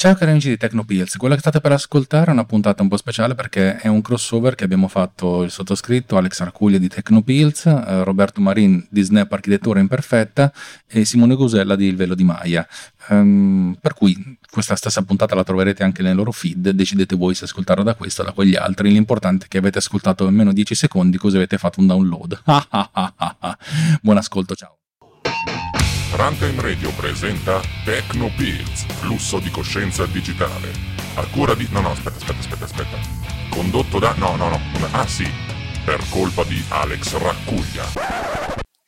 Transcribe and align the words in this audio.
Ciao 0.00 0.14
cari 0.14 0.30
amici 0.30 0.48
di 0.48 0.56
Tecnopills, 0.56 1.18
quella 1.18 1.34
che 1.34 1.42
state 1.42 1.60
per 1.60 1.72
ascoltare 1.72 2.30
è 2.30 2.32
una 2.32 2.46
puntata 2.46 2.82
un 2.82 2.88
po' 2.88 2.96
speciale 2.96 3.34
perché 3.34 3.76
è 3.76 3.86
un 3.86 4.00
crossover 4.00 4.54
che 4.54 4.64
abbiamo 4.64 4.88
fatto 4.88 5.42
il 5.42 5.50
sottoscritto 5.50 6.16
Alex 6.16 6.40
Arcuglia 6.40 6.78
di 6.78 6.88
Tecnopills, 6.88 7.66
eh, 7.66 8.02
Roberto 8.02 8.40
Marin 8.40 8.86
di 8.88 9.02
Snap 9.02 9.30
Architettura 9.30 9.78
Imperfetta 9.78 10.50
e 10.86 11.04
Simone 11.04 11.34
Gusella 11.34 11.76
di 11.76 11.84
Il 11.84 11.96
Velo 11.96 12.14
di 12.14 12.24
Maia. 12.24 12.66
Um, 13.08 13.76
per 13.78 13.92
cui 13.92 14.38
questa 14.50 14.74
stessa 14.74 15.02
puntata 15.02 15.34
la 15.34 15.44
troverete 15.44 15.82
anche 15.82 16.00
nel 16.00 16.16
loro 16.16 16.32
feed, 16.32 16.70
decidete 16.70 17.14
voi 17.14 17.34
se 17.34 17.44
ascoltarla 17.44 17.84
da 17.84 17.94
questa 17.94 18.22
o 18.22 18.24
da 18.24 18.32
quegli 18.32 18.56
altri, 18.56 18.90
l'importante 18.90 19.44
è 19.44 19.48
che 19.48 19.58
avete 19.58 19.76
ascoltato 19.76 20.24
almeno 20.26 20.54
10 20.54 20.74
secondi 20.74 21.18
così 21.18 21.36
avete 21.36 21.58
fatto 21.58 21.78
un 21.78 21.86
download. 21.86 22.40
Buon 24.00 24.16
ascolto, 24.16 24.54
ciao. 24.54 24.79
Runtime 26.12 26.60
Radio 26.60 26.90
presenta 26.90 27.60
Tecno 27.84 28.32
Pills, 28.36 28.84
flusso 28.98 29.38
di 29.38 29.48
coscienza 29.48 30.06
digitale. 30.06 30.72
A 31.14 31.24
cura 31.26 31.54
di... 31.54 31.68
No, 31.70 31.80
no, 31.80 31.92
aspetta, 31.92 32.16
aspetta, 32.16 32.38
aspetta, 32.40 32.64
aspetta. 32.64 32.96
Condotto 33.48 34.00
da... 34.00 34.12
No, 34.16 34.34
no, 34.34 34.48
no. 34.48 34.60
Ah, 34.90 35.06
sì. 35.06 35.24
Per 35.84 36.00
colpa 36.10 36.42
di 36.42 36.60
Alex 36.68 37.16
Raccuglia. 37.16 37.84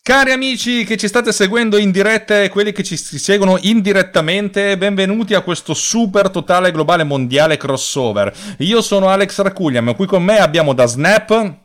Cari 0.03 0.33
amici 0.33 0.85
che 0.85 0.97
ci 0.97 1.07
state 1.07 1.31
seguendo 1.31 1.79
in 1.79 1.93
diretta 1.93 2.43
e 2.43 2.49
quelli 2.49 2.73
che 2.73 2.83
ci 2.83 2.97
seguono 2.97 3.57
indirettamente, 3.61 4.77
benvenuti 4.77 5.35
a 5.35 5.43
questo 5.43 5.75
super 5.75 6.29
totale 6.29 6.73
globale 6.73 7.05
mondiale 7.05 7.57
crossover. 7.57 8.35
Io 8.59 8.83
sono 8.83 9.09
Alex 9.09 9.41
Raccuglia, 9.43 9.81
ma 9.81 9.95
qui 9.95 10.07
con 10.07 10.25
me 10.25 10.39
abbiamo 10.39 10.73
da 10.73 10.87
Snap 10.87 11.61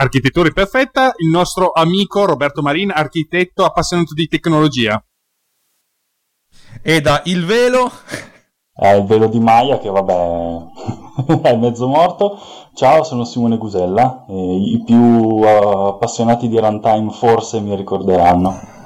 Architettura 0.00 0.48
perfetta, 0.48 1.12
il 1.18 1.28
nostro 1.28 1.72
amico 1.72 2.24
Roberto 2.24 2.62
Marin, 2.62 2.90
architetto 2.90 3.66
appassionato 3.66 4.14
di 4.14 4.28
tecnologia. 4.28 4.98
E 6.80 7.02
da 7.02 7.20
Il 7.26 7.44
Velo. 7.44 7.90
È 8.72 8.88
il 8.92 9.04
velo 9.04 9.26
di 9.26 9.38
Maia 9.38 9.78
che 9.78 9.90
vabbè 9.90 11.42
è 11.46 11.56
mezzo 11.56 11.86
morto. 11.86 12.38
Ciao, 12.72 13.02
sono 13.02 13.24
Simone 13.24 13.58
Gusella. 13.58 14.24
I 14.28 14.82
più 14.86 14.96
uh, 14.96 15.88
appassionati 15.88 16.48
di 16.48 16.58
runtime 16.58 17.10
forse 17.10 17.60
mi 17.60 17.76
ricorderanno. 17.76 18.79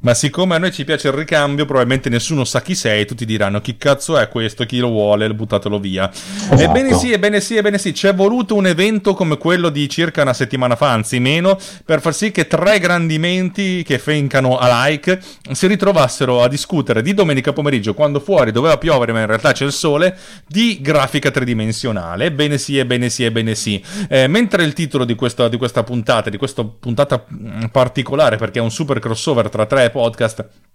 Ma 0.00 0.14
siccome 0.14 0.54
a 0.54 0.58
noi 0.58 0.72
ci 0.72 0.84
piace 0.84 1.08
il 1.08 1.14
ricambio, 1.14 1.64
probabilmente 1.64 2.08
nessuno 2.08 2.44
sa 2.44 2.62
chi 2.62 2.74
sei, 2.74 3.06
tutti 3.06 3.24
diranno 3.24 3.60
chi 3.60 3.76
cazzo 3.76 4.18
è 4.18 4.28
questo, 4.28 4.64
chi 4.64 4.78
lo 4.78 4.88
vuole, 4.88 5.32
buttatelo 5.32 5.78
via. 5.78 6.10
Esatto. 6.10 6.60
Ebbene 6.60 6.94
sì, 6.94 7.12
ebbene 7.12 7.40
sì, 7.40 7.56
ebbene 7.56 7.78
sì, 7.78 7.92
c'è 7.92 8.14
voluto 8.14 8.54
un 8.54 8.66
evento 8.66 9.14
come 9.14 9.38
quello 9.38 9.68
di 9.68 9.88
circa 9.88 10.22
una 10.22 10.34
settimana 10.34 10.76
fa, 10.76 10.90
anzi 10.90 11.18
meno, 11.20 11.58
per 11.84 12.00
far 12.00 12.14
sì 12.14 12.30
che 12.30 12.46
tre 12.46 12.78
grandi 12.78 13.18
menti 13.18 13.82
che 13.82 13.98
fencano 13.98 14.58
a 14.58 14.86
like 14.86 15.20
si 15.52 15.66
ritrovassero 15.66 16.42
a 16.42 16.48
discutere 16.48 17.02
di 17.02 17.14
domenica 17.14 17.52
pomeriggio, 17.52 17.94
quando 17.94 18.20
fuori 18.20 18.52
doveva 18.52 18.78
piovere 18.78 19.12
ma 19.12 19.20
in 19.20 19.26
realtà 19.26 19.52
c'è 19.52 19.64
il 19.64 19.72
sole, 19.72 20.16
di 20.46 20.78
grafica 20.80 21.30
tridimensionale. 21.30 22.26
Ebbene 22.26 22.58
sì, 22.58 22.78
ebbene 22.78 23.08
sì, 23.08 23.24
ebbene 23.24 23.54
sì. 23.54 23.82
Eh, 24.08 24.26
mentre 24.26 24.64
il 24.64 24.72
titolo 24.72 25.04
di 25.04 25.14
questa, 25.14 25.48
di 25.48 25.56
questa 25.56 25.82
puntata, 25.82 26.30
di 26.30 26.36
questa 26.36 26.64
puntata 26.64 27.24
mm, 27.32 27.64
particolare, 27.72 28.36
perché 28.36 28.58
è 28.58 28.62
un 28.62 28.70
super 28.70 28.98
crossover 28.98 29.48
tra 29.48 29.66
tre 29.68 29.90
podcast 29.90 30.66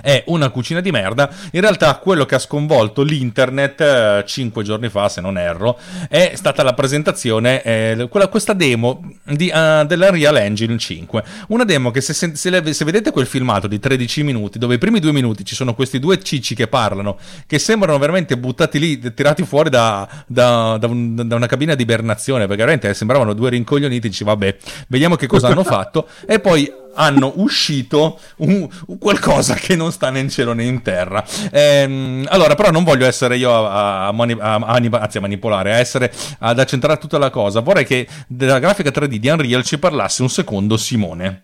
è 0.00 0.22
una 0.26 0.50
cucina 0.50 0.80
di 0.80 0.90
merda. 0.90 1.30
In 1.52 1.60
realtà, 1.60 1.96
quello 1.96 2.24
che 2.24 2.36
ha 2.36 2.38
sconvolto 2.38 3.02
l'internet 3.02 3.80
eh, 3.80 4.24
5 4.26 4.62
giorni 4.62 4.88
fa, 4.88 5.08
se 5.08 5.20
non 5.20 5.36
erro, 5.36 5.78
è 6.08 6.32
stata 6.34 6.62
la 6.62 6.74
presentazione, 6.74 7.62
eh, 7.62 8.06
quella, 8.08 8.28
questa 8.28 8.52
demo 8.52 9.12
di, 9.24 9.50
uh, 9.52 9.84
della 9.84 10.10
Real 10.10 10.36
Engine 10.36 10.78
5. 10.78 11.24
Una 11.48 11.64
demo 11.64 11.90
che, 11.90 12.00
se, 12.00 12.14
se, 12.14 12.34
se, 12.34 12.84
vedete 12.84 13.10
quel 13.10 13.26
filmato 13.26 13.66
di 13.66 13.78
13 13.78 14.22
minuti, 14.22 14.58
dove 14.58 14.76
i 14.76 14.78
primi 14.78 15.00
due 15.00 15.12
minuti 15.12 15.44
ci 15.44 15.54
sono 15.54 15.74
questi 15.74 15.98
due 15.98 16.20
cicci 16.22 16.54
che 16.54 16.68
parlano, 16.68 17.18
che 17.46 17.58
sembrano 17.58 17.98
veramente 17.98 18.38
buttati 18.38 18.78
lì, 18.78 18.98
tirati 19.14 19.44
fuori 19.44 19.70
da, 19.70 20.08
da, 20.26 20.76
da, 20.78 20.86
un, 20.86 21.26
da 21.26 21.36
una 21.36 21.46
cabina 21.46 21.74
di 21.74 21.82
ibernazione, 21.82 22.46
perché 22.46 22.62
veramente 22.62 22.94
sembravano 22.94 23.34
due 23.34 23.50
rincoglioniti. 23.50 24.08
Dici, 24.08 24.24
vabbè, 24.24 24.56
vediamo 24.88 25.16
che 25.16 25.26
cosa 25.26 25.48
hanno 25.48 25.64
fatto. 25.64 26.08
E 26.26 26.40
poi 26.40 26.81
hanno 26.94 27.32
uscito 27.36 28.18
un, 28.38 28.68
qualcosa 28.98 29.54
che 29.54 29.76
non 29.76 29.92
sta 29.92 30.10
né 30.10 30.20
in 30.20 30.28
cielo 30.28 30.52
né 30.52 30.64
in 30.64 30.82
terra. 30.82 31.24
Ehm, 31.50 32.26
allora, 32.28 32.54
però, 32.54 32.70
non 32.70 32.84
voglio 32.84 33.06
essere 33.06 33.36
io 33.36 33.52
a, 33.52 34.08
a, 34.08 34.12
mani- 34.12 34.38
a, 34.38 34.54
anzi, 34.54 35.18
a 35.18 35.20
manipolare, 35.20 35.72
a 35.72 35.78
essere 35.78 36.12
ad 36.40 36.58
accentrare 36.58 36.98
tutta 36.98 37.18
la 37.18 37.30
cosa. 37.30 37.60
Vorrei 37.60 37.84
che 37.84 38.06
della 38.26 38.58
grafica 38.58 38.90
3D 38.90 39.16
di 39.16 39.28
Unreal 39.28 39.64
ci 39.64 39.78
parlasse 39.78 40.22
un 40.22 40.28
secondo 40.28 40.76
Simone. 40.76 41.42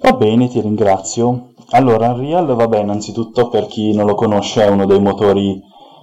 Va 0.00 0.12
bene, 0.12 0.48
ti 0.48 0.60
ringrazio. 0.60 1.52
Allora, 1.70 2.12
Unreal, 2.12 2.46
vabbè, 2.46 2.78
innanzitutto 2.78 3.48
per 3.48 3.66
chi 3.66 3.94
non 3.94 4.06
lo 4.06 4.14
conosce, 4.14 4.64
è 4.64 4.68
uno 4.68 4.86
dei 4.86 5.00
motori 5.00 5.60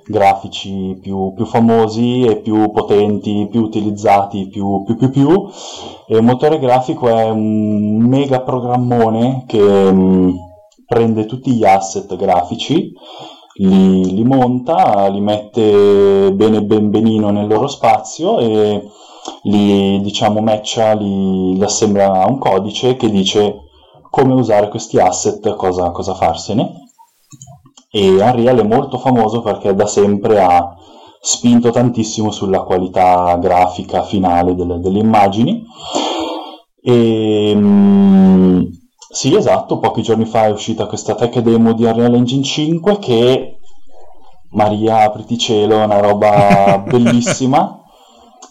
grafici 0.07 0.97
più, 1.01 1.33
più, 1.33 1.45
famosi 1.45 2.25
e 2.25 2.37
più 2.37 2.71
potenti, 2.71 3.47
più 3.49 3.61
utilizzati, 3.61 4.47
più 4.47 4.83
più 4.83 4.95
più 4.95 5.09
più. 5.09 5.49
E 6.07 6.17
il 6.17 6.23
motore 6.23 6.59
grafico 6.59 7.07
è 7.07 7.29
un 7.29 7.97
mega 8.01 8.41
programmone 8.41 9.43
che 9.47 9.59
mh, 9.59 9.99
mm, 9.99 10.29
prende 10.85 11.25
tutti 11.25 11.51
gli 11.51 11.65
asset 11.65 12.15
grafici, 12.15 12.91
li, 13.57 14.13
li, 14.13 14.23
monta, 14.23 15.07
li 15.07 15.21
mette 15.21 16.31
bene 16.33 16.61
ben 16.63 16.89
benino 16.89 17.31
nel 17.31 17.47
loro 17.47 17.67
spazio 17.67 18.39
e 18.39 18.87
li 19.43 19.99
diciamo 20.01 20.41
matcha, 20.41 20.93
li, 20.93 21.55
li 21.55 21.63
assembla 21.63 22.23
a 22.23 22.27
un 22.27 22.37
codice 22.37 22.95
che 22.95 23.09
dice 23.09 23.61
come 24.09 24.33
usare 24.33 24.69
questi 24.69 24.99
asset, 24.99 25.55
cosa, 25.55 25.91
cosa 25.91 26.13
farsene 26.13 26.84
e 27.95 28.09
Unreal 28.09 28.59
è 28.59 28.63
molto 28.63 28.97
famoso 28.97 29.39
perché 29.39 29.73
da 29.73 29.85
sempre 29.85 30.43
ha 30.43 30.75
spinto 31.21 31.69
tantissimo 31.69 32.29
sulla 32.29 32.63
qualità 32.63 33.37
grafica 33.37 34.03
finale 34.03 34.53
delle, 34.53 34.81
delle 34.81 34.99
immagini. 34.99 35.63
E, 36.83 37.53
um, 37.55 38.69
sì, 39.09 39.33
esatto, 39.33 39.79
pochi 39.79 40.01
giorni 40.01 40.25
fa 40.25 40.47
è 40.47 40.51
uscita 40.51 40.87
questa 40.87 41.15
tech 41.15 41.39
demo 41.39 41.71
di 41.71 41.85
Unreal 41.85 42.15
Engine 42.15 42.43
5 42.43 42.99
che, 42.99 43.59
Maria, 44.49 45.03
apriti 45.05 45.37
cielo, 45.37 45.79
è 45.79 45.85
una 45.85 46.01
roba 46.01 46.83
bellissima 46.85 47.81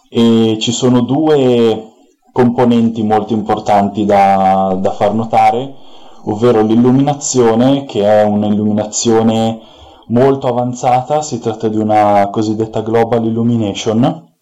e 0.08 0.56
ci 0.58 0.72
sono 0.72 1.02
due 1.02 1.90
componenti 2.32 3.02
molto 3.02 3.34
importanti 3.34 4.06
da, 4.06 4.74
da 4.80 4.90
far 4.92 5.12
notare 5.12 5.92
ovvero 6.24 6.62
l'illuminazione 6.62 7.84
che 7.84 8.02
è 8.02 8.24
un'illuminazione 8.24 9.60
molto 10.08 10.46
avanzata, 10.48 11.22
si 11.22 11.38
tratta 11.38 11.68
di 11.68 11.78
una 11.78 12.28
cosiddetta 12.30 12.80
Global 12.80 13.24
Illumination 13.24 14.32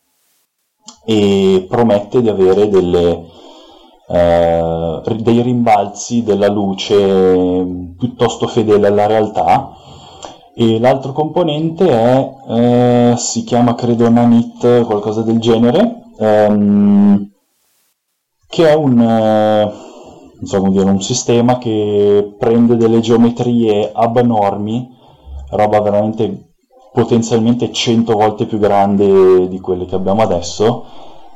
e 1.04 1.66
promette 1.68 2.20
di 2.20 2.28
avere 2.28 2.68
delle, 2.68 3.24
eh, 4.08 5.00
dei 5.18 5.42
rimbalzi 5.42 6.22
della 6.22 6.48
luce 6.48 6.94
piuttosto 7.98 8.46
fedele 8.46 8.88
alla 8.88 9.06
realtà. 9.06 9.76
E 10.54 10.78
l'altro 10.78 11.12
componente 11.12 11.88
è, 11.88 12.34
eh, 12.48 13.14
si 13.16 13.42
chiama 13.42 13.74
credo 13.74 14.10
Nanit, 14.10 14.84
qualcosa 14.84 15.22
del 15.22 15.40
genere, 15.40 16.04
ehm, 16.18 17.30
che 18.48 18.68
è 18.68 18.74
un... 18.74 19.00
Eh, 19.00 19.90
insomma, 20.42 20.68
dire, 20.68 20.90
un 20.90 21.00
sistema 21.00 21.56
che 21.58 22.34
prende 22.36 22.76
delle 22.76 23.00
geometrie 23.00 23.90
abnormi, 23.94 24.90
roba 25.50 25.80
veramente 25.80 26.50
potenzialmente 26.92 27.72
100 27.72 28.12
volte 28.12 28.44
più 28.44 28.58
grande 28.58 29.48
di 29.48 29.60
quelle 29.60 29.86
che 29.86 29.94
abbiamo 29.94 30.20
adesso 30.20 30.84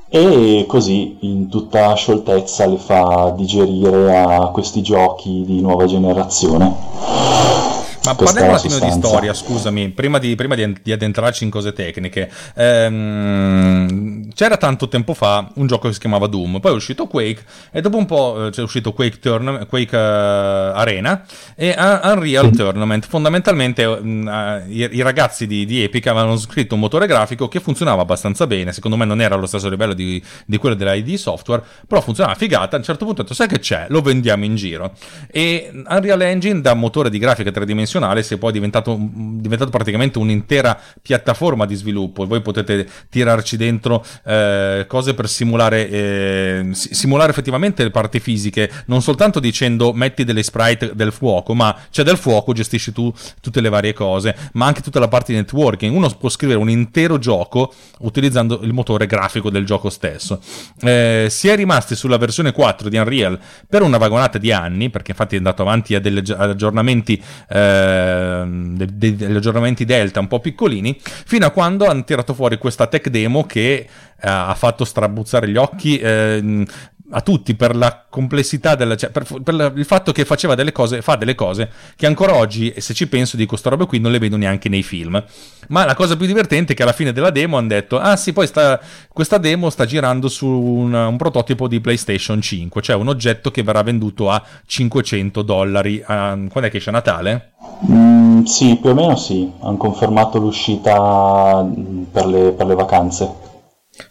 e 0.09 0.65
così 0.69 1.17
in 1.21 1.49
tutta 1.49 1.95
scioltezza 1.95 2.67
le 2.67 2.77
fa 2.77 3.33
digerire 3.35 4.17
a 4.17 4.49
questi 4.49 4.83
giochi 4.83 5.45
di 5.45 5.61
nuova 5.61 5.87
generazione. 5.87 7.76
Ma 8.07 8.15
parliamo 8.15 8.51
un 8.51 8.55
attimo 8.55 8.79
di 8.79 8.91
storia, 8.93 9.35
scusami, 9.35 9.89
prima 9.89 10.19
di, 10.19 10.37
prima 10.37 10.55
di, 10.55 10.77
di 10.81 10.93
addentrarci 10.93 11.43
in 11.43 11.51
cose 11.51 11.73
tecniche. 11.73 12.31
Ehm, 12.55 14.33
c'era 14.33 14.57
tanto 14.57 14.87
tempo 14.87 15.13
fa 15.13 15.51
un 15.55 15.67
gioco 15.67 15.89
che 15.89 15.95
si 15.95 15.99
chiamava 15.99 16.29
Doom, 16.29 16.61
poi 16.61 16.71
è 16.71 16.75
uscito 16.75 17.07
Quake 17.09 17.43
e 17.73 17.81
dopo 17.81 17.97
un 17.97 18.07
po' 18.07 18.49
c'è 18.51 18.63
uscito 18.63 18.93
Quake, 18.93 19.19
Tourna- 19.19 19.65
Quake 19.67 19.97
uh, 19.97 19.99
Arena 19.99 21.25
e 21.57 21.75
Unreal 21.77 22.51
sì. 22.53 22.57
Tournament. 22.59 23.07
Fondamentalmente 23.07 23.85
uh, 23.85 24.07
i, 24.07 24.89
i, 24.93 25.03
ragazzi 25.03 25.49
di, 25.49 25.67
di, 25.67 25.83
Epic 25.83 26.07
avevano 26.07 26.37
scritto 26.37 26.75
un 26.75 26.81
motore 26.81 27.09
grafico 27.09 27.49
che 27.49 27.59
funzionava 27.59 28.03
abbastanza 28.03 28.47
bene, 28.47 28.73
secondo 28.73 28.97
me 28.97 29.05
non 29.05 29.21
era 29.21 29.35
allo 29.35 29.47
stesso 29.47 29.69
livello 29.69 29.95
di, 29.95 30.23
di 30.45 30.59
quello 30.59 30.77
della 30.77 30.95
ID 30.95 31.15
Software, 31.15 31.63
però 31.89 32.01
funzionava 32.01 32.37
figata. 32.37 32.77
A 32.77 32.79
un 32.79 32.85
certo 32.85 33.05
punto 33.05 33.23
ho 33.23 33.25
detto, 33.25 33.35
sai 33.35 33.49
che 33.49 33.59
c'è? 33.59 33.87
Lo 33.89 34.01
vendiamo 34.01 34.45
in 34.45 34.55
giro. 34.55 34.93
E 35.29 35.71
Unreal 35.89 36.23
Engine 36.23 36.61
da 36.61 36.75
motore 36.75 37.11
di 37.11 37.19
grafica 37.19 37.51
tridimensionale 37.51 37.96
tridimensionale 37.97 38.23
sia 38.23 38.39
poi 38.39 38.53
diventato, 38.53 38.97
diventato 38.99 39.71
praticamente 39.71 40.19
un'intera 40.19 40.79
piattaforma 41.01 41.67
di 41.67 41.75
sviluppo 41.75 42.25
e 42.25 42.27
voi 42.27 42.41
potete 42.41 42.87
tirarci 43.09 43.57
dentro 43.57 44.05
eh, 44.25 44.85
cose 44.87 45.15
per 45.15 45.29
simulare, 45.29 45.89
eh, 45.89 46.69
simulare 46.73 47.31
effettivamente 47.31 47.83
le 47.83 47.91
parti 47.91 48.21
fisiche, 48.21 48.71
non 48.87 49.03
soltanto 49.03 49.41
dicendo 49.41 49.93
metti 49.93 50.25
delle 50.25 50.43
sprite 50.43 50.93
del 50.95 51.13
fuoco, 51.13 51.55
ma 51.55 51.77
c'è 51.91 52.03
del 52.03 52.17
fuoco, 52.17 52.53
gestisci 52.53 52.93
tu 52.93 53.13
tutte 53.41 53.61
le 53.61 53.69
varie 53.69 53.93
cose, 53.93 54.37
ma 54.53 54.67
anche 54.67 54.83
tutta 54.83 54.99
la 54.99 55.09
parte 55.09 55.33
di 55.33 55.39
networking. 55.39 55.95
Uno 55.95 56.09
può 56.11 56.29
scrivere 56.29 56.59
un 56.59 56.71
intero 56.71 57.19
gioco 57.19 57.73
utilizzando 58.01 58.61
il 58.63 58.73
motore 58.73 59.07
grafico 59.07 59.51
del 59.51 59.65
gioco 59.65 59.91
stesso. 59.91 60.41
Eh, 60.81 61.27
si 61.31 61.49
è 61.49 61.57
rimasti 61.57 61.95
sulla 61.95 62.19
versione 62.19 62.53
4 62.53 62.89
di 62.89 62.97
Unreal 62.97 63.39
per 63.69 63.83
una 63.83 63.99
vagonata 63.99 64.39
di 64.39 64.53
anni, 64.53 64.91
perché 64.91 65.13
infatti 65.13 65.35
è 65.35 65.39
andato 65.39 65.63
avanti 65.63 65.95
a 65.95 66.01
degli 66.01 66.23
aggiornamenti, 66.31 67.23
eh, 67.49 67.86
degli 68.47 69.37
aggiornamenti 69.37 69.85
Delta 69.85 70.21
un 70.21 70.29
po' 70.29 70.41
piccolini, 70.41 70.99
fino 71.01 71.47
a 71.47 71.51
quando 71.51 71.87
hanno 71.87 72.05
tirato 72.05 72.35
fuori 72.35 72.59
questa 72.59 72.87
tech 72.87 73.09
demo 73.09 73.45
che 73.45 73.75
eh, 73.75 73.89
ha 74.21 74.55
fatto 74.55 74.85
strabuzzare 74.85 75.49
gli 75.49 75.57
occhi 75.57 75.99
eh, 75.99 76.65
a 77.11 77.21
tutti 77.21 77.55
per 77.55 77.77
la 77.77 78.05
complessità 78.09 78.75
della, 78.75 78.97
cioè 78.97 79.11
per, 79.11 79.27
per, 79.43 79.73
il 79.77 79.85
fatto 79.85 80.13
che 80.13 80.25
faceva 80.25 80.55
delle 80.55 80.73
cose, 80.73 81.03
fa 81.03 81.17
delle 81.17 81.35
cose 81.35 81.71
che 81.95 82.07
ancora 82.07 82.35
oggi, 82.35 82.73
se 82.79 82.95
ci 82.95 83.07
penso, 83.07 83.37
di 83.37 83.47
questa 83.47 83.71
roba 83.71 83.87
qui 83.87 84.01
non 84.01 84.11
le 84.11 84.19
vedo 84.19 84.37
neanche 84.37 84.69
nei 84.69 84.83
film. 84.83 85.23
Ma 85.69 85.85
la 85.85 85.95
cosa 85.95 86.17
più 86.17 86.27
divertente 86.27 86.73
è 86.73 86.77
che 86.77 86.83
alla 86.83 86.93
fine 86.93 87.13
della 87.13 87.31
demo 87.31 87.59
hanno 87.59 87.69
detto: 87.69 87.99
Ah, 87.99 88.17
sì, 88.17 88.33
poi 88.33 88.47
sta, 88.47 88.81
questa 89.13 89.39
demo 89.39 89.71
sta 89.71 89.85
girando 89.85 90.29
su 90.29 90.47
un, 90.47 90.93
un, 90.93 91.17
prototipo 91.17 91.69
di 91.69 91.81
PlayStation 91.81 92.41
5, 92.41 92.83
cioè 92.83 92.97
un 92.97 93.09
oggetto 93.09 93.51
che 93.51 93.63
verrà 93.63 93.83
venduto 93.83 94.31
a 94.31 94.43
500 94.65 95.43
dollari. 95.43 95.97
Uh, 95.97 96.05
quando 96.49 96.65
è 96.65 96.71
che 96.71 96.79
esce 96.79 96.91
a 96.91 96.93
Natale? 96.93 97.53
Mm, 97.91 98.45
sì, 98.45 98.77
più 98.81 98.91
o 98.91 98.95
meno 98.95 99.17
sì. 99.17 99.51
Hanno 99.61 99.77
confermato 99.77 100.39
l'uscita 100.39 101.63
mm, 101.63 102.03
per 102.05 102.27
le, 102.27 102.53
per 102.53 102.67
le 102.67 102.75
vacanze. 102.75 103.46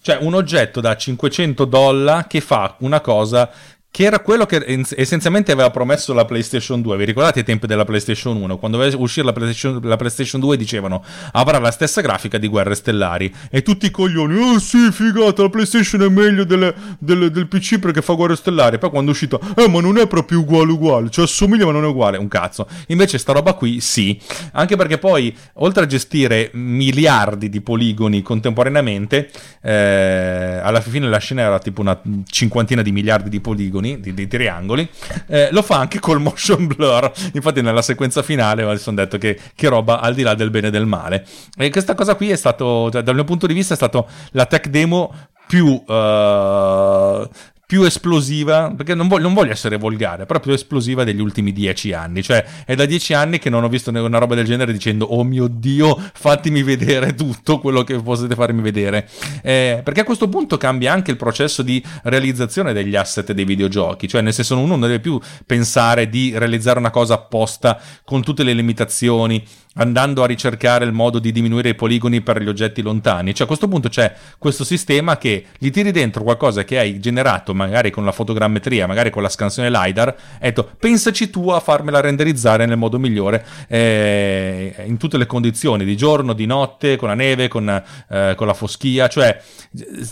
Cioè 0.02 0.18
un 0.22 0.34
oggetto 0.34 0.82
da 0.82 0.96
500 0.96 1.66
dollari 1.66 2.26
che 2.28 2.42
fa 2.42 2.76
una 2.80 3.02
cosa 3.02 3.50
che 3.96 4.04
era 4.04 4.20
quello 4.20 4.46
che 4.46 4.62
essenzialmente 4.98 5.54
aveva 5.54 5.70
promesso 5.70 6.14
la 6.14 6.26
PlayStation 6.26 6.82
2. 6.82 6.98
Vi 6.98 7.06
ricordate 7.06 7.40
i 7.40 7.44
tempi 7.46 7.66
della 7.66 7.86
PlayStation 7.86 8.36
1? 8.36 8.58
Quando 8.58 8.76
doveva 8.76 8.98
uscire 8.98 9.26
la 9.26 9.32
PlayStation, 9.32 9.80
la 9.84 9.96
PlayStation 9.96 10.42
2 10.42 10.58
dicevano 10.58 11.02
avrà 11.32 11.60
la 11.60 11.72
stessa 11.72 12.02
grafica 12.02 12.38
di 12.38 12.50
Guerre 12.50 12.76
Stellari 12.76 13.34
e 13.50 13.62
tutti 13.62 13.86
i 13.86 13.92
coglioni, 13.92 14.38
oh 14.38 14.60
sì, 14.60 14.92
figata, 14.92 15.44
la 15.44 15.50
PlayStation 15.50 16.02
è 16.02 16.10
meglio 16.10 16.44
delle, 16.44 16.76
delle, 17.00 17.32
del 17.32 17.48
PC 17.48 17.80
perché 17.80 18.02
fa 18.02 18.16
Guerre 18.16 18.36
Stellari. 18.36 18.80
Poi 18.80 18.90
quando 18.90 19.12
è 19.12 19.14
uscito, 19.14 19.40
eh 19.56 19.70
ma 19.70 19.80
non 19.80 19.98
è 19.98 20.08
proprio 20.08 20.40
uguale 20.40 20.74
uguale, 20.74 21.10
cioè 21.10 21.24
assomiglia 21.24 21.64
ma 21.64 21.72
non 21.72 21.86
è 21.86 21.88
uguale, 21.88 22.18
un 22.18 22.28
cazzo. 22.28 22.68
Invece 22.88 23.18
sta 23.18 23.32
roba 23.32 23.54
qui 23.54 23.80
sì, 23.80 24.20
anche 24.52 24.76
perché 24.76 24.98
poi 24.98 25.34
oltre 25.54 25.84
a 25.84 25.88
gestire 25.88 26.50
miliardi 26.52 27.48
di 27.48 27.62
poligoni 27.62 28.22
contemporaneamente, 28.22 29.32
eh, 29.62 30.60
alla 30.62 30.82
fine 30.82 31.08
la 31.08 31.20
scena 31.20 31.44
era 31.44 31.60
tipo 31.60 31.80
una 31.80 31.98
cinquantina 32.28 32.82
di 32.82 32.92
miliardi 32.92 33.30
di 33.30 33.40
poligoni 33.40 33.84
triangoli, 33.86 34.00
di, 34.00 34.14
di 34.14 34.28
triangoli, 34.28 34.90
eh, 35.28 35.50
lo 35.52 35.62
fa 35.62 35.78
anche 35.78 36.00
col 36.00 36.20
motion 36.20 36.68
blur. 36.68 37.12
Infatti, 37.34 37.62
nella 37.62 37.82
sequenza 37.82 38.24
finale 38.24 38.66
mi 38.66 38.78
sono 38.78 38.98
detto 38.98 39.18
che, 39.18 39.40
che, 39.56 39.68
roba 39.68 40.00
al 40.00 40.14
di 40.14 40.24
là 40.24 40.34
del 40.34 40.50
bene 40.50 40.68
e 40.68 40.72
del 40.72 40.86
male. 40.86 41.26
E 41.58 41.70
questa 41.70 41.94
cosa 41.94 42.16
qui 42.16 42.32
è 42.32 42.36
stato, 42.36 42.90
cioè, 42.92 43.02
dal 43.02 43.16
mio 43.16 43.24
punto 43.24 43.48
di 43.48 43.54
vista, 43.54 43.74
è 43.74 43.78
stato 43.78 44.08
la 44.32 44.46
tech 44.46 44.68
demo 44.68 45.14
più 45.48 45.68
uh, 45.68 47.30
più 47.66 47.84
esplosiva, 47.84 48.72
perché 48.76 48.94
non 48.94 49.08
voglio, 49.08 49.24
non 49.24 49.34
voglio, 49.34 49.52
essere 49.52 49.78
volgare, 49.78 50.26
però 50.26 50.40
più 50.40 50.52
esplosiva 50.52 51.04
degli 51.04 51.20
ultimi 51.20 51.52
dieci 51.52 51.94
anni. 51.94 52.22
Cioè, 52.22 52.46
è 52.66 52.76
da 52.76 52.86
dieci 52.86 53.14
anni 53.14 53.40
che 53.40 53.50
non 53.50 53.64
ho 53.64 53.70
visto 53.70 53.90
una 53.90 54.18
roba 54.18 54.36
del 54.36 54.46
genere 54.46 54.72
dicendo, 54.72 55.06
oh 55.06 55.24
mio 55.24 55.48
Dio, 55.48 56.00
fatemi 56.14 56.62
vedere 56.64 57.16
tutto 57.16 57.60
quello 57.60 57.84
che 57.84 58.00
potete 58.02 58.36
farmi 58.36 58.62
vedere. 58.62 59.10
Eh, 59.42 59.82
perché 59.84 60.02
a 60.02 60.04
questo 60.04 60.30
punto 60.30 60.58
cambia 60.58 60.94
anche 60.94 61.12
il 61.12 61.18
processo 61.18 61.62
di 61.62 61.84
realizzazione 62.04 62.74
degli 62.74 62.96
asset 62.96 63.32
dei 63.32 63.46
videogiochi. 63.46 64.08
Cioè, 64.08 64.22
nel 64.22 64.34
senso, 64.34 64.58
uno 64.58 64.68
non 64.68 64.82
deve 64.82 65.00
più 65.00 65.20
pensare 65.46 66.08
di 66.10 66.38
realizzare 66.38 66.80
una 66.80 66.92
cosa 66.92 67.16
apposta 67.16 67.80
con 68.04 68.22
tutte 68.22 68.44
le 68.44 68.54
limitazioni 68.54 69.44
andando 69.76 70.24
a 70.24 70.28
ricercare 70.28 70.86
il 70.86 70.92
modo 70.92 71.20
di 71.20 71.32
diminuire 71.32 71.70
i 71.70 71.76
poligoni 71.76 72.22
per 72.22 72.42
gli 72.42 72.48
oggetti 72.48 72.82
lontani. 72.82 73.34
Cioè 73.34 73.44
a 73.44 73.48
questo 73.48 73.68
punto 73.68 73.90
c'è 73.90 74.14
questo 74.38 74.64
sistema 74.64 75.18
che 75.18 75.46
gli 75.58 75.70
tiri 75.70 75.92
dentro 75.92 76.24
qualcosa 76.24 76.64
che 76.64 76.78
hai 76.78 77.00
generato 77.00 77.54
magari 77.54 77.92
con 77.92 78.06
la 78.06 78.12
fotogrammetria, 78.12 78.88
magari 78.88 79.10
con 79.10 79.22
la 79.22 79.30
scansione 79.30 79.70
LiDAR, 79.70 80.16
e 80.40 80.48
detto 80.48 80.70
pensaci 80.80 81.30
tu 81.30 81.50
a 81.50 81.60
farmela 81.60 82.00
renderizzare 82.00 82.66
nel 82.66 82.78
modo 82.78 83.00
migliore 83.00 83.46
eh, 83.68 84.74
in 84.86 84.98
tutte 84.98 85.18
le 85.18 85.26
condizioni, 85.26 85.84
di 85.84 85.98
giorno, 85.98 86.34
di 86.34 86.46
notte, 86.46 86.96
con 86.96 87.10
la 87.10 87.16
neve, 87.16 87.48
con, 87.48 87.68
eh, 87.70 88.34
con 88.36 88.48
la 88.48 88.54
foschia, 88.54 89.08
cioè 89.08 89.42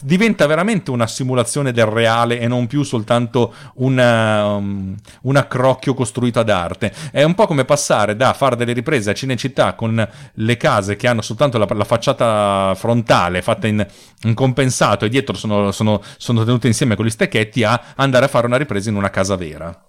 diventa 0.01 0.45
veramente 0.45 0.91
una 0.91 1.07
simulazione 1.07 1.71
del 1.71 1.85
reale 1.85 2.39
e 2.39 2.47
non 2.47 2.67
più 2.67 2.83
soltanto 2.83 3.53
una, 3.75 4.45
um, 4.45 4.95
un 5.21 5.35
accrocchio 5.35 5.93
costruito 5.93 6.39
ad 6.39 6.49
arte. 6.49 6.93
È 7.11 7.23
un 7.23 7.33
po' 7.33 7.47
come 7.47 7.63
passare 7.63 8.15
da 8.15 8.33
fare 8.33 8.55
delle 8.55 8.73
riprese 8.73 9.11
a 9.11 9.13
Cinecittà 9.13 9.52
città 9.53 9.75
con 9.75 10.09
le 10.33 10.57
case 10.57 10.95
che 10.95 11.07
hanno 11.07 11.21
soltanto 11.21 11.59
la, 11.59 11.67
la 11.69 11.83
facciata 11.83 12.73
frontale 12.75 13.43
fatta 13.43 13.67
in, 13.67 13.85
in, 14.23 14.33
compensato 14.33 15.05
e 15.05 15.09
dietro 15.09 15.35
sono, 15.35 15.71
sono, 15.71 16.01
sono 16.17 16.43
tenute 16.43 16.67
insieme 16.67 16.95
con 16.95 17.05
gli 17.05 17.11
stecchetti 17.11 17.63
a 17.63 17.93
andare 17.95 18.25
a 18.25 18.27
fare 18.27 18.47
una 18.47 18.57
ripresa 18.57 18.89
in 18.89 18.95
una 18.95 19.11
casa 19.11 19.35
vera. 19.35 19.87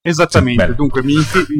Esattamente, 0.00 0.66
sì, 0.66 0.74
dunque 0.74 1.02
mi, 1.02 1.14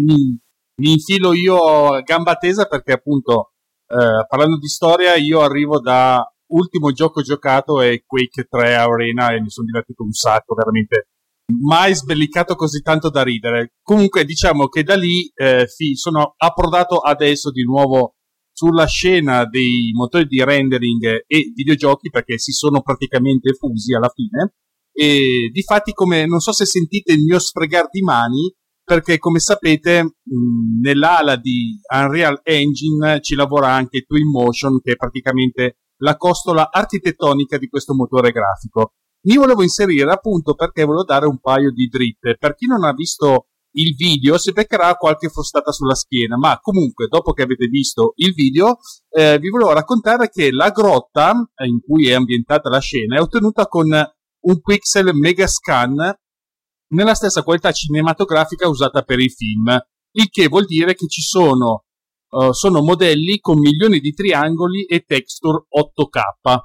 mi, 0.05 0.39
mi, 0.81 0.93
infilo 0.93 1.35
io 1.35 1.93
a 1.93 2.01
gamba 2.01 2.37
tesa 2.37 2.65
perché 2.65 2.93
appunto 2.93 3.53
eh, 3.87 4.25
parlando 4.27 4.57
di 4.57 4.69
storia 4.69 5.17
io 5.17 5.43
arrivo 5.43 5.81
da 5.81 6.25
ultimo 6.47 6.93
gioco 6.93 7.21
giocato 7.21 7.83
è 7.83 8.03
Quake 8.07 8.45
3 8.49 8.75
Arena 8.75 9.35
e 9.35 9.41
mi 9.43 9.51
sono 9.51 9.67
divertito 9.67 10.03
un 10.03 10.13
sacco, 10.13 10.55
veramente 10.55 11.09
mai 11.51 11.95
sbellicato 11.95 12.55
così 12.55 12.81
tanto 12.83 13.11
da 13.11 13.23
ridere. 13.23 13.73
Comunque 13.83 14.25
diciamo 14.25 14.69
che 14.69 14.83
da 14.83 14.97
lì 14.97 15.31
eh, 15.35 15.67
sono 15.95 16.35
approdato 16.37 16.99
adesso 16.99 17.51
di 17.51 17.65
nuovo 17.65 18.15
sulla 18.53 18.87
scena 18.87 19.47
dei 19.47 19.93
motori 19.95 20.27
di 20.27 20.43
rendering 20.43 21.25
e 21.27 21.53
videogiochi 21.55 22.11
perché 22.11 22.39
si 22.39 22.53
sono 22.53 22.83
praticamente 22.83 23.55
fusi 23.55 23.95
alla 23.95 24.11
fine. 24.13 24.55
E 24.93 25.49
difatti, 25.53 25.93
come 25.93 26.27
non 26.27 26.41
so 26.41 26.53
se 26.53 26.67
sentite 26.67 27.13
il 27.13 27.23
mio 27.23 27.39
sfregar 27.39 27.89
di 27.89 28.03
mani, 28.03 28.53
perché 28.83 29.19
come 29.19 29.39
sapete 29.39 30.03
mh, 30.03 30.81
nell'ala 30.83 31.37
di 31.37 31.79
Unreal 31.95 32.41
Engine 32.43 33.21
ci 33.21 33.37
lavora 33.37 33.69
anche 33.69 34.03
Twinmotion, 34.03 34.81
che 34.81 34.93
è 34.93 34.97
praticamente 34.97 35.79
la 35.99 36.17
costola 36.17 36.71
architettonica 36.71 37.59
di 37.59 37.69
questo 37.69 37.95
motore 37.95 38.33
grafico 38.33 38.95
mi 39.27 39.37
volevo 39.37 39.63
inserire 39.63 40.11
appunto 40.13 40.55
perché 40.55 40.85
volevo 40.85 41.05
dare 41.05 41.27
un 41.27 41.39
paio 41.39 41.73
di 41.73 41.87
dritte. 41.87 42.37
Per 42.39 42.55
chi 42.55 42.67
non 42.67 42.85
ha 42.85 42.93
visto 42.93 43.49
il 43.73 43.95
video 43.95 44.39
si 44.39 44.53
beccherà 44.53 44.95
qualche 44.95 45.29
frustata 45.29 45.73
sulla 45.73 45.95
schiena, 45.95 46.37
ma 46.37 46.59
comunque 46.61 47.07
dopo 47.07 47.33
che 47.33 47.43
avete 47.43 47.67
visto 47.67 48.13
il 48.17 48.33
video 48.33 48.79
eh, 49.11 49.39
vi 49.39 49.49
volevo 49.51 49.73
raccontare 49.73 50.29
che 50.29 50.51
la 50.51 50.71
grotta 50.71 51.33
in 51.67 51.81
cui 51.81 52.09
è 52.09 52.15
ambientata 52.15 52.69
la 52.69 52.81
scena 52.81 53.17
è 53.17 53.21
ottenuta 53.21 53.67
con 53.67 53.89
un 54.41 54.61
pixel 54.61 55.15
megascan 55.15 56.17
nella 56.91 57.15
stessa 57.15 57.43
qualità 57.43 57.73
cinematografica 57.73 58.69
usata 58.69 59.03
per 59.03 59.19
i 59.19 59.29
film, 59.29 59.79
il 60.13 60.29
che 60.31 60.49
vuol 60.49 60.65
dire 60.65 60.95
che 60.95 61.07
ci 61.07 61.21
sono, 61.21 61.85
uh, 62.31 62.53
sono 62.53 62.83
modelli 62.83 63.41
con 63.41 63.59
milioni 63.59 64.01
di 64.01 64.13
triangoli 64.13 64.85
e 64.85 65.01
texture 65.01 65.67
8K. 65.69 66.61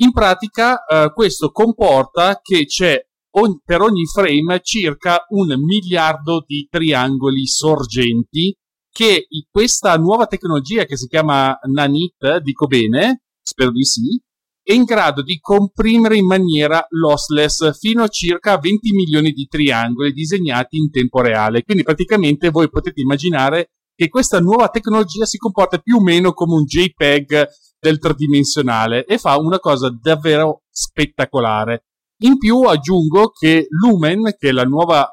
In 0.00 0.12
pratica 0.12 0.84
eh, 0.84 1.12
questo 1.12 1.50
comporta 1.50 2.38
che 2.40 2.66
c'è 2.66 3.00
on- 3.36 3.60
per 3.64 3.80
ogni 3.80 4.06
frame 4.06 4.60
circa 4.62 5.24
un 5.30 5.54
miliardo 5.60 6.44
di 6.46 6.68
triangoli 6.70 7.46
sorgenti 7.46 8.56
che 8.88 9.26
questa 9.50 9.96
nuova 9.96 10.26
tecnologia 10.26 10.84
che 10.84 10.96
si 10.96 11.08
chiama 11.08 11.58
Nanit, 11.62 12.38
dico 12.42 12.66
bene, 12.66 13.22
spero 13.42 13.72
di 13.72 13.84
sì, 13.84 14.20
è 14.62 14.72
in 14.72 14.84
grado 14.84 15.22
di 15.22 15.38
comprimere 15.40 16.16
in 16.16 16.26
maniera 16.26 16.84
lossless 16.90 17.76
fino 17.76 18.04
a 18.04 18.08
circa 18.08 18.56
20 18.56 18.92
milioni 18.92 19.32
di 19.32 19.46
triangoli 19.46 20.12
disegnati 20.12 20.76
in 20.76 20.90
tempo 20.90 21.20
reale. 21.22 21.64
Quindi 21.64 21.82
praticamente 21.82 22.50
voi 22.50 22.68
potete 22.68 23.00
immaginare 23.00 23.70
che 23.96 24.08
questa 24.08 24.38
nuova 24.38 24.68
tecnologia 24.68 25.24
si 25.24 25.38
comporta 25.38 25.78
più 25.78 25.96
o 25.96 26.02
meno 26.02 26.32
come 26.32 26.54
un 26.54 26.64
JPEG 26.64 27.48
del 27.78 27.98
tridimensionale 27.98 29.04
e 29.04 29.18
fa 29.18 29.38
una 29.38 29.58
cosa 29.58 29.90
davvero 29.90 30.62
spettacolare. 30.70 31.84
In 32.22 32.36
più 32.38 32.62
aggiungo 32.62 33.30
che 33.30 33.66
Lumen, 33.68 34.34
che 34.36 34.48
è 34.48 34.52
la 34.52 34.64
nuova, 34.64 35.08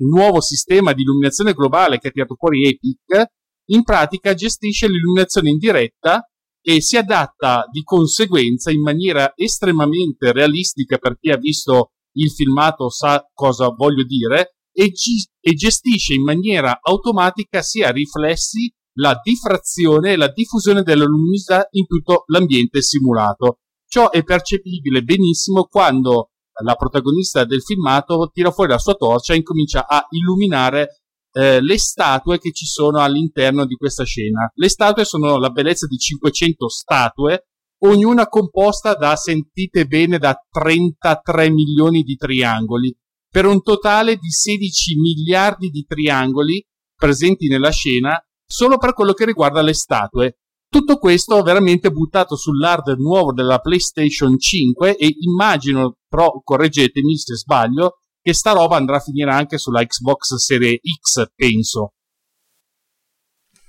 il 0.00 0.06
nuovo 0.06 0.40
sistema 0.40 0.92
di 0.92 1.02
illuminazione 1.02 1.54
globale 1.54 1.98
che 1.98 2.08
ha 2.08 2.10
tirato 2.10 2.34
fuori 2.34 2.66
Epic, 2.66 3.30
in 3.70 3.82
pratica 3.82 4.34
gestisce 4.34 4.88
l'illuminazione 4.88 5.50
in 5.50 5.58
diretta 5.58 6.28
e 6.60 6.80
si 6.80 6.96
adatta 6.96 7.64
di 7.70 7.82
conseguenza 7.82 8.70
in 8.70 8.82
maniera 8.82 9.32
estremamente 9.34 10.32
realistica 10.32 10.98
per 10.98 11.18
chi 11.18 11.30
ha 11.30 11.36
visto 11.36 11.92
il 12.16 12.30
filmato 12.30 12.90
sa 12.90 13.26
cosa 13.32 13.68
voglio 13.68 14.04
dire 14.04 14.56
e, 14.72 14.90
gi- 14.90 15.26
e 15.40 15.54
gestisce 15.54 16.14
in 16.14 16.22
maniera 16.22 16.78
automatica 16.80 17.62
sia 17.62 17.90
riflessi, 17.90 18.72
la 18.98 19.18
diffrazione 19.22 20.12
e 20.12 20.16
la 20.16 20.30
diffusione 20.30 20.82
della 20.82 21.04
luminosità 21.04 21.66
in 21.72 21.86
tutto 21.86 22.24
l'ambiente 22.26 22.82
simulato. 22.82 23.58
Ciò 23.86 24.10
è 24.10 24.22
percepibile 24.22 25.02
benissimo 25.02 25.64
quando 25.64 26.30
la 26.62 26.74
protagonista 26.74 27.44
del 27.44 27.62
filmato 27.62 28.30
tira 28.32 28.50
fuori 28.50 28.70
la 28.70 28.78
sua 28.78 28.94
torcia 28.94 29.32
e 29.32 29.36
incomincia 29.36 29.86
a 29.86 30.06
illuminare 30.10 31.02
eh, 31.32 31.60
le 31.60 31.78
statue 31.78 32.38
che 32.38 32.52
ci 32.52 32.66
sono 32.66 32.98
all'interno 32.98 33.64
di 33.64 33.76
questa 33.76 34.04
scena. 34.04 34.50
Le 34.54 34.68
statue 34.68 35.04
sono 35.04 35.38
la 35.38 35.50
bellezza 35.50 35.86
di 35.86 35.96
500 35.96 36.68
statue, 36.68 37.46
ognuna 37.84 38.26
composta 38.26 38.94
da, 38.94 39.14
sentite 39.14 39.86
bene, 39.86 40.18
da 40.18 40.36
33 40.50 41.50
milioni 41.50 42.02
di 42.02 42.16
triangoli, 42.16 42.94
per 43.30 43.46
un 43.46 43.62
totale 43.62 44.16
di 44.16 44.30
16 44.30 44.96
miliardi 44.96 45.68
di 45.68 45.84
triangoli 45.86 46.66
presenti 46.96 47.46
nella 47.46 47.70
scena 47.70 48.20
solo 48.50 48.78
per 48.78 48.94
quello 48.94 49.12
che 49.12 49.26
riguarda 49.26 49.60
le 49.60 49.74
statue. 49.74 50.38
Tutto 50.70 50.96
questo 50.96 51.42
veramente 51.42 51.90
buttato 51.90 52.36
sull'hard 52.36 52.96
nuovo 52.98 53.32
della 53.32 53.58
PlayStation 53.58 54.38
5 54.38 54.96
e 54.96 55.14
immagino, 55.20 55.96
però 56.08 56.40
correggetemi 56.42 57.16
se 57.16 57.36
sbaglio, 57.36 58.00
che 58.20 58.34
sta 58.34 58.52
roba 58.52 58.76
andrà 58.76 58.96
a 58.96 59.00
finire 59.00 59.30
anche 59.32 59.58
sulla 59.58 59.84
Xbox 59.84 60.34
Series 60.34 60.80
X, 61.00 61.26
penso. 61.34 61.92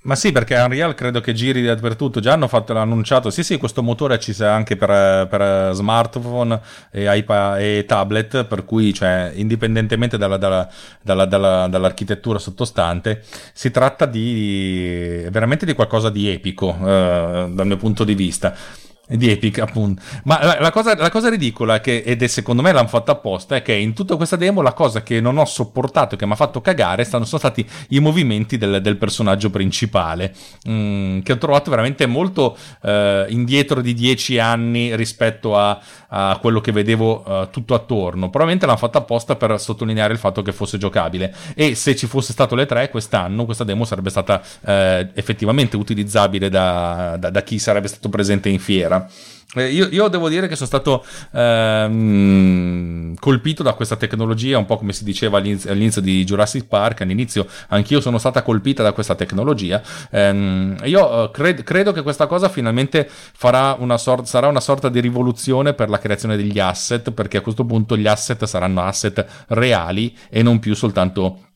Ma 0.02 0.16
sì, 0.16 0.32
perché 0.32 0.56
Unreal 0.56 0.96
credo 0.96 1.20
che 1.20 1.34
giri 1.34 1.62
dappertutto. 1.62 2.22
Già 2.22 2.32
hanno 2.32 2.48
fatto, 2.48 2.74
annunciato, 2.74 3.30
sì, 3.30 3.44
sì, 3.44 3.58
questo 3.58 3.84
motore 3.84 4.18
ci 4.18 4.32
sia 4.34 4.54
anche 4.54 4.78
per, 4.78 5.28
per 5.28 5.74
smartphone 5.74 6.58
e, 6.90 7.18
iPad, 7.18 7.60
e 7.60 7.84
tablet, 7.86 8.46
per 8.46 8.64
cui, 8.64 8.94
cioè, 8.94 9.32
indipendentemente 9.36 10.18
dalla, 10.18 10.38
dalla, 10.38 10.70
dalla, 11.04 11.68
dall'architettura 11.68 12.40
sottostante, 12.40 13.24
si 13.54 13.72
tratta 13.72 14.06
di 14.06 15.26
veramente 15.32 15.66
di 15.66 15.74
qualcosa 15.74 16.10
di 16.10 16.30
epico, 16.30 16.78
eh, 16.80 17.50
dal 17.52 17.68
mio 17.68 17.78
punto 17.78 18.06
di 18.06 18.16
vista 18.16 18.56
di 19.18 19.30
Epic, 19.30 19.60
appunto. 19.60 20.02
Ma 20.24 20.44
la, 20.44 20.58
la, 20.60 20.72
cosa, 20.72 20.96
la 20.96 21.10
cosa, 21.10 21.30
ridicola, 21.30 21.80
che, 21.80 22.04
ed 22.06 22.22
è 22.22 22.28
secondo 22.28 22.62
me 22.62 22.72
l'hanno 22.72 22.88
fatta 22.88 23.14
apposta, 23.14 23.56
è 23.56 23.62
che 23.62 23.74
in 23.74 23.94
tutta 23.94 24.16
questa 24.16 24.36
demo 24.36 24.62
la 24.62 24.74
cosa 24.74 25.02
che 25.02 25.20
non 25.20 25.38
ho 25.38 25.46
sopportato, 25.46 26.16
che 26.16 26.26
mi 26.26 26.34
ha 26.34 26.36
fatto 26.36 26.62
cagare, 26.62 27.06
sono 27.06 27.26
stati 27.26 27.68
i 27.90 28.00
movimenti 28.00 28.58
del, 28.58 28.82
del 28.82 28.98
personaggio 28.98 29.50
principale, 29.50 30.34
mm, 30.68 31.20
che 31.20 31.34
ho 31.34 31.38
trovato 31.38 31.70
veramente 31.70 32.06
molto 32.06 32.56
eh, 32.84 33.26
indietro 33.30 33.82
di 33.82 33.94
dieci 33.94 34.38
anni 34.40 34.96
rispetto 34.96 35.58
a, 35.58 35.80
a 36.10 36.38
quello 36.40 36.62
che 36.62 36.72
vedevo 36.72 37.24
uh, 37.26 37.50
tutto 37.50 37.74
attorno. 37.74 38.30
Probabilmente 38.30 38.66
l'hanno 38.66 38.78
fatta 38.78 39.00
apposta 39.00 39.36
per 39.36 39.60
sottolineare 39.60 40.14
il 40.14 40.20
fatto 40.20 40.42
che 40.42 40.52
fosse 40.52 40.78
giocabile. 40.78 41.34
E 41.56 41.76
se 41.76 41.96
ci 41.96 42.08
fosse 42.08 42.32
stato 42.32 42.56
le 42.56 42.66
tre 42.66 42.90
quest'anno, 42.90 43.46
questa 43.46 43.64
demo 43.64 43.86
sarebbe 43.86 44.10
stata 44.10 44.42
eh, 44.66 45.10
effettivamente 45.14 45.78
utilizzabile 45.78 46.50
da, 46.50 47.16
da, 47.18 47.30
da 47.30 47.44
chi 47.44 47.60
sarebbe 47.60 47.88
stato 47.88 48.10
presente 48.10 48.50
in 48.50 48.60
fiera. 48.60 48.99
Eh, 49.56 49.72
io, 49.72 49.88
io, 49.90 50.08
devo 50.10 50.30
dire 50.30 50.48
che 50.48 50.56
sono 50.56 50.68
stato 50.68 51.04
ehm, 51.32 53.16
colpito 53.16 53.64
da 53.64 53.74
questa 53.74 53.96
tecnologia, 53.96 54.60
un 54.60 54.68
po' 54.68 54.78
come 54.78 54.94
si 54.94 55.04
diceva 55.04 55.40
all'inizio, 55.40 55.72
all'inizio, 55.72 56.02
di 56.02 56.24
Jurassic 56.24 56.68
Park. 56.68 57.02
All'inizio 57.02 57.48
anch'io 57.70 58.00
sono 58.00 58.20
stata 58.20 58.44
colpita 58.44 58.84
da 58.84 58.92
questa 58.92 59.16
tecnologia. 59.16 59.82
Ehm, 60.12 60.78
io 60.84 61.24
eh, 61.24 61.32
cred, 61.32 61.64
credo 61.64 61.92
che 61.92 62.04
questa 62.04 62.28
cosa 62.28 62.48
finalmente 62.48 63.10
una 63.80 63.98
sort, 63.98 64.26
sarà 64.26 64.48
una 64.48 64.60
sorta 64.60 64.88
di 64.88 65.00
rivoluzione 65.00 65.74
per 65.74 65.90
la 65.90 65.98
creazione 65.98 66.38
degli 66.38 66.60
asset, 66.60 67.12
perché 67.12 67.38
a 67.38 67.42
questo 67.42 67.66
punto 67.66 67.98
gli 67.98 68.08
asset 68.08 68.44
saranno 68.46 68.84
asset 68.84 69.26
reali 69.48 70.16
e 70.30 70.44
non 70.44 70.60
più 70.60 70.76
soltanto 70.76 71.49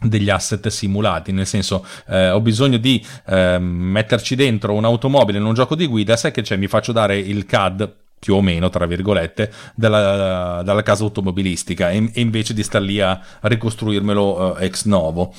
degli 0.00 0.28
asset 0.28 0.68
simulati, 0.68 1.32
nel 1.32 1.46
senso 1.46 1.86
eh, 2.08 2.30
ho 2.30 2.40
bisogno 2.40 2.76
di 2.76 3.04
eh, 3.26 3.58
metterci 3.58 4.34
dentro 4.34 4.74
un'automobile 4.74 5.38
in 5.38 5.44
un 5.44 5.54
gioco 5.54 5.74
di 5.74 5.86
guida, 5.86 6.16
sai 6.16 6.32
che 6.32 6.42
c'è, 6.42 6.56
mi 6.56 6.66
faccio 6.66 6.92
dare 6.92 7.18
il 7.18 7.46
CAD 7.46 7.94
più 8.18 8.34
o 8.34 8.42
meno, 8.42 8.68
tra 8.70 8.86
virgolette, 8.86 9.52
dalla, 9.74 10.62
dalla 10.62 10.82
casa 10.82 11.04
automobilistica 11.04 11.90
e, 11.90 12.10
e, 12.12 12.20
invece 12.20 12.54
di 12.54 12.62
star 12.62 12.82
lì 12.82 13.00
a 13.00 13.20
ricostruirmelo 13.40 14.58
eh, 14.58 14.66
ex 14.66 14.84
novo. 14.84 15.32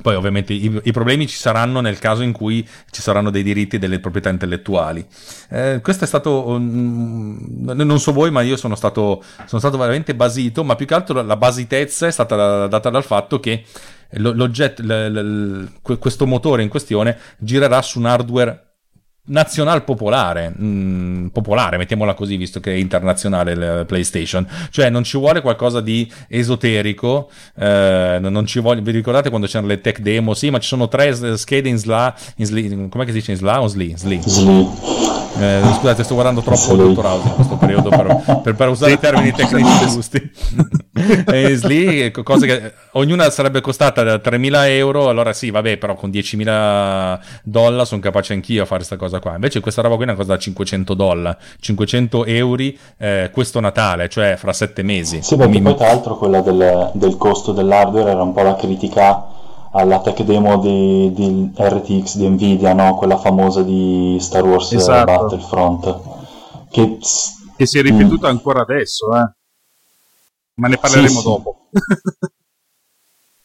Poi 0.00 0.16
ovviamente 0.16 0.52
i, 0.52 0.80
i, 0.82 0.90
problemi 0.90 1.28
ci 1.28 1.36
saranno 1.36 1.80
nel 1.80 1.98
caso 1.98 2.22
in 2.22 2.32
cui 2.32 2.66
ci 2.90 3.00
saranno 3.00 3.30
dei 3.30 3.44
diritti 3.44 3.78
delle 3.78 4.00
proprietà 4.00 4.30
intellettuali. 4.30 5.06
Eh, 5.50 5.80
questo 5.80 6.04
è 6.04 6.06
stato, 6.06 6.48
um, 6.48 7.38
non 7.62 8.00
so 8.00 8.12
voi, 8.12 8.30
ma 8.30 8.40
io 8.40 8.56
sono 8.56 8.74
stato, 8.74 9.22
sono 9.44 9.60
stato 9.60 9.76
veramente 9.76 10.14
basito, 10.14 10.64
ma 10.64 10.74
più 10.74 10.86
che 10.86 10.94
altro 10.94 11.22
la 11.22 11.36
basitezza 11.36 12.08
è 12.08 12.10
stata 12.10 12.66
data 12.66 12.90
dal 12.90 13.04
fatto 13.04 13.38
che 13.38 13.64
l'oggetto, 14.12 14.82
l- 14.82 15.68
l- 15.84 15.98
questo 15.98 16.26
motore 16.26 16.62
in 16.62 16.68
questione 16.68 17.16
girerà 17.38 17.80
su 17.82 17.98
un 17.98 18.06
hardware 18.06 18.66
nazional 19.24 19.84
popolare, 19.84 20.52
mm, 20.60 21.28
popolare, 21.28 21.76
mettiamola 21.76 22.14
così, 22.14 22.36
visto 22.36 22.58
che 22.58 22.72
è 22.72 22.76
internazionale 22.76 23.52
il 23.52 23.84
PlayStation, 23.86 24.44
cioè 24.70 24.90
non 24.90 25.04
ci 25.04 25.16
vuole 25.16 25.40
qualcosa 25.40 25.80
di 25.80 26.10
esoterico, 26.28 27.30
eh, 27.56 28.18
non 28.20 28.44
ci 28.46 28.60
vuole, 28.60 28.80
vi 28.80 28.90
ricordate 28.90 29.28
quando 29.28 29.46
c'erano 29.46 29.68
le 29.68 29.80
tech 29.80 30.00
demo? 30.00 30.34
Sì, 30.34 30.50
ma 30.50 30.58
ci 30.58 30.66
sono 30.66 30.88
tre 30.88 31.36
schede 31.36 31.68
in 31.68 31.78
SLA, 31.78 32.14
in 32.36 32.46
SLI, 32.46 32.88
com'è 32.88 33.04
che 33.04 33.12
si 33.12 33.18
dice 33.18 33.30
in 33.30 33.36
SLA 33.36 33.62
o 33.62 33.68
SLI? 33.68 33.94
SLI. 33.96 34.20
Eh, 35.38 35.60
scusate, 35.76 36.02
sto 36.02 36.14
guardando 36.14 36.42
troppo 36.42 36.74
Dottor 36.74 37.04
House 37.06 37.28
in 37.28 37.34
questo 37.34 37.56
periodo 37.88 38.22
per, 38.24 38.40
per, 38.42 38.54
per 38.54 38.68
usare 38.68 38.92
i 38.92 38.98
termini 38.98 39.32
tecnici 39.36 39.88
giusti. 39.88 40.30
e 41.26 41.56
SLI, 41.56 42.10
cose 42.22 42.46
che 42.46 42.72
ognuna 42.92 43.30
sarebbe 43.30 43.60
costata 43.60 44.02
3.000 44.02 44.68
euro, 44.68 45.08
allora 45.08 45.32
sì, 45.32 45.50
vabbè, 45.50 45.76
però 45.78 45.94
con 45.94 46.10
10.000 46.10 47.20
dollari 47.42 47.86
sono 47.86 48.00
capace 48.00 48.32
anch'io 48.32 48.62
a 48.62 48.66
fare 48.66 48.84
questa 48.84 48.96
cosa 48.96 49.18
qua. 49.18 49.34
Invece 49.34 49.60
questa 49.60 49.82
roba 49.82 49.96
qui 49.96 50.04
è 50.04 50.08
una 50.08 50.16
cosa 50.16 50.32
da 50.32 50.38
500 50.38 50.94
dollari, 50.94 51.36
500 51.60 52.24
euro 52.26 52.50
eh, 52.98 53.30
questo 53.32 53.60
Natale, 53.60 54.08
cioè 54.08 54.36
fra 54.36 54.52
sette 54.52 54.82
mesi. 54.82 55.22
Sì, 55.22 55.36
perché 55.36 55.60
poi 55.60 55.74
tra 55.74 55.86
l'altro 55.86 56.16
quella 56.16 56.40
del, 56.40 56.90
del 56.92 57.16
costo 57.16 57.52
dell'hardware 57.52 58.10
era 58.10 58.22
un 58.22 58.32
po' 58.32 58.42
la 58.42 58.56
critica 58.56 59.40
alla 59.72 60.00
tech 60.00 60.22
demo 60.22 60.58
di, 60.58 61.12
di 61.14 61.50
RTX 61.56 62.16
di 62.16 62.28
Nvidia, 62.28 62.74
no? 62.74 62.94
quella 62.96 63.16
famosa 63.16 63.62
di 63.62 64.16
Star 64.20 64.44
Wars 64.44 64.72
esatto. 64.72 65.04
Battlefront. 65.04 66.00
Che, 66.70 66.98
che 67.62 67.66
si 67.66 67.78
è 67.78 67.82
ripetuta 67.82 68.26
mm. 68.26 68.30
ancora 68.30 68.62
adesso, 68.62 69.16
eh? 69.16 69.32
ma 70.54 70.68
ne 70.68 70.76
parleremo 70.78 71.18
sì, 71.18 71.22
dopo. 71.22 71.68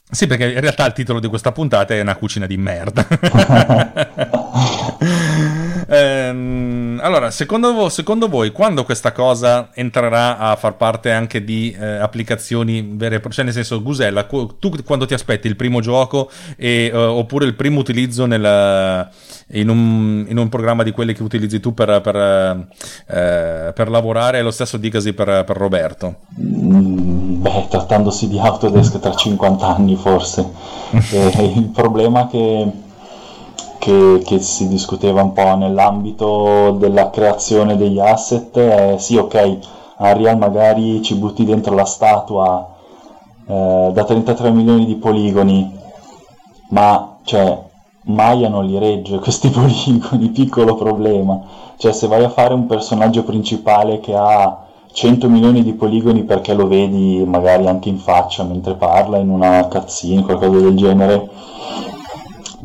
Sì, 0.09 0.25
perché 0.25 0.51
in 0.51 0.59
realtà 0.59 0.86
il 0.86 0.93
titolo 0.93 1.19
di 1.19 1.27
questa 1.27 1.51
puntata 1.51 1.93
è 1.93 2.01
una 2.01 2.15
cucina 2.15 2.47
di 2.47 2.57
merda. 2.57 3.05
ehm, 5.98 7.00
allora, 7.01 7.32
secondo, 7.32 7.89
secondo, 7.89 8.27
voi, 8.27 8.51
quando 8.51 8.84
questa 8.84 9.12
cosa 9.12 9.70
entrerà 9.74 10.38
a 10.38 10.56
far 10.56 10.75
parte 10.75 11.12
anche 11.12 11.44
di 11.44 11.75
eh, 11.80 11.86
applicazioni 11.86 12.82
vere 12.82 13.16
e 13.16 13.20
proprie? 13.20 13.34
Cioè, 13.34 13.46
nel 13.46 13.54
senso, 13.54 13.82
Gusella, 13.82 14.24
tu 14.24 14.72
quando 14.84 15.06
ti 15.06 15.13
aspetti 15.13 15.48
il 15.48 15.56
primo 15.56 15.80
gioco 15.82 16.30
e, 16.56 16.89
uh, 16.94 16.98
oppure 16.98 17.46
il 17.46 17.56
primo 17.56 17.80
utilizzo 17.80 18.25
nel, 18.25 19.10
in, 19.51 19.70
un, 19.70 20.25
in, 20.27 20.38
un, 20.38 20.50
programma 20.50 20.84
di 20.84 20.92
quelli 20.92 21.13
che 21.13 21.24
utilizzi 21.24 21.60
tu 21.60 21.74
per, 21.74 22.01
per, 22.01 22.16
eh, 22.16 23.74
per 23.74 23.89
lavorare, 23.89 24.39
è 24.39 24.42
lo 24.42 24.51
stesso 24.51 24.77
dicasi 24.77 25.13
per, 25.13 25.44
per 25.44 25.58
Roberto? 25.58 26.20
Mm 26.39 27.18
Beh, 27.38 27.68
trattandosi 27.70 28.27
di 28.27 28.39
Autodesk 28.39 29.00
tra 29.00 29.13
50 29.13 29.75
anni 29.75 29.96
forse. 29.96 30.46
eh, 31.12 31.54
il 31.56 31.70
problema 31.74 32.27
che, 32.27 32.72
che, 33.79 34.22
che, 34.25 34.39
si 34.39 34.67
discuteva 34.67 35.22
un 35.22 35.34
po' 35.34 35.55
nell'ambito 35.55 36.72
della 36.79 37.10
creazione 37.10 37.77
degli 37.77 38.00
asset 38.00 38.57
è 38.57 38.96
sì, 38.98 39.17
ok, 39.17 39.57
Unreal 39.98 40.38
magari 40.38 41.01
ci 41.01 41.15
butti 41.15 41.43
dentro 41.46 41.74
la 41.74 41.86
statua 41.86 42.75
eh, 43.48 43.89
da 43.93 44.03
33 44.03 44.51
milioni 44.51 44.86
di 44.86 44.96
poligoni, 44.96 45.75
ma 46.69 47.17
cioè, 47.24 47.65
Maya 48.03 48.50
non 48.50 48.65
li 48.65 48.77
regge 48.77 49.19
questi 49.19 49.50
poligoni, 49.50 50.29
piccolo 50.29 50.75
problema. 50.75 51.41
Cioè, 51.77 51.91
se 51.91 52.07
vai 52.07 52.24
a 52.24 52.29
fare 52.29 52.53
un 52.53 52.65
personaggio 52.65 53.24
principale 53.24 54.00
che 54.00 54.15
ha 54.15 54.65
100 54.91 55.29
milioni 55.29 55.63
di 55.63 55.74
poligoni 55.74 56.24
perché 56.24 56.53
lo 56.53 56.67
vedi 56.67 57.24
magari 57.25 57.67
anche 57.67 57.89
in 57.89 58.00
faccia 58.00 58.43
mentre 58.43 58.74
parla 58.75 59.17
in 59.17 59.29
una 59.29 59.65
cutscene, 59.65 60.24
qualcosa 60.24 60.60
del 60.60 60.75
genere. 60.75 61.29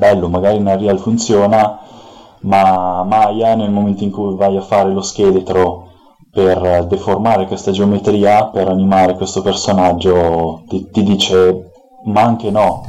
Bello, 0.02 0.28
magari 0.28 0.56
in 0.56 0.66
Unreal 0.66 0.98
funziona, 0.98 1.78
ma 2.40 3.04
Maya 3.04 3.54
nel 3.54 3.70
momento 3.70 4.02
in 4.02 4.10
cui 4.10 4.34
vai 4.34 4.56
a 4.56 4.60
fare 4.60 4.90
lo 4.90 5.00
scheletro 5.00 5.90
per 6.28 6.86
deformare 6.88 7.46
questa 7.46 7.70
geometria, 7.70 8.46
per 8.46 8.66
animare 8.66 9.14
questo 9.14 9.42
personaggio, 9.42 10.64
ti, 10.66 10.90
ti 10.90 11.04
dice 11.04 11.70
ma 12.06 12.22
anche 12.22 12.50
no. 12.50 12.82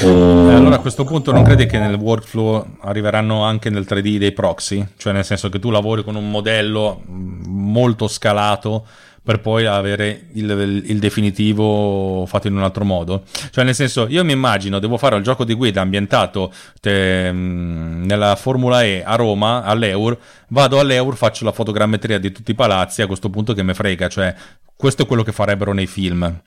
E... 0.00 0.06
Eh, 0.06 0.54
allora 0.54 0.76
a 0.76 0.80
questo 0.80 1.04
punto 1.04 1.30
non 1.30 1.42
credi 1.42 1.66
che 1.66 1.78
nel 1.78 1.96
workflow 1.96 2.64
arriveranno 2.80 3.42
anche 3.42 3.68
nel 3.68 3.84
3D 3.86 4.16
dei 4.16 4.32
proxy? 4.32 4.86
Cioè 4.96 5.12
nel 5.12 5.26
senso 5.26 5.50
che 5.50 5.58
tu 5.58 5.68
lavori 5.68 6.02
con 6.04 6.14
un 6.14 6.30
modello 6.30 7.02
molto 7.04 8.08
scalato 8.08 8.86
per 9.22 9.40
poi 9.40 9.66
avere 9.66 10.26
il, 10.32 10.82
il, 10.86 10.98
definitivo 10.98 12.24
fatto 12.26 12.46
in 12.46 12.56
un 12.56 12.62
altro 12.62 12.84
modo. 12.84 13.24
Cioè, 13.50 13.64
nel 13.64 13.74
senso, 13.74 14.06
io 14.08 14.24
mi 14.24 14.32
immagino, 14.32 14.78
devo 14.78 14.96
fare 14.96 15.16
il 15.16 15.22
gioco 15.22 15.44
di 15.44 15.54
guida 15.54 15.80
ambientato 15.80 16.52
te, 16.80 17.30
nella 17.32 18.36
Formula 18.36 18.82
E 18.82 19.02
a 19.04 19.14
Roma, 19.16 19.62
all'Eur, 19.62 20.16
vado 20.48 20.78
all'Eur, 20.78 21.16
faccio 21.16 21.44
la 21.44 21.52
fotogrammetria 21.52 22.18
di 22.18 22.32
tutti 22.32 22.50
i 22.50 22.54
palazzi, 22.54 23.02
a 23.02 23.06
questo 23.06 23.30
punto 23.30 23.52
che 23.54 23.62
me 23.62 23.74
frega, 23.74 24.08
cioè 24.08 24.34
questo 24.76 25.02
è 25.02 25.06
quello 25.06 25.22
che 25.22 25.32
farebbero 25.32 25.72
nei 25.72 25.86
film. 25.86 26.40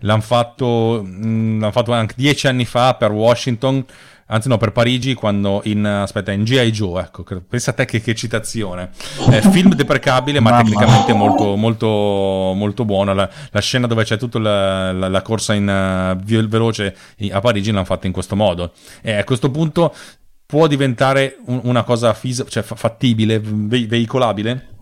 L'hanno 0.00 0.22
fatto, 0.22 1.02
mh, 1.04 1.26
mm, 1.26 1.60
l'hanno 1.60 1.72
fatto 1.72 1.92
anche 1.92 2.14
dieci 2.16 2.46
anni 2.46 2.64
fa 2.64 2.94
per 2.94 3.12
Washington 3.12 3.84
anzi 4.26 4.48
no, 4.48 4.56
per 4.56 4.72
Parigi, 4.72 5.14
quando 5.14 5.60
in, 5.64 5.84
aspetta, 5.84 6.32
in 6.32 6.44
G.I. 6.44 6.70
Joe, 6.70 7.02
ecco, 7.02 7.24
pensa 7.48 7.70
a 7.70 7.74
te 7.74 7.84
che, 7.84 8.00
che 8.00 8.14
citazione. 8.14 8.90
Eh, 9.30 9.42
film 9.42 9.74
deprecabile, 9.74 10.40
ma 10.40 10.56
tecnicamente 10.58 11.12
molto, 11.12 11.56
molto, 11.56 11.86
molto 12.54 12.84
buono. 12.84 13.14
La, 13.14 13.28
la, 13.50 13.60
scena 13.60 13.86
dove 13.86 14.04
c'è 14.04 14.16
tutta 14.16 14.38
la, 14.38 14.92
la, 14.92 15.08
la 15.08 15.22
corsa 15.22 15.54
in 15.54 15.68
uh, 15.68 16.46
veloce 16.48 16.96
a 17.30 17.40
Parigi 17.40 17.70
l'hanno 17.70 17.84
fatta 17.84 18.06
in 18.06 18.12
questo 18.12 18.36
modo. 18.36 18.72
E 19.02 19.14
a 19.14 19.24
questo 19.24 19.50
punto 19.50 19.94
può 20.46 20.66
diventare 20.66 21.38
un, 21.46 21.60
una 21.64 21.82
cosa 21.82 22.14
fis- 22.14 22.44
cioè 22.48 22.62
fattibile, 22.62 23.40
ve- 23.40 23.86
veicolabile? 23.86 24.74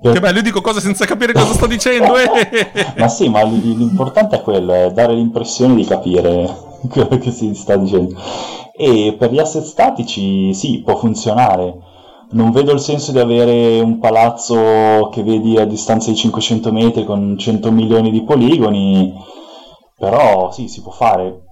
Che 0.00 0.18
bello, 0.18 0.38
io 0.38 0.42
dico 0.42 0.62
cose 0.62 0.80
senza 0.80 1.04
capire 1.04 1.34
cosa 1.34 1.52
sto 1.52 1.66
dicendo. 1.66 2.16
Eh. 2.16 2.94
ma 2.96 3.08
sì, 3.08 3.28
ma 3.28 3.42
l'importante 3.42 4.36
è 4.36 4.40
quello, 4.40 4.72
è 4.72 4.90
dare 4.92 5.14
l'impressione 5.14 5.74
di 5.74 5.84
capire 5.84 6.48
quello 6.88 7.18
che 7.18 7.30
si 7.30 7.54
sta 7.54 7.76
dicendo. 7.76 8.18
E 8.74 9.14
per 9.18 9.30
gli 9.30 9.38
asset 9.38 9.64
statici 9.64 10.54
sì, 10.54 10.80
può 10.82 10.96
funzionare. 10.96 11.88
Non 12.30 12.50
vedo 12.50 12.72
il 12.72 12.80
senso 12.80 13.12
di 13.12 13.18
avere 13.18 13.80
un 13.80 13.98
palazzo 13.98 15.10
che 15.12 15.22
vedi 15.22 15.58
a 15.58 15.66
distanza 15.66 16.10
di 16.10 16.16
500 16.16 16.72
metri 16.72 17.04
con 17.04 17.36
100 17.36 17.70
milioni 17.70 18.10
di 18.10 18.22
poligoni, 18.22 19.12
però 19.98 20.50
sì, 20.50 20.68
si 20.68 20.80
può 20.80 20.92
fare. 20.92 21.49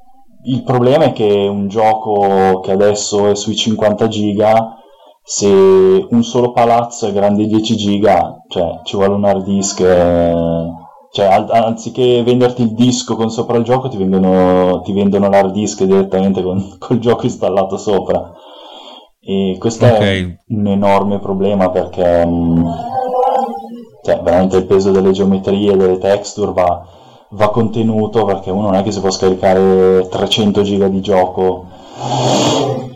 Il 0.48 0.62
problema 0.62 1.04
è 1.04 1.12
che 1.12 1.24
un 1.24 1.68
gioco 1.68 2.60
che 2.60 2.72
adesso 2.72 3.28
è 3.28 3.34
sui 3.34 3.54
50 3.54 4.08
giga, 4.08 4.76
se 5.22 5.46
un 5.46 6.22
solo 6.22 6.52
palazzo 6.52 7.06
è 7.06 7.12
grande 7.12 7.46
10 7.46 7.76
giga, 7.76 8.44
cioè 8.48 8.80
ci 8.84 8.96
vuole 8.96 9.14
un 9.14 9.24
hard 9.24 9.44
disk... 9.44 9.80
Eh 9.80 10.86
cioè, 11.10 11.26
an- 11.26 11.48
anziché 11.50 12.22
venderti 12.22 12.62
il 12.62 12.74
disco 12.74 13.16
con 13.16 13.30
sopra 13.30 13.56
il 13.56 13.64
gioco, 13.64 13.88
ti 13.88 13.96
vendono, 13.96 14.82
ti 14.82 14.92
vendono 14.92 15.28
l'hard 15.28 15.52
disk 15.52 15.84
direttamente 15.84 16.42
con 16.42 16.76
col 16.78 16.98
gioco 16.98 17.24
installato 17.24 17.76
sopra. 17.76 18.32
E 19.20 19.56
questo 19.58 19.86
okay. 19.86 20.22
è 20.22 20.38
un 20.54 20.66
enorme 20.66 21.18
problema 21.18 21.70
perché 21.70 22.24
mh, 22.24 22.30
mm, 22.30 22.66
cioè, 24.02 24.20
veramente 24.22 24.56
il 24.58 24.66
peso 24.66 24.90
delle 24.90 25.12
geometrie, 25.12 25.76
delle 25.76 25.98
texture 25.98 26.52
va, 26.52 26.86
va 27.30 27.50
contenuto 27.50 28.24
perché 28.24 28.50
uno 28.50 28.66
non 28.66 28.74
è 28.74 28.82
che 28.82 28.92
si 28.92 29.00
può 29.00 29.10
scaricare 29.10 30.08
300 30.08 30.62
giga 30.62 30.88
di 30.88 31.00
gioco. 31.00 31.66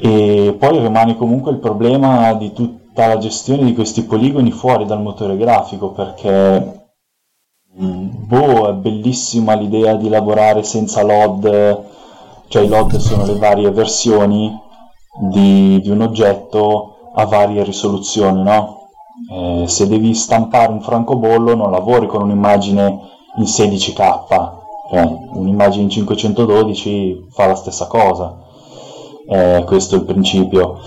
E 0.00 0.56
poi 0.58 0.78
rimane 0.78 1.16
comunque 1.16 1.52
il 1.52 1.58
problema 1.58 2.32
di 2.34 2.52
tutta 2.52 3.06
la 3.06 3.18
gestione 3.18 3.64
di 3.64 3.74
questi 3.74 4.04
poligoni 4.04 4.50
fuori 4.50 4.84
dal 4.84 5.02
motore 5.02 5.36
grafico 5.36 5.90
perché 5.90 6.80
boh, 7.74 8.68
è 8.68 8.72
bellissima 8.74 9.54
l'idea 9.54 9.94
di 9.94 10.08
lavorare 10.08 10.62
senza 10.62 11.02
LOD, 11.02 11.84
cioè 12.48 12.62
i 12.62 12.68
LOD 12.68 12.96
sono 12.96 13.24
le 13.24 13.36
varie 13.36 13.70
versioni 13.70 14.52
di, 15.30 15.80
di 15.80 15.90
un 15.90 16.02
oggetto 16.02 17.10
a 17.14 17.26
varie 17.26 17.62
risoluzioni, 17.62 18.42
no? 18.42 18.88
Eh, 19.30 19.68
se 19.68 19.86
devi 19.86 20.14
stampare 20.14 20.72
un 20.72 20.80
francobollo 20.80 21.54
non 21.54 21.70
lavori 21.70 22.06
con 22.06 22.22
un'immagine 22.22 23.11
in 23.36 23.44
16k, 23.44 24.24
cioè 24.90 25.18
un'immagine 25.32 25.84
in 25.84 25.90
512 25.90 27.28
fa 27.30 27.46
la 27.46 27.54
stessa 27.54 27.86
cosa. 27.86 28.38
Eh, 29.28 29.62
questo 29.66 29.94
è 29.94 29.98
il 29.98 30.04
principio. 30.04 30.78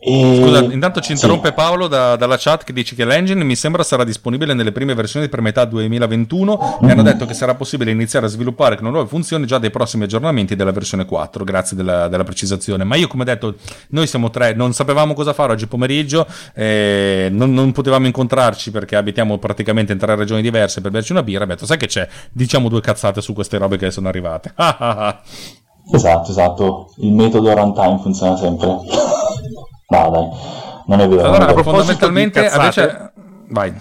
E... 0.00 0.40
Scusa, 0.42 0.60
intanto 0.72 1.00
ci 1.00 1.12
interrompe 1.12 1.48
sì. 1.48 1.54
Paolo 1.54 1.88
da, 1.88 2.16
dalla 2.16 2.36
chat 2.38 2.64
che 2.64 2.72
dice 2.72 2.94
che 2.94 3.04
l'engine 3.04 3.42
mi 3.44 3.56
sembra 3.56 3.82
sarà 3.82 4.04
disponibile 4.04 4.54
nelle 4.54 4.72
prime 4.72 4.94
versioni 4.94 5.28
per 5.28 5.40
metà 5.40 5.64
2021 5.64 6.52
mm-hmm. 6.52 6.88
e 6.88 6.92
hanno 6.92 7.02
detto 7.02 7.26
che 7.26 7.34
sarà 7.34 7.54
possibile 7.54 7.90
iniziare 7.90 8.26
a 8.26 8.28
sviluppare 8.28 8.76
con 8.76 8.90
nuove 8.90 9.08
funzioni 9.08 9.46
già 9.46 9.58
dai 9.58 9.70
prossimi 9.70 10.04
aggiornamenti 10.04 10.54
della 10.56 10.72
versione 10.72 11.04
4. 11.04 11.44
Grazie 11.44 11.76
della, 11.76 12.08
della 12.08 12.24
precisazione. 12.24 12.84
Ma 12.84 12.96
io, 12.96 13.08
come 13.08 13.24
detto, 13.24 13.56
noi 13.90 14.06
siamo 14.06 14.30
tre, 14.30 14.54
non 14.54 14.72
sapevamo 14.72 15.14
cosa 15.14 15.32
fare 15.32 15.52
oggi 15.52 15.66
pomeriggio, 15.66 16.26
eh, 16.54 17.28
non, 17.30 17.52
non, 17.52 17.72
potevamo 17.72 18.06
incontrarci 18.06 18.70
perché 18.70 18.96
abitiamo 18.96 19.38
praticamente 19.38 19.92
in 19.92 19.98
tre 19.98 20.14
regioni 20.14 20.42
diverse 20.42 20.80
per 20.80 20.90
berci 20.90 21.12
una 21.12 21.22
birra. 21.22 21.42
Abbiamo 21.42 21.60
detto, 21.60 21.66
sai 21.66 21.78
che 21.78 21.86
c'è? 21.86 22.08
Diciamo 22.32 22.68
due 22.68 22.80
cazzate 22.80 23.20
su 23.20 23.32
queste 23.32 23.58
robe 23.58 23.76
che 23.76 23.90
sono 23.90 24.08
arrivate. 24.08 24.52
esatto, 25.92 26.30
esatto. 26.30 26.92
Il 26.98 27.12
metodo 27.12 27.54
runtime 27.54 27.98
funziona 28.00 28.36
sempre. 28.36 28.76
No, 29.90 30.10
dai, 30.10 30.86
non 30.86 31.00
è 31.00 31.08
vero. 31.08 31.28
Allora, 31.28 31.54
è 31.54 31.62
fondamentalmente, 31.62 32.50
invece... 32.52 33.12
vai. 33.48 33.74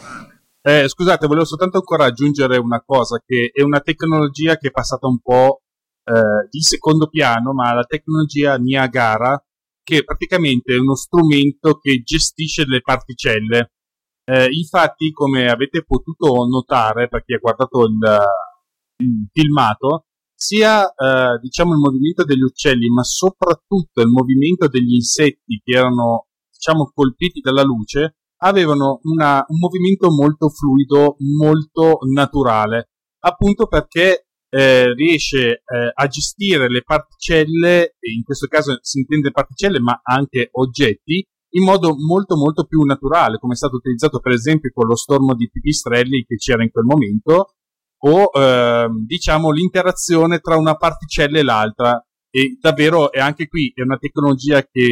Eh, 0.62 0.88
scusate, 0.88 1.28
volevo 1.28 1.46
soltanto 1.46 1.78
ancora 1.78 2.06
aggiungere 2.06 2.58
una 2.58 2.82
cosa, 2.86 3.22
che 3.26 3.52
è 3.54 3.62
una 3.62 3.80
tecnologia 3.80 4.58
che 4.58 4.68
è 4.68 4.72
passata 4.72 5.08
un 5.08 5.20
po' 5.20 5.62
eh, 6.04 6.48
di 6.50 6.62
secondo 6.62 7.08
piano, 7.08 7.54
ma 7.54 7.74
la 7.74 7.84
tecnologia 7.84 8.58
Niagara, 8.58 9.42
che 9.84 10.04
praticamente 10.04 10.74
è 10.74 10.78
uno 10.78 10.96
strumento 10.96 11.78
che 11.78 12.02
gestisce 12.04 12.66
le 12.66 12.82
particelle. 12.82 13.72
Eh, 14.26 14.48
infatti, 14.52 15.12
come 15.12 15.50
avete 15.50 15.86
potuto 15.86 16.46
notare, 16.46 17.08
per 17.08 17.24
chi 17.24 17.34
ha 17.34 17.40
guardato 17.40 17.86
il, 17.86 18.18
il 19.04 19.30
filmato, 19.32 20.07
sia 20.40 20.88
eh, 20.88 21.40
diciamo 21.42 21.74
il 21.74 21.80
movimento 21.80 22.24
degli 22.24 22.44
uccelli, 22.44 22.88
ma 22.90 23.04
soprattutto 23.04 24.02
il 24.02 24.08
movimento 24.08 24.68
degli 24.68 24.94
insetti 24.94 25.60
che 25.64 25.76
erano 25.76 26.28
diciamo 26.52 26.92
colpiti 26.94 27.42
dalla 27.42 27.64
luce, 27.64 28.18
avevano 28.42 29.00
una, 29.04 29.44
un 29.48 29.58
movimento 29.58 30.12
molto 30.12 30.50
fluido, 30.50 31.16
molto 31.36 31.98
naturale, 32.14 32.92
appunto 33.20 33.66
perché 33.66 34.28
eh, 34.50 34.94
riesce 34.94 35.50
eh, 35.50 35.92
a 35.94 36.08
gestire 36.08 36.70
le 36.70 36.84
particelle, 36.84 37.96
in 38.16 38.24
questo 38.24 38.46
caso 38.46 38.78
si 38.82 39.00
intende 39.00 39.32
particelle, 39.32 39.80
ma 39.80 40.00
anche 40.04 40.50
oggetti, 40.52 41.26
in 41.56 41.64
modo 41.64 41.96
molto 41.98 42.36
molto 42.36 42.66
più 42.66 42.84
naturale, 42.84 43.40
come 43.40 43.54
è 43.54 43.58
stato 43.58 43.78
utilizzato 43.78 44.20
per 44.20 44.34
esempio 44.34 44.70
con 44.72 44.86
lo 44.86 44.96
stormo 44.96 45.34
di 45.34 45.50
pipistrelli 45.50 46.26
che 46.26 46.36
c'era 46.36 46.62
in 46.62 46.70
quel 46.70 46.86
momento, 46.86 47.56
o 48.00 48.30
ehm, 48.34 49.06
diciamo 49.06 49.52
l'interazione 49.52 50.40
tra 50.40 50.58
una 50.58 50.76
particella 50.76 51.40
e 51.40 51.44
l'altra. 51.44 52.02
E 52.30 52.58
davvero 52.60 53.12
è 53.12 53.20
anche 53.20 53.48
qui 53.48 53.72
è 53.74 53.82
una 53.82 53.98
tecnologia 53.98 54.62
che 54.62 54.88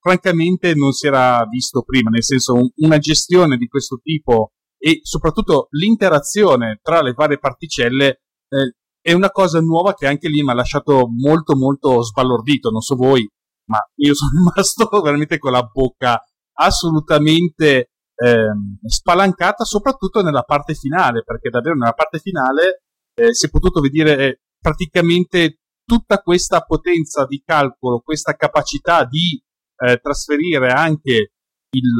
francamente 0.00 0.74
non 0.74 0.92
si 0.92 1.06
era 1.06 1.44
visto 1.50 1.82
prima 1.82 2.10
nel 2.10 2.22
senso 2.22 2.54
un, 2.54 2.68
una 2.76 2.98
gestione 2.98 3.56
di 3.56 3.66
questo 3.66 3.98
tipo 4.00 4.52
e 4.78 5.00
soprattutto 5.02 5.66
l'interazione 5.70 6.78
tra 6.80 7.02
le 7.02 7.12
varie 7.12 7.38
particelle 7.38 8.06
eh, 8.48 8.76
è 9.00 9.12
una 9.12 9.30
cosa 9.30 9.60
nuova 9.60 9.94
che 9.94 10.06
anche 10.06 10.28
lì 10.28 10.42
mi 10.42 10.50
ha 10.50 10.54
lasciato 10.54 11.08
molto 11.08 11.56
molto 11.56 12.02
sbalordito. 12.02 12.70
Non 12.70 12.80
so 12.80 12.94
voi 12.94 13.28
ma 13.68 13.78
io 13.96 14.14
sono 14.14 14.30
rimasto 14.38 14.88
veramente 15.00 15.38
con 15.38 15.52
la 15.52 15.62
bocca 15.62 16.20
assolutamente 16.58 17.90
ehm, 18.16 18.78
spalancata 18.84 19.64
soprattutto 19.64 20.22
nella 20.22 20.42
parte 20.42 20.74
finale, 20.74 21.22
perché 21.22 21.50
davvero 21.50 21.76
nella 21.76 21.92
parte 21.92 22.18
finale 22.18 22.82
eh, 23.14 23.34
si 23.34 23.46
è 23.46 23.50
potuto 23.50 23.80
vedere 23.80 24.16
eh, 24.18 24.40
praticamente 24.58 25.60
tutta 25.84 26.18
questa 26.20 26.62
potenza 26.62 27.24
di 27.26 27.42
calcolo, 27.44 28.00
questa 28.00 28.34
capacità 28.34 29.04
di 29.04 29.40
eh, 29.76 29.98
trasferire 29.98 30.70
anche 30.70 31.32
il, 31.70 31.94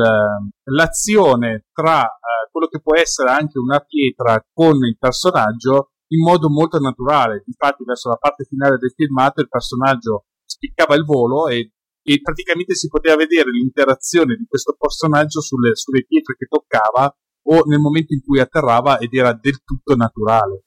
l'azione 0.64 1.66
tra 1.72 2.05
eh, 2.05 2.48
quello 2.50 2.66
che 2.66 2.81
può 2.81 2.96
essere 2.96 3.31
anche 3.31 3.59
una 3.59 3.81
pietra 3.81 4.42
con 4.52 4.76
il 4.85 4.96
personaggio 4.98 5.90
in 6.09 6.22
modo 6.22 6.48
molto 6.48 6.79
naturale. 6.79 7.42
Infatti, 7.46 7.85
verso 7.85 8.09
la 8.09 8.16
parte 8.16 8.44
finale 8.44 8.79
del 8.79 8.92
filmato, 8.94 9.40
il 9.40 9.48
personaggio 9.48 10.24
spiccava 10.44 10.94
il 10.94 11.05
volo 11.05 11.48
e 11.48 11.72
e 12.09 12.21
praticamente 12.21 12.77
si 12.77 12.87
poteva 12.87 13.16
vedere 13.16 13.51
l'interazione 13.51 14.37
di 14.37 14.47
questo 14.47 14.77
personaggio 14.79 15.40
sulle, 15.40 15.75
sulle 15.75 16.05
pietre 16.07 16.37
che 16.38 16.47
toccava 16.47 17.12
o 17.49 17.64
nel 17.64 17.81
momento 17.81 18.14
in 18.14 18.23
cui 18.23 18.38
atterrava 18.38 18.99
ed 18.99 19.12
era 19.12 19.33
del 19.33 19.59
tutto 19.64 19.97
naturale. 19.97 20.65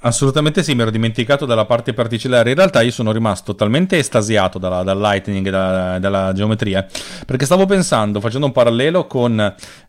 Assolutamente 0.00 0.62
sì, 0.62 0.76
mi 0.76 0.82
ero 0.82 0.92
dimenticato 0.92 1.44
della 1.44 1.64
parte 1.64 1.92
particellare. 1.92 2.50
In 2.50 2.54
realtà 2.54 2.82
io 2.82 2.92
sono 2.92 3.10
rimasto 3.10 3.56
talmente 3.56 3.98
estasiato 3.98 4.56
dalla, 4.56 4.84
dal 4.84 4.96
lightning 4.96 5.44
e 5.44 5.50
dalla, 5.50 5.98
dalla, 5.98 6.32
geometria 6.32 6.86
perché 7.26 7.44
stavo 7.44 7.66
pensando, 7.66 8.20
facendo 8.20 8.46
un 8.46 8.52
parallelo 8.52 9.08
con 9.08 9.40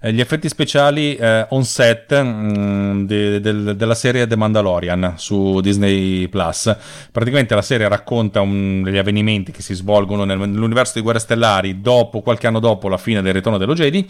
eh, 0.02 0.12
gli 0.12 0.20
effetti 0.20 0.50
speciali 0.50 1.16
eh, 1.16 1.46
on 1.50 1.64
set 1.64 2.20
mh, 2.20 2.28
mm, 2.28 3.06
de, 3.06 3.40
de, 3.40 3.76
della 3.76 3.94
serie 3.94 4.26
The 4.26 4.36
Mandalorian 4.36 5.14
su 5.18 5.60
Disney 5.62 6.28
Plus. 6.28 6.76
Praticamente 7.12 7.54
la 7.54 7.62
serie 7.62 7.88
racconta 7.88 8.42
un, 8.42 8.82
degli 8.82 8.98
avvenimenti 8.98 9.52
che 9.52 9.62
si 9.62 9.76
svolgono 9.76 10.24
nel, 10.24 10.40
nell'universo 10.40 10.94
di 10.96 11.02
Guerre 11.02 11.20
Stellari 11.20 11.82
dopo, 11.82 12.22
qualche 12.22 12.48
anno 12.48 12.60
dopo 12.60 12.90
la 12.90 12.98
fine 12.98 13.22
del 13.22 13.34
ritorno 13.34 13.60
dello 13.60 13.76
Jedi 13.76 14.10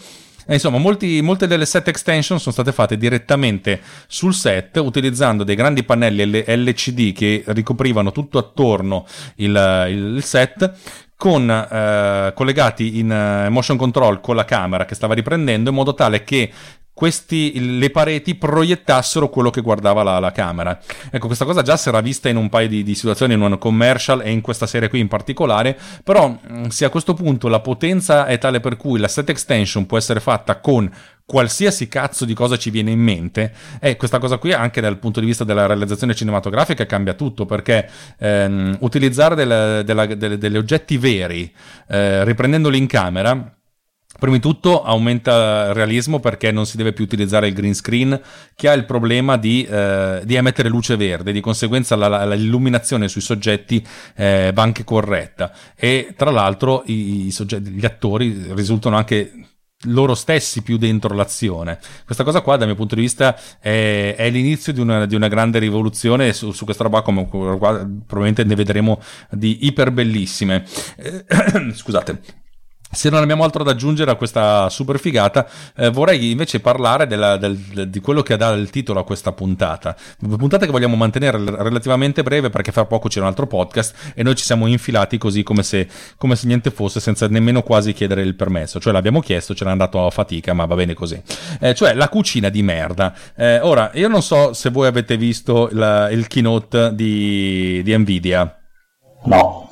E 0.49 0.55
insomma, 0.55 0.79
molti, 0.79 1.21
molte 1.21 1.45
delle 1.45 1.67
set 1.67 1.89
extension 1.89 2.39
sono 2.39 2.51
state 2.51 2.71
fatte 2.71 2.97
direttamente 2.97 3.79
sul 4.07 4.33
set 4.33 4.77
utilizzando 4.77 5.43
dei 5.43 5.53
grandi 5.53 5.83
pannelli 5.83 6.43
LCD 6.43 7.13
che 7.13 7.43
ricoprivano 7.45 8.11
tutto 8.11 8.39
attorno 8.39 9.05
il, 9.35 10.15
il 10.15 10.23
set 10.23 10.73
con, 11.19 11.49
eh, 11.49 12.31
collegati 12.33 12.97
in 12.97 13.11
uh, 13.11 13.51
motion 13.51 13.75
control 13.75 14.21
con 14.21 14.37
la 14.37 14.45
camera 14.45 14.85
che 14.85 14.95
stava 14.95 15.13
riprendendo 15.13 15.69
in 15.69 15.75
modo 15.75 15.93
tale 15.93 16.23
che 16.23 16.49
questi, 16.93 17.77
le 17.77 17.89
pareti 17.89 18.35
proiettassero 18.35 19.27
quello 19.27 19.49
che 19.49 19.59
guardava 19.59 20.01
la, 20.01 20.19
la, 20.19 20.31
camera. 20.31 20.79
Ecco, 21.11 21.27
questa 21.27 21.43
cosa 21.43 21.61
già 21.61 21.75
si 21.75 21.89
era 21.89 21.99
vista 21.99 22.29
in 22.29 22.37
un 22.37 22.47
paio 22.47 22.69
di, 22.69 22.83
di, 22.83 22.95
situazioni, 22.95 23.33
in 23.33 23.41
un 23.41 23.57
commercial 23.57 24.21
e 24.21 24.31
in 24.31 24.39
questa 24.39 24.65
serie 24.65 24.87
qui 24.87 24.99
in 24.99 25.09
particolare, 25.09 25.77
però 26.05 26.29
mm, 26.29 26.67
se 26.67 26.85
a 26.85 26.89
questo 26.89 27.13
punto 27.13 27.49
la 27.49 27.59
potenza 27.59 28.25
è 28.25 28.37
tale 28.37 28.61
per 28.61 28.77
cui 28.77 28.97
la 28.97 29.09
set 29.09 29.29
extension 29.29 29.85
può 29.85 29.97
essere 29.97 30.21
fatta 30.21 30.61
con 30.61 30.89
qualsiasi 31.29 31.87
cazzo 31.87 32.25
di 32.25 32.33
cosa 32.33 32.57
ci 32.57 32.71
viene 32.71 32.89
in 32.89 32.99
mente, 32.99 33.53
e 33.79 33.95
questa 33.97 34.17
cosa 34.17 34.37
qui 34.39 34.51
anche 34.51 34.81
dal 34.81 34.97
punto 34.97 35.19
di 35.19 35.27
vista 35.27 35.43
della 35.43 35.67
realizzazione 35.67 36.15
cinematografica 36.15 36.87
cambia 36.87 37.13
tutto, 37.13 37.45
perché 37.45 37.87
ehm, 38.17 38.77
utilizzare 38.79 39.35
delle, 39.35 39.83
delle, 39.85 40.17
delle, 40.17 40.37
degli 40.39 40.57
oggetti 40.57 40.97
veri, 40.97 41.53
eh, 41.87 42.23
riprendendoli 42.23 42.79
in 42.79 42.87
camera, 42.87 43.53
Prima 44.17 44.35
di 44.35 44.41
tutto 44.41 44.83
aumenta 44.83 45.67
il 45.67 45.73
realismo 45.75 46.19
perché 46.19 46.51
non 46.51 46.65
si 46.65 46.75
deve 46.75 46.91
più 46.91 47.05
utilizzare 47.05 47.47
il 47.47 47.53
green 47.53 47.73
screen 47.73 48.19
che 48.53 48.67
ha 48.67 48.73
il 48.73 48.83
problema 48.83 49.37
di, 49.37 49.63
eh, 49.63 50.21
di 50.25 50.35
emettere 50.35 50.67
luce 50.67 50.97
verde, 50.97 51.31
di 51.31 51.39
conseguenza 51.39 51.95
la, 51.95 52.09
la, 52.09 52.25
l'illuminazione 52.33 53.07
sui 53.07 53.21
soggetti 53.21 53.85
eh, 54.15 54.51
va 54.53 54.61
anche 54.61 54.83
corretta. 54.83 55.53
E 55.73 56.15
tra 56.17 56.31
l'altro 56.31 56.83
i, 56.87 57.27
i 57.27 57.31
soggetti, 57.31 57.69
gli 57.69 57.85
attori 57.85 58.51
risultano 58.53 58.97
anche 58.97 59.31
loro 59.85 60.13
stessi 60.15 60.61
più 60.61 60.77
dentro 60.77 61.13
l'azione. 61.15 61.79
Questa 62.05 62.23
cosa 62.23 62.41
qua, 62.41 62.57
dal 62.57 62.67
mio 62.67 62.75
punto 62.75 62.95
di 62.95 63.01
vista, 63.01 63.37
è, 63.59 64.15
è 64.17 64.29
l'inizio 64.29 64.73
di 64.73 64.81
una, 64.81 65.05
di 65.05 65.15
una, 65.15 65.27
grande 65.27 65.59
rivoluzione. 65.59 66.33
Su, 66.33 66.51
su 66.51 66.65
questa 66.65 66.83
roba, 66.83 67.01
come 67.01 67.25
probabilmente 67.25 68.43
ne 68.43 68.55
vedremo 68.55 69.01
di 69.31 69.65
iper 69.65 69.91
bellissime. 69.91 70.65
Eh, 70.97 71.25
scusate. 71.73 72.47
Se 72.91 73.11
non 73.11 73.21
abbiamo 73.21 73.43
altro 73.43 73.63
da 73.63 73.71
aggiungere 73.71 74.09
a 74.09 74.15
questa 74.15 74.67
super 74.69 74.99
figata, 74.99 75.47
eh, 75.75 75.91
vorrei 75.91 76.31
invece 76.31 76.59
parlare 76.59 77.05
della, 77.05 77.37
del, 77.37 77.87
di 77.87 77.99
quello 77.99 78.23
che 78.23 78.35
dà 78.35 78.49
il 78.49 78.71
titolo 78.71 78.99
a 78.99 79.03
questa 79.03 79.31
puntata. 79.31 79.95
Puntata 80.19 80.65
che 80.65 80.71
vogliamo 80.71 80.95
mantenere 80.95 81.37
relativamente 81.37 82.23
breve 82.23 82.49
perché 82.49 82.71
fra 82.71 82.85
poco 82.85 83.07
c'è 83.07 83.19
un 83.19 83.27
altro 83.27 83.45
podcast 83.45 84.13
e 84.15 84.23
noi 84.23 84.33
ci 84.35 84.43
siamo 84.43 84.65
infilati 84.65 85.19
così 85.19 85.43
come 85.43 85.61
se, 85.61 85.87
come 86.17 86.35
se 86.35 86.47
niente 86.47 86.71
fosse, 86.71 86.99
senza 86.99 87.27
nemmeno 87.27 87.61
quasi 87.61 87.93
chiedere 87.93 88.23
il 88.23 88.33
permesso. 88.33 88.79
Cioè 88.79 88.91
l'abbiamo 88.91 89.19
chiesto, 89.19 89.53
ce 89.53 89.65
l'ha 89.65 89.71
andato 89.71 90.03
a 90.03 90.09
fatica, 90.09 90.53
ma 90.53 90.65
va 90.65 90.73
bene 90.73 90.95
così. 90.95 91.21
Eh, 91.59 91.75
cioè 91.75 91.93
la 91.93 92.09
cucina 92.09 92.49
di 92.49 92.63
merda. 92.63 93.13
Eh, 93.35 93.59
ora, 93.59 93.91
io 93.93 94.07
non 94.07 94.23
so 94.23 94.53
se 94.53 94.71
voi 94.71 94.87
avete 94.87 95.15
visto 95.15 95.69
la, 95.73 96.09
il 96.09 96.25
keynote 96.25 96.95
di, 96.95 97.81
di 97.83 97.95
Nvidia. 97.95 98.57
No. 99.25 99.68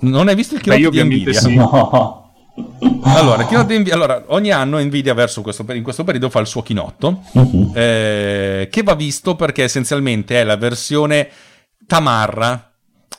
Non 0.00 0.28
hai 0.28 0.34
visto 0.34 0.54
il 0.54 0.60
keynote 0.60 0.90
di 0.90 1.04
Nvidia? 1.04 1.40
Sì. 1.40 1.54
No. 1.54 2.24
Allora, 3.02 3.46
Nvidia, 3.46 3.94
allora, 3.94 4.24
ogni 4.28 4.50
anno 4.50 4.78
Nvidia 4.78 5.14
verso 5.14 5.42
questo, 5.42 5.64
in 5.72 5.82
questo 5.82 6.04
periodo 6.04 6.30
fa 6.30 6.40
il 6.40 6.46
suo 6.46 6.62
chinotto, 6.62 7.22
uh-huh. 7.32 7.72
eh, 7.74 8.68
che 8.70 8.82
va 8.82 8.94
visto 8.94 9.36
perché 9.36 9.64
essenzialmente 9.64 10.40
è 10.40 10.44
la 10.44 10.56
versione 10.56 11.28
tamarra 11.86 12.72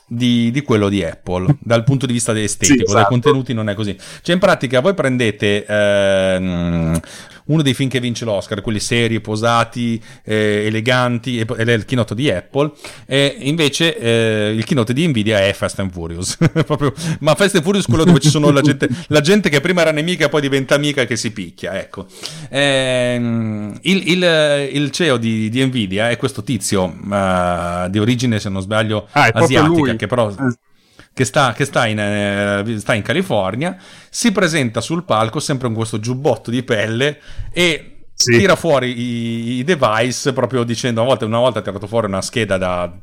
di, 0.06 0.50
di, 0.50 0.62
quello 0.62 0.88
di 0.88 1.04
Apple 1.04 1.56
dal 1.60 1.84
punto 1.84 2.06
di 2.06 2.14
vista 2.14 2.38
estetico, 2.38 2.78
sì, 2.78 2.82
esatto. 2.84 2.98
dai 2.98 3.04
contenuti 3.06 3.52
non 3.52 3.68
è 3.68 3.74
così. 3.74 3.96
Cioè, 4.22 4.34
in 4.34 4.40
pratica, 4.40 4.80
voi 4.80 4.94
prendete 4.94 5.64
ehm, 5.64 7.00
uno 7.48 7.62
dei 7.62 7.74
film 7.74 7.88
che 7.88 8.00
vince 8.00 8.24
l'Oscar, 8.24 8.60
quelli 8.60 8.80
seri, 8.80 9.20
posati, 9.20 10.02
eh, 10.24 10.64
eleganti, 10.66 11.38
ed 11.38 11.68
è 11.68 11.72
il 11.72 11.84
keynote 11.84 12.14
di 12.14 12.30
Apple, 12.30 12.72
e 13.06 13.36
invece 13.40 13.96
eh, 13.98 14.54
il 14.56 14.64
keynote 14.64 14.92
di 14.92 15.06
Nvidia 15.06 15.40
è 15.40 15.52
Fast 15.52 15.78
and 15.80 15.90
Furious, 15.90 16.36
Proprio, 16.66 16.92
ma 17.20 17.34
Fast 17.34 17.56
and 17.56 17.64
Furious 17.64 17.86
è 17.86 17.88
quello 17.88 18.04
dove 18.04 18.20
ci 18.20 18.28
sono 18.28 18.50
la 18.50 18.60
gente, 18.60 18.88
la 19.08 19.20
gente, 19.20 19.48
che 19.48 19.60
prima 19.60 19.80
era 19.82 19.92
nemica 19.92 20.26
e 20.26 20.28
poi 20.28 20.40
diventa 20.40 20.74
amica 20.74 21.02
e 21.02 21.06
che 21.06 21.16
si 21.16 21.30
picchia, 21.32 21.78
ecco. 21.78 22.06
Eh, 22.48 23.14
il, 23.82 24.08
il, 24.08 24.68
il, 24.72 24.90
CEO 24.90 25.16
di, 25.16 25.48
di, 25.48 25.64
Nvidia 25.64 26.10
è 26.10 26.16
questo 26.16 26.42
tizio 26.42 26.84
uh, 26.84 27.88
di 27.88 27.98
origine, 27.98 28.38
se 28.38 28.48
non 28.48 28.62
sbaglio, 28.62 29.08
ah, 29.12 29.30
asiatica, 29.32 29.94
che 29.96 30.06
però 30.06 30.30
eh, 30.30 30.34
che, 31.18 31.24
sta, 31.24 31.52
che 31.52 31.64
sta, 31.64 31.84
in, 31.88 31.98
eh, 31.98 32.78
sta, 32.78 32.94
in, 32.94 33.02
California, 33.02 33.76
si 34.08 34.30
presenta 34.30 34.80
sul 34.80 35.02
palco 35.02 35.40
sempre 35.40 35.66
con 35.66 35.74
questo 35.74 35.98
giubbotto 35.98 36.48
di 36.48 36.62
pelle 36.62 37.18
e 37.50 38.04
sì. 38.14 38.38
tira 38.38 38.54
fuori 38.54 38.96
i, 38.96 39.58
i, 39.58 39.64
device 39.64 40.32
proprio 40.32 40.62
dicendo 40.62 41.00
una 41.00 41.08
volta, 41.08 41.24
una 41.24 41.40
volta 41.40 41.58
ha 41.58 41.62
tirato 41.62 41.88
fuori 41.88 42.06
una 42.06 42.22
scheda 42.22 42.56
da 42.56 42.96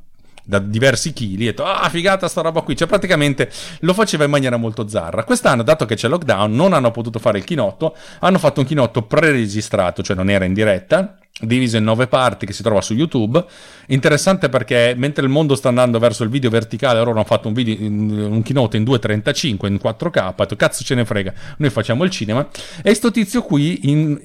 da 0.46 0.60
diversi 0.60 1.12
chili 1.12 1.44
e 1.44 1.48
detto 1.48 1.66
ah 1.66 1.90
figata 1.90 2.28
sta 2.28 2.42
roba 2.42 2.62
qui 2.62 2.76
cioè 2.76 2.88
praticamente 2.88 3.50
lo 3.80 3.94
faceva 3.94 4.24
in 4.24 4.30
maniera 4.30 4.58
molto 4.58 4.88
zarra 4.88 5.24
quest'anno 5.24 5.64
dato 5.64 5.86
che 5.86 5.96
c'è 5.96 6.08
lockdown 6.08 6.54
non 6.54 6.74
hanno 6.74 6.92
potuto 6.92 7.18
fare 7.20 7.40
il 7.40 7.44
chinotto 7.44 7.96
hanno 8.20 8.38
fatto 8.38 8.60
un 8.60 8.66
chinotto 8.66 9.02
pre-registrato 9.02 10.04
cioè 10.04 10.16
non 10.16 10.30
era 10.30 10.46
in 10.46 10.54
diretta 10.54 11.18
diviso 11.42 11.76
in 11.78 11.84
nove 11.84 12.08
parti 12.08 12.46
che 12.46 12.54
si 12.54 12.64
trova 12.64 12.82
su 12.82 12.94
YouTube. 12.94 13.44
Interessante 13.88 14.48
perché 14.50 14.94
mentre 14.96 15.24
il 15.24 15.30
mondo 15.30 15.56
sta 15.56 15.68
andando 15.68 16.00
verso 16.00 16.24
il 16.24 16.30
video 16.30 16.50
verticale, 16.50 17.00
loro 17.00 17.12
hanno 17.12 17.24
fatto 17.24 17.48
un, 17.48 17.54
video, 17.54 17.76
un 17.86 18.42
keynote 18.42 18.78
in 18.78 18.84
2.35 18.84 19.68
in 19.68 19.80
4K. 19.82 20.36
Detto, 20.36 20.56
cazzo 20.56 20.84
ce 20.84 20.96
ne 20.96 21.04
frega, 21.04 21.34
noi 21.58 21.70
facciamo 21.70 22.04
il 22.04 22.10
cinema. 22.10 22.48
E 22.82 22.94
sto 22.94 23.12
tizio 23.12 23.42
qui, 23.42 23.90
in, 23.90 24.18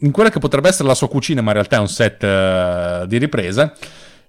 in 0.00 0.10
quella 0.10 0.30
che 0.30 0.40
potrebbe 0.40 0.68
essere 0.68 0.88
la 0.88 0.94
sua 0.94 1.08
cucina, 1.08 1.40
ma 1.40 1.48
in 1.48 1.54
realtà 1.54 1.76
è 1.76 1.80
un 1.80 1.88
set 1.88 2.22
uh, 2.22 3.06
di 3.06 3.18
ripresa. 3.18 3.72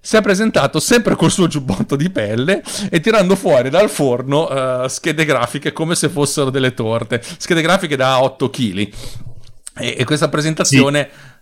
Si 0.00 0.16
è 0.16 0.22
presentato 0.22 0.80
sempre 0.80 1.16
col 1.16 1.30
suo 1.30 1.46
giubbotto 1.46 1.96
di 1.96 2.10
pelle 2.10 2.62
e 2.90 3.00
tirando 3.00 3.36
fuori 3.36 3.68
dal 3.68 3.90
forno 3.90 4.48
uh, 4.48 4.88
schede 4.88 5.24
grafiche 5.24 5.72
come 5.72 5.94
se 5.94 6.08
fossero 6.08 6.50
delle 6.50 6.74
torte, 6.74 7.22
schede 7.38 7.62
grafiche 7.62 7.96
da 7.96 8.22
8 8.22 8.50
kg. 8.50 8.78
E, 9.80 9.96
e 9.98 10.04
questa 10.04 10.28
presentazione 10.28 11.08
sì 11.10 11.36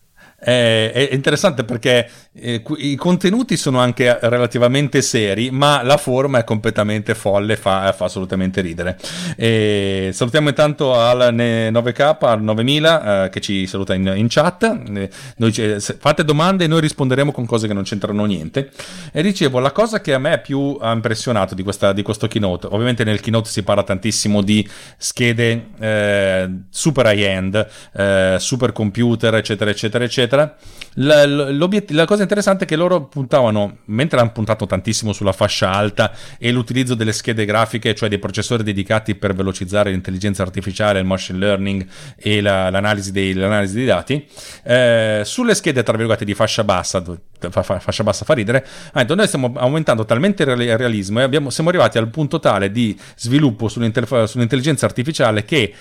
è, 0.46 0.92
è 0.92 1.08
interessante 1.12 1.64
perché 1.64 2.08
eh, 2.32 2.62
i 2.76 2.94
contenuti 2.94 3.56
sono 3.56 3.80
anche 3.80 4.16
relativamente 4.22 5.02
seri, 5.02 5.50
ma 5.50 5.82
la 5.82 5.96
forma 5.96 6.38
è 6.38 6.44
completamente 6.44 7.16
folle, 7.16 7.56
fa, 7.56 7.92
fa 7.92 8.04
assolutamente 8.04 8.60
ridere. 8.60 8.96
E 9.36 10.10
salutiamo 10.12 10.48
intanto 10.48 10.94
al 10.94 11.34
9K, 11.34 12.16
al 12.20 12.42
9000 12.42 13.24
eh, 13.24 13.28
che 13.30 13.40
ci 13.40 13.66
saluta 13.66 13.94
in, 13.94 14.12
in 14.14 14.26
chat. 14.28 14.62
Eh, 14.62 15.10
noi, 15.38 15.52
fate 15.80 16.24
domande 16.24 16.64
e 16.64 16.66
noi 16.68 16.80
risponderemo 16.80 17.32
con 17.32 17.44
cose 17.44 17.66
che 17.66 17.74
non 17.74 17.82
c'entrano 17.82 18.24
niente. 18.24 18.70
E 19.12 19.22
dicevo, 19.22 19.58
la 19.58 19.72
cosa 19.72 20.00
che 20.00 20.14
a 20.14 20.18
me 20.20 20.38
più 20.38 20.78
ha 20.80 20.92
impressionato 20.92 21.56
di, 21.56 21.64
questa, 21.64 21.92
di 21.92 22.02
questo 22.02 22.28
keynote, 22.28 22.68
ovviamente 22.70 23.02
nel 23.02 23.20
keynote 23.20 23.48
si 23.48 23.64
parla 23.64 23.82
tantissimo 23.82 24.42
di 24.42 24.68
schede 24.96 25.70
eh, 25.80 26.50
super 26.70 27.06
high-end, 27.06 27.66
eh, 27.96 28.36
super 28.38 28.70
computer, 28.70 29.34
eccetera, 29.34 29.70
eccetera, 29.70 30.04
eccetera 30.04 30.34
eccetera. 30.36 30.56
La, 30.98 31.26
la, 31.26 32.04
cosa 32.06 32.22
interessante 32.22 32.64
è 32.64 32.66
che 32.66 32.74
loro 32.74 33.04
puntavano, 33.04 33.80
mentre 33.86 34.18
hanno 34.18 34.32
puntato 34.32 34.64
tantissimo 34.64 35.12
sulla 35.12 35.32
fascia 35.32 35.70
alta 35.70 36.10
e 36.38 36.50
l'utilizzo 36.50 36.94
delle 36.94 37.12
schede 37.12 37.44
grafiche, 37.44 37.94
cioè 37.94 38.08
dei 38.08 38.18
processori 38.18 38.62
dedicati 38.62 39.14
per 39.14 39.34
velocizzare 39.34 39.90
l'intelligenza 39.90 40.42
artificiale, 40.42 41.00
il 41.00 41.04
machine 41.04 41.38
learning 41.38 41.86
e 42.16 42.40
la, 42.40 42.70
l'analisi, 42.70 43.12
dei, 43.12 43.34
l'analisi, 43.34 43.74
dei, 43.74 43.84
dati, 43.84 44.26
eh, 44.64 45.20
sulle 45.22 45.54
schede 45.54 45.82
tra 45.82 45.94
virgolette 45.98 46.24
di 46.24 46.32
fascia 46.32 46.64
bassa, 46.64 47.02
fa, 47.02 47.62
fa, 47.62 47.78
fascia 47.78 48.02
bassa 48.02 48.24
fa 48.24 48.32
ridere, 48.32 48.66
noi 49.06 49.26
stiamo 49.26 49.52
aumentando 49.54 50.06
talmente 50.06 50.44
il 50.44 50.78
realismo 50.78 51.20
e 51.20 51.24
abbiamo, 51.24 51.50
siamo 51.50 51.68
arrivati 51.68 51.98
al 51.98 52.08
punto 52.08 52.38
tale 52.38 52.70
di 52.70 52.98
sviluppo 53.16 53.68
sull'intelligenza 53.68 54.86
artificiale 54.86 55.44
che 55.44 55.74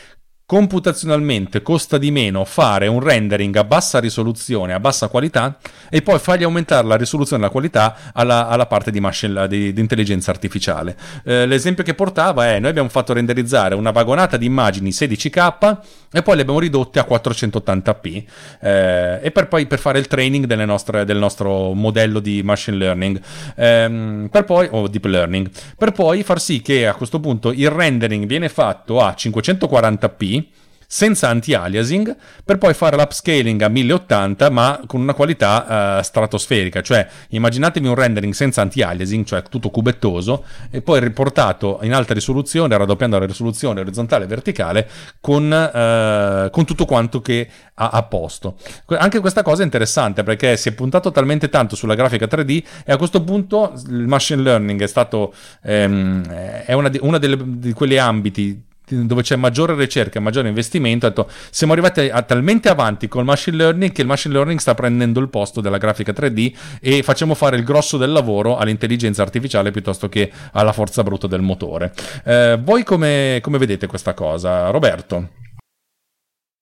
computazionalmente 0.48 1.64
costa 1.64 1.98
di 1.98 2.12
meno 2.12 2.46
fare 2.46 2.86
un 2.86 3.00
rendering 3.00 3.56
a 3.56 3.64
bassa 3.64 4.00
risoluzione, 4.00 4.74
a 4.74 4.80
bassa 4.80 5.08
qualità 5.08 5.58
e 5.90 6.04
poi 6.04 6.20
fargli 6.20 6.44
aumentare 6.44 6.86
la 6.86 6.98
risoluzione 6.98 7.42
e 7.42 7.46
la 7.46 7.52
qualità 7.52 7.96
alla, 8.14 8.48
alla 8.48 8.68
parte 8.68 8.92
di, 8.92 9.00
machine, 9.00 9.48
di, 9.48 9.74
di 9.74 9.82
intelligenza 9.82 10.30
artificiale. 10.30 10.96
Eh, 11.24 11.48
l'esempio 11.48 11.84
che 11.84 11.96
portava 11.96 12.48
è 12.48 12.60
noi 12.60 12.70
abbiamo 12.70 12.90
fatto 12.90 13.14
renderizzare 13.14 13.74
una 13.74 13.90
vagonata 13.90 14.38
di 14.38 14.46
immagini 14.46 14.92
16K 14.92 15.78
e 16.12 16.22
poi 16.22 16.36
le 16.36 16.42
abbiamo 16.42 16.60
ridotte 16.60 17.00
a 17.00 17.08
480p 17.10 18.24
eh, 18.62 19.20
e 19.24 19.32
per 19.32 19.48
poi 19.48 19.66
per 19.66 19.80
fare 19.80 19.98
il 19.98 20.06
training 20.08 20.46
nostre, 20.64 21.06
del 21.06 21.18
nostro 21.18 21.74
modello 21.74 22.20
di 22.20 22.44
machine 22.44 22.78
learning 22.78 23.20
ehm, 23.56 24.30
poi, 24.46 24.68
o 24.72 24.88
deep 24.88 25.06
learning 25.06 25.50
per 25.76 25.92
poi 25.92 26.22
far 26.24 26.40
sì 26.40 26.62
che 26.62 26.88
a 26.88 26.94
questo 26.94 27.20
punto 27.20 27.52
il 27.52 27.70
rendering 27.70 28.26
viene 28.26 28.48
fatto 28.48 29.02
a 29.02 29.16
540p 29.18 30.45
senza 30.88 31.30
anti-aliasing 31.30 32.16
per 32.44 32.58
poi 32.58 32.74
fare 32.74 32.96
l'upscaling 32.96 33.62
a 33.62 33.70
1080 33.70 34.50
ma 34.50 34.82
con 34.86 35.02
una 35.02 35.14
qualità 35.14 35.98
uh, 35.98 36.04
stratosferica, 36.04 36.82
cioè 36.82 37.08
immaginatevi 37.30 37.88
un 37.88 37.96
rendering 37.96 38.34
senza 38.34 38.62
anti-aliasing, 38.62 39.26
cioè 39.26 39.44
tutto 39.44 39.70
cubettoso 39.70 40.44
e 40.70 40.82
poi 40.82 41.00
riportato 41.00 41.80
in 41.84 41.94
alta 41.94 42.14
risoluzione, 42.14 42.78
raddoppiando 42.78 43.20
la 43.20 43.26
risoluzione 43.26 43.80
orizzontale 43.80 44.26
e 44.26 44.28
verticale 44.28 44.90
con, 45.20 45.44
uh, 45.44 46.50
con 46.50 46.66
tutto 46.66 46.86
quanto 46.86 47.22
che 47.22 47.48
ha 47.76 47.90
a 47.90 48.04
posto. 48.04 48.56
Anche 48.88 49.20
questa 49.20 49.42
cosa 49.42 49.62
è 49.62 49.66
interessante 49.66 50.24
perché 50.24 50.58
si 50.58 50.70
è 50.70 50.72
puntato 50.74 51.12
talmente 51.12 51.50
tanto 51.50 51.76
sulla 51.76 51.96
grafica 51.96 52.26
3D 52.26 52.64
e 52.86 52.92
a 52.92 52.98
questo 52.98 53.22
punto 53.24 53.74
il 53.88 54.08
machine 54.08 54.42
learning 54.42 54.82
è 54.82 54.88
stato 54.88 55.34
ehm, 55.62 56.26
è 56.66 56.74
una 56.74 56.90
una 57.02 57.18
delle, 57.18 57.38
di 57.46 57.74
quegli 57.74 57.98
ambiti 57.98 58.64
dove 58.88 59.22
c'è 59.22 59.36
maggiore 59.36 59.76
ricerca, 59.76 60.20
maggiore 60.20 60.48
investimento, 60.48 61.08
detto, 61.08 61.30
siamo 61.50 61.74
arrivati 61.74 62.02
a, 62.02 62.22
talmente 62.22 62.70
avanti 62.70 63.08
col 63.08 63.26
machine 63.26 63.58
learning 63.58 63.92
che 63.92 64.02
il 64.02 64.08
machine 64.08 64.34
learning 64.34 64.60
sta 64.60 64.74
prendendo 64.74 65.20
il 65.20 65.30
posto 65.30 65.62
della 65.62 65.78
grafica 65.78 66.12
3D 66.12 66.80
e 66.80 67.04
facciamo 67.04 67.34
fare 67.34 67.58
il 67.58 67.64
grosso 67.64 67.98
del 67.98 68.12
lavoro 68.12 68.58
all'intelligenza 68.58 69.22
artificiale 69.22 69.72
piuttosto 69.72 70.10
che 70.10 70.32
alla 70.52 70.74
forza 70.74 71.04
bruta 71.04 71.28
del 71.28 71.42
motore. 71.42 71.94
Eh, 72.24 72.60
voi 72.62 72.84
come, 72.84 73.40
come 73.42 73.58
vedete 73.58 73.88
questa 73.88 74.14
cosa, 74.14 74.70
Roberto? 74.70 75.30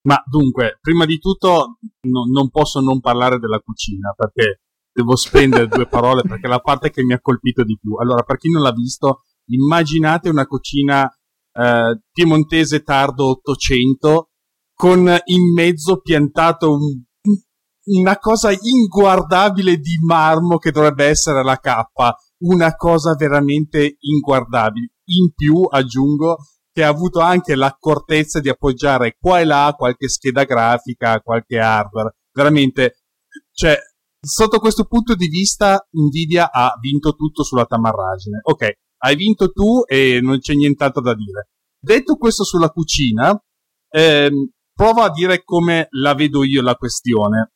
Ma 0.05 0.21
dunque, 0.25 0.79
prima 0.81 1.05
di 1.05 1.17
tutto 1.17 1.77
no, 2.01 2.25
non 2.31 2.49
posso 2.49 2.81
non 2.81 2.99
parlare 2.99 3.39
della 3.39 3.59
cucina 3.59 4.13
perché 4.15 4.59
devo 4.91 5.15
spendere 5.15 5.67
due 5.67 5.87
parole 5.89 6.21
perché 6.21 6.45
è 6.45 6.49
la 6.49 6.59
parte 6.59 6.89
che 6.89 7.03
mi 7.03 7.13
ha 7.13 7.21
colpito 7.21 7.63
di 7.63 7.77
più. 7.79 7.95
Allora, 7.95 8.23
per 8.23 8.37
chi 8.37 8.49
non 8.49 8.61
l'ha 8.61 8.73
visto, 8.73 9.23
immaginate 9.47 10.29
una 10.29 10.45
cucina 10.45 11.09
eh, 11.53 11.99
piemontese 12.11 12.81
tardo 12.81 13.29
800 13.29 14.29
con 14.73 14.99
in 15.25 15.53
mezzo 15.53 16.01
piantato 16.01 16.71
un, 16.71 17.03
una 17.85 18.17
cosa 18.17 18.51
inguardabile 18.51 19.77
di 19.77 19.97
marmo 20.05 20.57
che 20.57 20.71
dovrebbe 20.71 21.05
essere 21.05 21.43
la 21.43 21.57
cappa, 21.57 22.15
una 22.39 22.75
cosa 22.75 23.13
veramente 23.15 23.97
inguardabile. 23.99 24.91
In 25.05 25.33
più, 25.33 25.67
aggiungo, 25.69 26.37
che 26.71 26.83
ha 26.83 26.87
avuto 26.87 27.19
anche 27.19 27.55
l'accortezza 27.55 28.39
di 28.39 28.49
appoggiare 28.49 29.15
qua 29.19 29.39
e 29.39 29.45
là 29.45 29.73
qualche 29.77 30.07
scheda 30.09 30.43
grafica, 30.43 31.19
qualche 31.19 31.59
hardware. 31.59 32.15
Veramente, 32.31 33.03
cioè, 33.51 33.77
sotto 34.19 34.59
questo 34.59 34.85
punto 34.85 35.13
di 35.13 35.27
vista, 35.27 35.85
Nvidia 35.91 36.49
ha 36.51 36.73
vinto 36.79 37.13
tutto 37.13 37.43
sulla 37.43 37.65
tamarragine. 37.65 38.39
Ok, 38.43 38.71
hai 39.03 39.15
vinto 39.15 39.51
tu 39.51 39.83
e 39.85 40.19
non 40.21 40.39
c'è 40.39 40.53
nient'altro 40.53 41.01
da 41.01 41.13
dire. 41.13 41.49
Detto 41.77 42.15
questo 42.15 42.43
sulla 42.43 42.69
cucina, 42.69 43.37
ehm, 43.89 44.49
prova 44.73 45.05
a 45.05 45.11
dire 45.11 45.43
come 45.43 45.87
la 45.91 46.13
vedo 46.13 46.43
io 46.43 46.61
la 46.61 46.75
questione. 46.75 47.51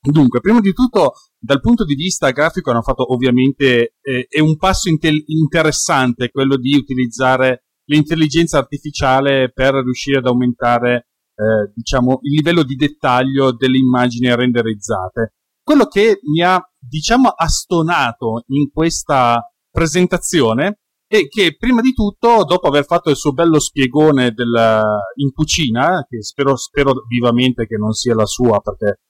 Dunque, 0.00 0.40
prima 0.40 0.60
di 0.60 0.74
tutto, 0.74 1.14
dal 1.38 1.60
punto 1.60 1.84
di 1.84 1.94
vista 1.94 2.30
grafico 2.30 2.70
hanno 2.70 2.82
fatto 2.82 3.10
ovviamente, 3.10 3.94
eh, 4.02 4.26
è 4.28 4.40
un 4.40 4.58
passo 4.58 4.90
intel- 4.90 5.24
interessante 5.26 6.28
quello 6.28 6.56
di 6.56 6.74
utilizzare 6.74 7.64
l'intelligenza 7.86 8.58
artificiale 8.58 9.50
per 9.50 9.72
riuscire 9.74 10.18
ad 10.18 10.26
aumentare, 10.26 11.08
eh, 11.34 11.72
diciamo, 11.74 12.18
il 12.20 12.32
livello 12.32 12.62
di 12.62 12.74
dettaglio 12.74 13.52
delle 13.52 13.78
immagini 13.78 14.34
renderizzate. 14.34 15.36
Quello 15.62 15.86
che 15.86 16.20
mi 16.30 16.42
ha, 16.42 16.62
diciamo, 16.78 17.30
astonato 17.30 18.44
in 18.48 18.70
questa 18.70 19.40
presentazione 19.74 20.78
è 21.06 21.26
che 21.26 21.56
prima 21.56 21.80
di 21.80 21.92
tutto, 21.92 22.44
dopo 22.44 22.68
aver 22.68 22.84
fatto 22.84 23.10
il 23.10 23.16
suo 23.16 23.32
bello 23.32 23.58
spiegone 23.58 24.30
del, 24.30 24.82
in 25.16 25.32
cucina, 25.32 26.06
che 26.08 26.22
spero, 26.22 26.56
spero 26.56 27.02
vivamente 27.08 27.66
che 27.66 27.76
non 27.76 27.92
sia 27.92 28.14
la 28.14 28.26
sua 28.26 28.60
perché 28.60 29.00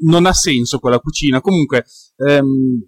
non 0.00 0.26
ha 0.26 0.32
senso 0.32 0.78
quella 0.78 0.98
cucina, 0.98 1.40
comunque 1.40 1.84
ehm, 2.16 2.84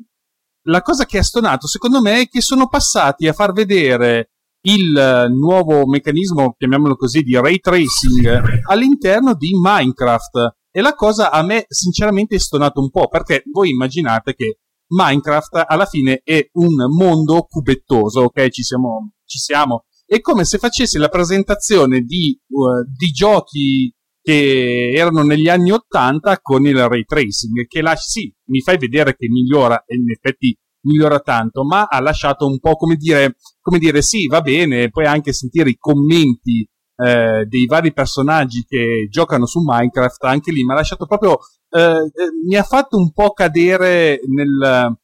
la 0.67 0.83
cosa 0.83 1.07
che 1.07 1.19
ha 1.19 1.23
stonato 1.23 1.67
secondo 1.67 2.01
me 2.01 2.23
è 2.23 2.29
che 2.29 2.41
sono 2.41 2.69
passati 2.69 3.27
a 3.29 3.33
far 3.33 3.53
vedere 3.53 4.31
il 4.67 5.27
nuovo 5.31 5.87
meccanismo, 5.87 6.55
chiamiamolo 6.57 6.97
così, 6.97 7.23
di 7.23 7.35
ray 7.35 7.59
tracing 7.59 8.63
all'interno 8.69 9.35
di 9.35 9.51
Minecraft. 9.61 10.57
E 10.71 10.81
la 10.81 10.95
cosa 10.95 11.31
a 11.31 11.43
me 11.43 11.67
sinceramente 11.69 12.37
è 12.37 12.39
stonato 12.39 12.81
un 12.81 12.91
po', 12.91 13.09
perché 13.09 13.43
voi 13.53 13.71
immaginate 13.71 14.35
che 14.35 14.61
Minecraft 14.95 15.65
alla 15.67 15.87
fine 15.87 16.21
è 16.23 16.49
un 16.53 16.75
mondo 16.97 17.43
cubettoso, 17.49 18.23
ok? 18.23 18.49
Ci 18.49 18.63
siamo, 18.63 19.13
ci 19.25 19.39
siamo. 19.39 19.85
È 20.07 20.21
come 20.21 20.45
se 20.45 20.59
facessi 20.59 20.99
la 20.99 21.09
presentazione 21.09 22.01
di, 22.01 22.39
uh, 22.49 22.85
di 22.97 23.11
giochi 23.11 23.93
che 24.23 24.93
erano 24.95 25.23
negli 25.23 25.49
anni 25.49 25.71
80 25.71 26.39
con 26.41 26.65
il 26.67 26.89
ray 26.89 27.05
tracing, 27.05 27.67
che 27.67 27.83
là 27.83 27.95
sì, 27.97 28.33
mi 28.47 28.61
fai 28.61 28.79
vedere 28.79 29.17
che 29.17 29.29
migliora, 29.29 29.83
e 29.85 29.97
in 29.97 30.11
effetti 30.11 30.57
migliora 30.85 31.19
tanto, 31.21 31.65
ma 31.65 31.85
ha 31.85 32.01
lasciato 32.01 32.47
un 32.47 32.59
po' 32.59 32.77
come 32.77 32.97
dire, 32.97 33.37
come 33.61 33.79
dire 33.79 34.01
sì, 34.01 34.27
va 34.27 34.41
bene, 34.41 34.89
puoi 34.91 35.07
anche 35.07 35.33
sentire 35.33 35.71
i 35.71 35.77
commenti 35.77 36.67
eh, 36.97 37.45
dei 37.47 37.67
vari 37.67 37.93
personaggi 37.93 38.65
che 38.67 39.09
giocano 39.11 39.47
su 39.47 39.61
Minecraft, 39.63 40.25
anche 40.25 40.53
lì 40.53 40.65
mi 40.65 40.73
ha 40.73 40.77
lasciato 40.77 41.07
proprio, 41.07 41.39
eh, 41.77 41.81
eh, 41.81 42.31
mi 42.47 42.55
ha 42.55 42.63
fatto 42.63 42.97
un 42.97 43.13
po' 43.13 43.33
cadere 43.33 44.21
nel, 44.29 44.97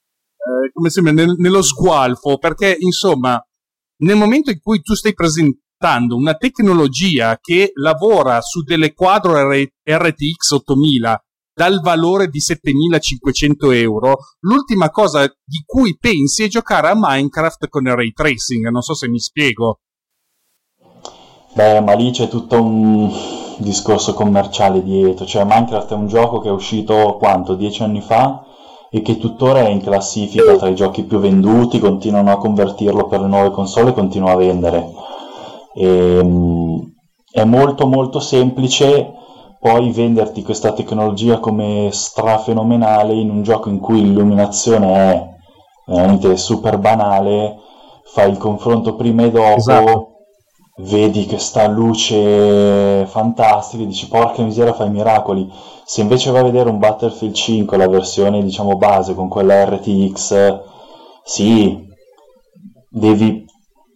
eh, 0.85 0.91
sembra, 0.91 1.13
nel, 1.13 1.35
nello 1.37 1.63
sgualfo, 1.63 2.39
perché 2.39 2.77
insomma, 2.79 3.45
nel 4.03 4.17
momento 4.17 4.53
in 4.53 4.61
cui 4.61 4.81
tu 4.81 4.95
stai 4.95 5.13
presentando 5.13 6.15
una 6.15 6.35
tecnologia 6.35 7.39
che 7.41 7.73
lavora 7.75 8.41
su 8.41 8.63
delle 8.63 8.93
quadro 8.93 9.33
RTX 9.35 10.51
8000 10.51 11.25
dal 11.53 11.81
valore 11.81 12.29
di 12.29 12.39
7500 12.39 13.71
euro, 13.73 14.19
l'ultima 14.41 14.91
cosa 14.91 15.27
di 15.27 15.63
cui 15.67 15.99
pensi 15.99 16.45
è 16.45 16.49
giocare 16.49 16.89
a 16.89 16.95
Minecraft 16.95 17.69
con 17.69 17.87
il 17.87 17.95
ray 17.95 18.13
tracing. 18.13 18.69
Non 18.69 18.83
so 18.83 18.95
se 18.95 19.09
mi 19.09 19.19
spiego. 19.19 19.81
Beh, 21.53 21.81
ma 21.81 21.95
lì 21.95 22.13
c'è 22.13 22.29
tutto 22.29 22.63
un 22.63 23.50
discorso 23.61 24.15
commerciale 24.15 24.83
dietro. 24.83 25.25
Cioè, 25.27 25.45
Minecraft 25.45 25.93
è 25.93 25.95
un 25.95 26.07
gioco 26.07 26.41
che 26.41 26.49
è 26.49 26.53
uscito 26.53 27.17
quanto? 27.19 27.55
Dieci 27.55 27.83
anni 27.83 28.01
fa 28.01 28.45
e 28.91 29.03
che 29.03 29.19
tuttora 29.19 29.61
è 29.61 29.69
in 29.69 29.81
classifica 29.81 30.57
tra 30.57 30.69
i 30.69 30.75
giochi 30.75 31.05
più 31.05 31.19
venduti, 31.19 31.79
continuano 31.79 32.33
a 32.33 32.39
convertirlo 32.39 33.07
per 33.07 33.21
le 33.21 33.29
nuove 33.29 33.51
console 33.51 33.91
e 33.91 33.95
continua 33.95 34.33
a 34.33 34.37
vendere. 34.37 34.91
E, 35.75 35.87
ehm, 35.87 36.93
è 37.31 37.45
molto 37.45 37.87
molto 37.87 38.19
semplice 38.19 39.15
poi 39.61 39.93
venderti 39.93 40.43
questa 40.43 40.73
tecnologia 40.73 41.39
come 41.39 41.91
strafenomenale 41.93 43.13
in 43.13 43.31
un 43.31 43.43
gioco 43.43 43.69
in 43.69 43.79
cui 43.79 44.03
l'illuminazione 44.03 44.95
è 44.95 45.29
veramente 45.87 46.37
super 46.39 46.79
banale, 46.79 47.59
fai 48.05 48.31
il 48.31 48.39
confronto 48.39 48.97
prima 48.97 49.25
e 49.25 49.31
dopo, 49.31 49.57
esatto. 49.57 50.10
Vedi 50.83 51.27
questa 51.27 51.67
luce 51.69 53.07
fantastica 53.07 53.83
e 53.83 53.87
dici 53.87 54.09
porca 54.09 54.43
miseria 54.43 54.73
fai 54.73 54.91
miracoli. 54.91 55.51
Se 55.85 56.01
invece 56.01 56.31
vai 56.31 56.41
a 56.41 56.45
vedere 56.45 56.71
un 56.71 56.79
Battlefield 56.79 57.35
5, 57.35 57.77
la 57.77 57.89
versione 57.89 58.43
diciamo 58.43 58.77
base 58.77 59.15
con 59.15 59.29
quella 59.29 59.65
RTX, 59.65 60.61
sì, 61.25 61.89
devi 62.89 63.45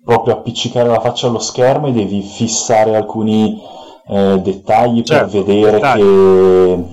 proprio 0.05 0.35
appiccicare 0.35 0.89
la 0.89 1.01
faccia 1.01 1.29
allo 1.29 1.39
schermo 1.39 1.87
e 1.87 1.93
devi 1.93 2.21
fissare 2.21 2.95
alcuni 2.95 3.61
eh, 4.09 4.39
dettagli 4.41 5.03
certo, 5.03 5.31
per 5.31 5.45
vedere. 5.45 5.81
Che, 5.81 6.85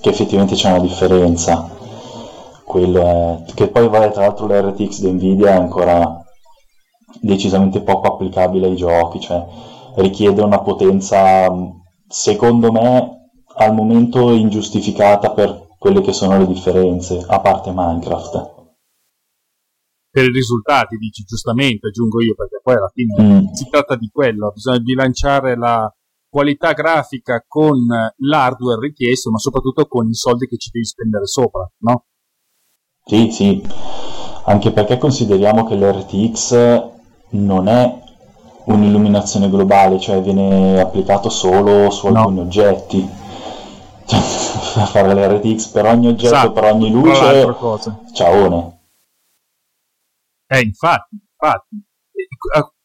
che, 0.00 0.08
effettivamente 0.10 0.54
c'è 0.54 0.68
una 0.68 0.80
differenza. 0.80 1.68
Quello 2.64 3.00
è, 3.02 3.52
che 3.54 3.68
poi 3.68 3.88
vabbè, 3.88 4.12
tra 4.12 4.22
l'altro 4.22 4.46
l'RTX 4.46 5.00
di 5.00 5.10
Nvidia 5.10 5.48
è 5.48 5.56
ancora 5.56 6.19
decisamente 7.30 7.80
poco 7.82 8.08
applicabile 8.08 8.66
ai 8.66 8.76
giochi, 8.76 9.20
cioè 9.20 9.44
richiede 9.96 10.42
una 10.42 10.60
potenza 10.60 11.48
secondo 12.08 12.72
me 12.72 13.30
al 13.56 13.74
momento 13.74 14.30
ingiustificata 14.32 15.30
per 15.32 15.68
quelle 15.78 16.00
che 16.00 16.12
sono 16.12 16.38
le 16.38 16.46
differenze, 16.46 17.24
a 17.26 17.40
parte 17.40 17.72
Minecraft 17.74 18.58
per 20.12 20.24
i 20.24 20.32
risultati, 20.32 20.96
dici 20.96 21.22
giustamente, 21.22 21.86
aggiungo 21.86 22.20
io, 22.20 22.34
perché 22.34 22.58
poi 22.60 22.74
alla 22.74 22.90
fine 22.92 23.22
mm. 23.22 23.52
si 23.52 23.68
tratta 23.70 23.94
di 23.94 24.10
quello, 24.12 24.50
bisogna 24.52 24.80
bilanciare 24.80 25.56
la, 25.56 25.88
qualità 26.30 26.72
grafica 26.72 27.44
con 27.46 27.84
l'hardware 28.16 28.80
richiesto, 28.80 29.30
ma 29.30 29.38
soprattutto 29.38 29.86
con 29.86 30.08
i 30.08 30.14
soldi 30.14 30.46
che 30.46 30.56
ci 30.56 30.70
devi 30.72 30.84
spendere 30.84 31.26
sopra, 31.26 31.68
no? 31.78 32.04
Sì, 33.04 33.30
sì, 33.32 33.62
anche 34.44 34.70
perché 34.70 34.96
consideriamo 34.96 35.66
che 35.66 35.74
l'RTX 35.74 36.98
non 37.30 37.68
è 37.68 38.02
un'illuminazione 38.64 39.48
globale, 39.48 39.98
cioè 39.98 40.20
viene 40.20 40.80
applicato 40.80 41.28
solo 41.28 41.90
su 41.90 42.06
alcuni 42.06 42.36
no. 42.36 42.42
oggetti. 42.42 43.08
Cioè, 44.70 44.84
fare 44.84 45.14
l'RTX 45.14 45.66
per 45.68 45.86
ogni 45.86 46.08
oggetto, 46.08 46.34
esatto, 46.34 46.52
per 46.52 46.64
ogni 46.64 46.90
luce, 46.90 47.56
ciaone. 48.12 48.80
Eh, 50.46 50.60
infatti, 50.60 51.16
infatti 51.16 51.84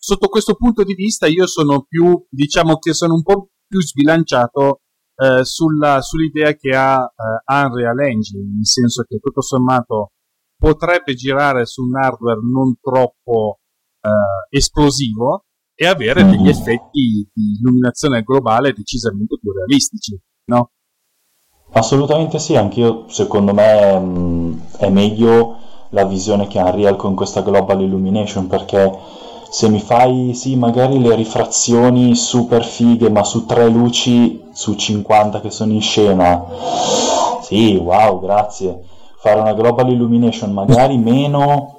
sotto 0.06 0.28
questo 0.28 0.54
punto 0.54 0.84
di 0.84 0.94
vista 0.94 1.26
io 1.26 1.48
sono 1.48 1.84
più, 1.88 2.24
diciamo 2.30 2.78
che 2.78 2.94
sono 2.94 3.16
un 3.16 3.24
po' 3.24 3.50
più 3.68 3.82
sbilanciato 3.82 4.82
eh, 5.16 5.44
sulla, 5.44 6.02
sull'idea 6.02 6.54
che 6.54 6.76
ha 6.76 7.02
eh, 7.02 7.66
Unreal 7.66 8.00
Engine, 8.02 8.44
nel 8.44 8.68
senso 8.68 9.04
che 9.04 9.18
tutto 9.18 9.42
sommato 9.42 10.12
potrebbe 10.56 11.16
girare 11.16 11.66
su 11.66 11.82
un 11.82 11.96
hardware 11.96 12.40
non 12.42 12.76
troppo 12.80 13.62
eh, 14.06 14.58
esplosivo 14.58 15.46
e 15.74 15.88
avere 15.88 16.24
degli 16.24 16.44
mm. 16.44 16.48
effetti 16.48 17.30
di 17.34 17.58
illuminazione 17.60 18.22
globale 18.22 18.74
decisamente 18.74 19.38
più 19.40 19.52
realistici, 19.52 20.18
no? 20.46 20.70
Assolutamente 21.72 22.40
sì, 22.40 22.56
anch'io 22.56 23.06
secondo 23.10 23.54
me 23.54 24.00
mh, 24.00 24.08
mm, 24.08 24.60
è 24.78 24.90
meglio 24.90 25.58
la 25.90 26.06
visione 26.06 26.48
che 26.48 26.60
ha 26.60 26.70
Unreal 26.70 26.96
con 26.96 27.16
questa 27.16 27.42
Global 27.42 27.82
Illumination 27.82 28.48
perché 28.48 28.98
se 29.50 29.70
mi 29.70 29.80
fai 29.80 30.34
sì 30.34 30.56
magari 30.56 31.00
le 31.00 31.16
rifrazioni 31.16 32.16
super 32.16 32.66
fighe 32.66 33.10
ma 33.10 33.24
su 33.24 33.46
tre 33.46 33.70
luci 33.70 34.44
su 34.52 34.74
50 34.74 35.40
che 35.40 35.52
sono 35.52 35.72
in 35.72 35.82
scena 35.82 36.44
sì 37.42 37.76
wow 37.76 38.20
grazie 38.20 38.82
fare 39.20 39.40
una 39.40 39.54
Global 39.54 39.90
Illumination 39.90 40.52
magari 40.52 40.98
meno 41.00 41.76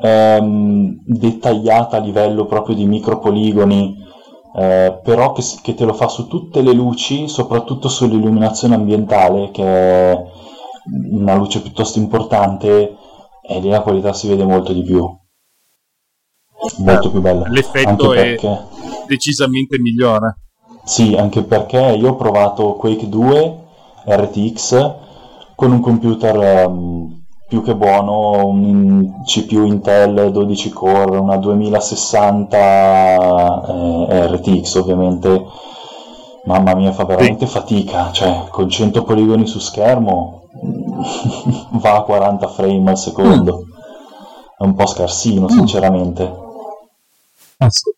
ehm, 0.00 1.00
dettagliata 1.04 1.96
a 1.96 2.00
livello 2.00 2.46
proprio 2.46 2.74
di 2.74 2.86
micropoligoni 2.86 4.06
eh, 4.54 5.00
però 5.04 5.32
che, 5.32 5.42
che, 5.62 5.74
te 5.74 5.84
lo 5.84 5.92
fa 5.92 6.08
su 6.08 6.26
tutte 6.26 6.62
le 6.62 6.72
luci, 6.72 7.28
soprattutto 7.28 7.88
sull'illuminazione 7.88 8.74
ambientale, 8.74 9.50
che 9.52 9.62
è 9.62 10.24
una 11.12 11.34
luce 11.34 11.60
piuttosto 11.60 11.98
importante, 11.98 12.96
e 13.40 13.60
lì 13.60 13.68
la 13.68 13.82
qualità 13.82 14.12
si 14.12 14.26
vede 14.26 14.44
molto 14.44 14.72
di 14.72 14.82
più. 14.82 15.06
Molto 16.78 17.10
più 17.10 17.20
bella. 17.20 17.46
L'effetto 17.48 18.08
perché... 18.08 18.48
è 18.48 18.66
decisamente 19.06 19.78
migliore. 19.78 20.38
Sì, 20.82 21.14
anche 21.14 21.42
perché 21.42 21.78
io 21.78 22.10
ho 22.10 22.16
provato 22.16 22.74
Quake 22.74 23.08
2 23.08 23.66
RTX 24.06 24.94
con 25.54 25.70
un 25.70 25.80
computer 25.80 26.66
um, 26.66 27.17
più 27.48 27.62
che 27.62 27.74
buono, 27.74 28.46
un 28.46 29.22
CPU 29.24 29.64
Intel 29.64 30.30
12 30.30 30.68
core, 30.68 31.16
una 31.16 31.38
2060 31.38 32.56
eh, 34.10 34.26
RTX 34.36 34.74
ovviamente, 34.74 35.46
mamma 36.44 36.74
mia 36.74 36.92
fa 36.92 37.06
veramente 37.06 37.46
fatica, 37.46 38.12
cioè 38.12 38.48
con 38.50 38.68
100 38.68 39.02
poligoni 39.02 39.46
su 39.46 39.60
schermo 39.60 40.50
va 41.80 41.96
a 41.96 42.02
40 42.02 42.48
frame 42.48 42.90
al 42.90 42.98
secondo, 42.98 43.64
è 44.58 44.64
un 44.64 44.74
po' 44.74 44.86
scarsino 44.86 45.46
mm. 45.46 45.48
sinceramente. 45.48 46.46
Ah, 47.56 47.70
sì. 47.70 47.96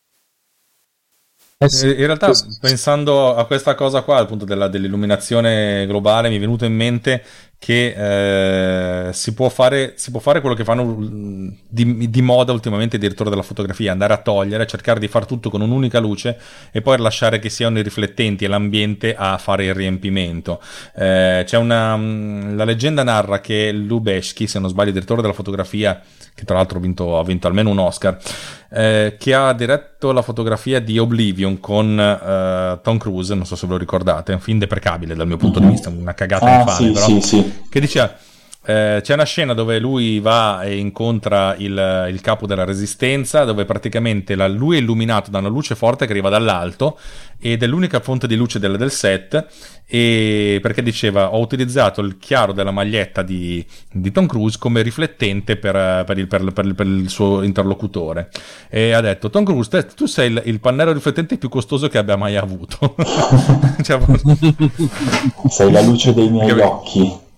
Eh 1.62 1.68
sì. 1.68 1.88
In 1.88 2.06
realtà, 2.06 2.32
pensando 2.58 3.34
a 3.34 3.44
questa 3.44 3.74
cosa 3.74 4.00
qua, 4.00 4.16
appunto 4.16 4.46
della, 4.46 4.68
dell'illuminazione 4.68 5.84
globale, 5.86 6.30
mi 6.30 6.36
è 6.36 6.40
venuto 6.40 6.64
in 6.64 6.74
mente 6.74 7.22
che 7.61 9.09
eh, 9.09 9.12
si, 9.12 9.35
può 9.35 9.51
fare, 9.51 9.92
si, 9.96 10.11
può 10.11 10.18
fare, 10.18 10.40
quello 10.40 10.57
che 10.57 10.64
fanno 10.64 10.83
mm, 10.83 11.49
di, 11.68 12.09
di, 12.09 12.23
moda 12.23 12.53
ultimamente 12.53 12.96
i 12.96 12.99
direttori 12.99 13.29
della 13.29 13.42
fotografia, 13.42 13.92
andare 13.92 14.14
a 14.14 14.16
togliere, 14.16 14.66
cercare 14.66 14.99
di 14.99 15.09
fare 15.09 15.27
tutto 15.27 15.51
con 15.51 15.61
un'unica 15.61 15.99
luce 15.99 16.38
e 16.73 16.81
poi 16.81 16.96
lasciare 16.96 17.38
che 17.38 17.51
siano 17.51 17.79
i 17.79 17.83
riflettenti 17.83 18.46
e 18.46 18.49
l'ambiente 18.49 19.14
a 19.14 19.37
fare 19.37 19.66
il 19.66 19.75
riempimento. 19.75 20.59
Eh, 20.96 21.42
c'è 21.44 21.59
una, 21.59 21.99
mm, 21.99 22.57
la 22.57 22.64
leggenda 22.64 23.03
narra 23.03 23.42
che 23.42 23.70
Lubeschi, 23.73 24.46
se 24.46 24.59
non 24.59 24.70
sbaglio, 24.70 24.88
il 24.88 24.94
direttore 24.94 25.20
della 25.20 25.35
fotografia, 25.35 26.01
che 26.35 26.46
tra 26.46 26.57
l'altro 26.57 26.79
ha 26.79 26.81
vinto, 26.81 27.18
ha 27.18 27.25
vinto 27.25 27.46
almeno 27.46 27.68
un 27.68 27.79
Oscar, 27.79 28.16
eh, 28.70 29.16
che 29.18 29.35
ha 29.35 29.53
diretto 29.53 30.12
la 30.12 30.23
fotografia 30.23 30.81
di 30.81 30.99
Oblivion 30.99 31.61
con 31.61 31.88
uh, 31.99 32.81
Tom 32.83 32.99
Cruise, 32.99 33.35
non 33.35 33.44
so 33.44 33.57
se 33.57 33.66
ve 33.66 33.73
lo 33.73 33.79
ricordate, 33.79 34.33
è 34.33 34.35
un 34.37 34.40
film 34.40 34.59
deprecabile 34.59 35.14
dal 35.14 35.27
mio 35.27 35.37
punto 35.37 35.59
di 35.59 35.66
vista, 35.66 35.90
una 35.90 36.14
cagata 36.14 36.46
ah, 36.46 36.61
infame, 36.61 36.87
sì, 36.87 36.92
però, 36.92 37.07
sì, 37.07 37.20
sì. 37.20 37.49
Che 37.68 37.80
diceva 37.80 38.16
eh, 38.62 39.00
c'è 39.02 39.14
una 39.14 39.24
scena 39.24 39.54
dove 39.54 39.78
lui 39.78 40.20
va 40.20 40.62
e 40.62 40.76
incontra 40.76 41.54
il, 41.56 42.08
il 42.10 42.20
capo 42.20 42.46
della 42.46 42.64
resistenza, 42.64 43.44
dove 43.44 43.64
praticamente 43.64 44.34
la, 44.34 44.46
lui 44.48 44.76
è 44.76 44.80
illuminato 44.80 45.30
da 45.30 45.38
una 45.38 45.48
luce 45.48 45.74
forte 45.74 46.04
che 46.04 46.12
arriva 46.12 46.28
dall'alto 46.28 46.98
ed 47.38 47.62
è 47.62 47.66
l'unica 47.66 48.00
fonte 48.00 48.26
di 48.26 48.36
luce 48.36 48.58
del, 48.58 48.76
del 48.76 48.90
set. 48.90 49.46
E 49.86 50.58
perché 50.60 50.82
diceva: 50.82 51.34
Ho 51.34 51.40
utilizzato 51.40 52.02
il 52.02 52.18
chiaro 52.18 52.52
della 52.52 52.70
maglietta 52.70 53.22
di, 53.22 53.64
di 53.90 54.12
Tom 54.12 54.26
Cruise 54.26 54.58
come 54.58 54.82
riflettente 54.82 55.56
per, 55.56 56.04
per, 56.04 56.18
il, 56.18 56.26
per, 56.26 56.52
per, 56.52 56.86
il, 56.86 57.08
suo 57.08 57.42
interlocutore. 57.42 58.28
E 58.68 58.92
ha 58.92 59.00
detto: 59.00 59.30
Tom 59.30 59.42
Cruise, 59.42 59.70
te, 59.70 59.86
tu 59.86 60.04
sei 60.04 60.30
il, 60.30 60.42
il, 60.44 60.60
pannello 60.60 60.92
riflettente 60.92 61.38
più 61.38 61.48
costoso 61.48 61.88
che 61.88 61.96
abbia 61.96 62.16
mai 62.16 62.36
avuto. 62.36 62.94
cioè, 63.82 63.98
sei 65.48 65.72
la 65.72 65.80
luce 65.80 66.12
dei 66.12 66.28
miei 66.28 66.50
occhi. 66.60 67.28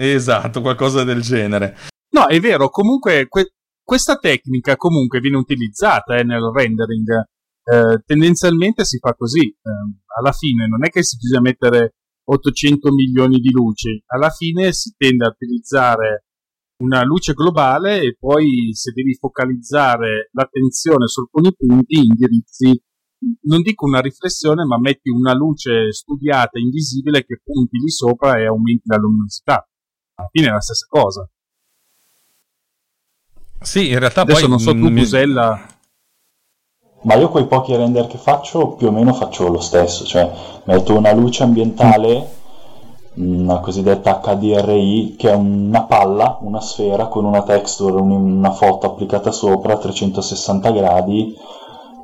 Esatto, 0.00 0.60
qualcosa 0.60 1.02
del 1.02 1.22
genere. 1.22 1.76
No, 2.10 2.28
è 2.28 2.38
vero, 2.38 2.68
comunque 2.68 3.26
que- 3.26 3.54
questa 3.82 4.16
tecnica 4.16 4.76
comunque 4.76 5.18
viene 5.18 5.38
utilizzata 5.38 6.16
eh, 6.16 6.22
nel 6.22 6.52
rendering. 6.54 7.08
Eh, 7.64 8.02
tendenzialmente 8.06 8.84
si 8.84 8.98
fa 8.98 9.14
così. 9.14 9.48
Eh, 9.48 9.70
alla 10.18 10.30
fine 10.30 10.68
non 10.68 10.84
è 10.84 10.88
che 10.90 11.02
si 11.02 11.16
bisogna 11.16 11.40
mettere 11.40 11.94
800 12.30 12.92
milioni 12.92 13.38
di 13.40 13.50
luci, 13.50 14.00
alla 14.06 14.30
fine 14.30 14.72
si 14.72 14.94
tende 14.96 15.24
a 15.24 15.30
utilizzare 15.30 16.26
una 16.84 17.02
luce 17.02 17.32
globale 17.32 18.00
e 18.00 18.16
poi 18.16 18.70
se 18.74 18.92
devi 18.92 19.16
focalizzare 19.16 20.28
l'attenzione 20.32 21.08
su 21.08 21.22
alcuni 21.22 21.52
punti 21.56 21.96
indirizzi 21.96 22.80
non 23.48 23.62
dico 23.62 23.84
una 23.84 24.00
riflessione 24.00 24.64
ma 24.64 24.78
metti 24.78 25.10
una 25.10 25.34
luce 25.34 25.90
studiata 25.90 26.60
invisibile 26.60 27.24
che 27.24 27.40
punti 27.42 27.78
lì 27.78 27.90
sopra 27.90 28.38
e 28.38 28.46
aumenti 28.46 28.82
la 28.84 28.96
luminosità 28.96 29.68
alla 30.18 30.28
fine 30.30 30.48
è 30.48 30.50
la 30.50 30.60
stessa 30.60 30.86
cosa. 30.88 31.28
Sì, 33.60 33.90
in 33.90 33.98
realtà 33.98 34.22
Adesso 34.22 34.40
poi... 34.40 34.48
non 34.48 34.58
so 34.58 34.72
tu, 34.72 34.88
mi... 34.88 35.00
Busella... 35.00 35.66
Ma 37.00 37.14
io 37.14 37.28
quei 37.28 37.46
pochi 37.46 37.76
render 37.76 38.08
che 38.08 38.18
faccio 38.18 38.70
più 38.70 38.88
o 38.88 38.90
meno 38.90 39.12
faccio 39.14 39.48
lo 39.48 39.60
stesso, 39.60 40.04
cioè 40.04 40.28
metto 40.64 40.96
una 40.96 41.12
luce 41.12 41.44
ambientale, 41.44 42.28
una 43.14 43.60
cosiddetta 43.60 44.20
HDRI, 44.20 45.14
che 45.16 45.30
è 45.30 45.34
una 45.34 45.84
palla, 45.84 46.38
una 46.40 46.60
sfera 46.60 47.06
con 47.06 47.24
una 47.24 47.44
texture, 47.44 48.00
una 48.00 48.50
foto 48.50 48.88
applicata 48.88 49.30
sopra 49.30 49.74
a 49.74 49.78
360 49.78 50.70
gradi, 50.72 51.36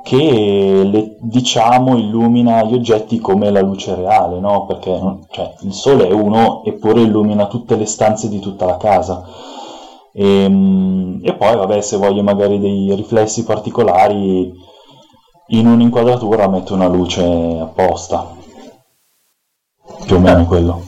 che 0.04 0.82
le, 0.84 1.16
diciamo 1.18 1.96
illumina 1.96 2.62
gli 2.64 2.74
oggetti 2.74 3.18
come 3.18 3.50
la 3.50 3.62
luce 3.62 3.94
reale, 3.94 4.38
no? 4.38 4.66
Perché 4.66 5.00
cioè, 5.30 5.54
il 5.62 5.72
sole 5.72 6.06
è 6.06 6.12
uno 6.12 6.62
eppure 6.62 7.00
illumina 7.00 7.46
tutte 7.46 7.74
le 7.74 7.86
stanze 7.86 8.28
di 8.28 8.38
tutta 8.38 8.66
la 8.66 8.76
casa. 8.76 9.24
E, 10.12 10.42
ehm, 10.44 11.20
e 11.22 11.34
poi, 11.34 11.56
vabbè, 11.56 11.80
se 11.80 11.96
voglio 11.96 12.22
magari 12.22 12.58
dei 12.58 12.94
riflessi 12.94 13.44
particolari, 13.44 14.52
in 15.48 15.66
un'inquadratura 15.66 16.48
metto 16.48 16.74
una 16.74 16.86
luce 16.86 17.24
apposta. 17.24 18.30
Più 20.04 20.16
o 20.16 20.18
meno 20.18 20.42
è 20.42 20.44
quello. 20.44 20.82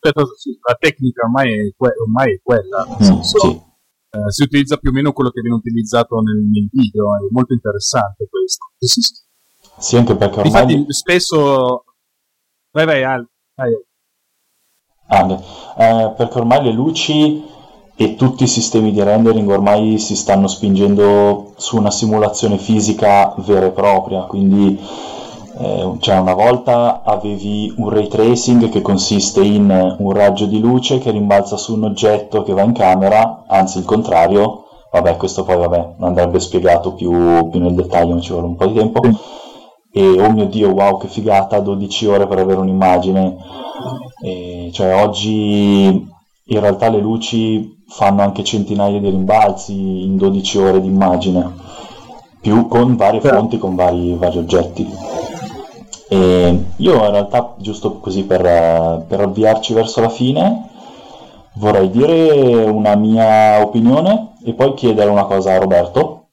La 0.00 0.76
tecnica 0.76 1.24
ormai 1.24 1.52
è, 1.52 1.72
que- 1.76 1.94
ormai 2.04 2.34
è 2.34 2.40
quella. 2.42 2.84
Mm, 3.00 3.20
sì 3.20 3.68
eh, 4.10 4.30
si 4.30 4.42
utilizza 4.42 4.76
più 4.76 4.90
o 4.90 4.92
meno 4.92 5.12
quello 5.12 5.30
che 5.30 5.40
viene 5.40 5.56
utilizzato 5.56 6.20
nel, 6.20 6.36
nel 6.36 6.68
video, 6.70 7.16
è 7.16 7.28
molto 7.30 7.52
interessante 7.52 8.26
questo. 8.28 8.72
Sì, 8.78 9.00
sì. 9.00 9.12
sì 9.78 9.96
anche 9.96 10.16
perché 10.16 10.40
ormai... 10.40 10.74
Infatti 10.74 10.92
spesso... 10.92 11.84
Vai, 12.72 12.86
vai, 12.86 13.04
Al. 13.04 13.28
vai. 13.54 13.72
Ah, 15.12 15.26
eh, 15.76 16.14
perché 16.16 16.38
ormai 16.38 16.62
le 16.62 16.72
luci 16.72 17.42
e 17.96 18.14
tutti 18.14 18.44
i 18.44 18.48
sistemi 18.48 18.92
di 18.92 19.02
rendering 19.02 19.48
ormai 19.50 19.98
si 19.98 20.16
stanno 20.16 20.46
spingendo 20.46 21.54
su 21.56 21.76
una 21.76 21.90
simulazione 21.90 22.58
fisica 22.58 23.34
vera 23.38 23.66
e 23.66 23.72
propria, 23.72 24.22
quindi 24.22 24.78
eh, 25.60 25.96
cioè 25.98 26.18
una 26.18 26.32
volta 26.32 27.02
avevi 27.04 27.74
un 27.76 27.90
ray 27.90 28.08
tracing 28.08 28.70
che 28.70 28.80
consiste 28.80 29.42
in 29.42 29.94
un 29.98 30.12
raggio 30.12 30.46
di 30.46 30.58
luce 30.58 30.98
che 30.98 31.10
rimbalza 31.10 31.58
su 31.58 31.74
un 31.74 31.84
oggetto 31.84 32.42
che 32.42 32.54
va 32.54 32.62
in 32.62 32.72
camera, 32.72 33.44
anzi 33.46 33.76
il 33.76 33.84
contrario, 33.84 34.64
vabbè 34.90 35.18
questo 35.18 35.44
poi 35.44 35.58
vabbè, 35.58 35.96
andrebbe 35.98 36.40
spiegato 36.40 36.94
più, 36.94 37.10
più 37.50 37.60
nel 37.60 37.74
dettaglio, 37.74 38.14
ma 38.14 38.20
ci 38.20 38.32
vuole 38.32 38.46
un 38.46 38.56
po' 38.56 38.66
di 38.68 38.74
tempo. 38.74 39.00
E 39.92 40.02
oh 40.02 40.30
mio 40.32 40.46
dio, 40.46 40.70
wow, 40.70 40.98
che 40.98 41.08
figata, 41.08 41.60
12 41.60 42.06
ore 42.06 42.26
per 42.26 42.38
avere 42.38 42.60
un'immagine. 42.60 43.36
E, 44.22 44.70
cioè 44.72 45.02
oggi 45.02 46.08
in 46.44 46.60
realtà 46.60 46.88
le 46.88 47.00
luci 47.00 47.82
fanno 47.86 48.22
anche 48.22 48.44
centinaia 48.44 48.98
di 48.98 49.10
rimbalzi 49.10 50.04
in 50.04 50.16
12 50.16 50.58
ore 50.58 50.80
di 50.80 50.86
immagine, 50.86 51.52
più 52.40 52.66
con 52.66 52.96
varie 52.96 53.20
fonti, 53.20 53.58
con 53.58 53.74
vari, 53.74 54.14
vari 54.14 54.38
oggetti. 54.38 54.88
E 56.12 56.64
io 56.76 56.94
in 57.04 57.10
realtà, 57.10 57.54
giusto 57.58 57.98
così 57.98 58.24
per, 58.24 58.42
per 59.06 59.20
avviarci 59.20 59.72
verso 59.74 60.00
la 60.00 60.08
fine, 60.08 60.68
vorrei 61.54 61.88
dire 61.88 62.64
una 62.64 62.96
mia 62.96 63.60
opinione 63.62 64.32
e 64.44 64.54
poi 64.54 64.74
chiedere 64.74 65.08
una 65.08 65.24
cosa 65.24 65.52
a 65.52 65.58
Roberto. 65.58 66.26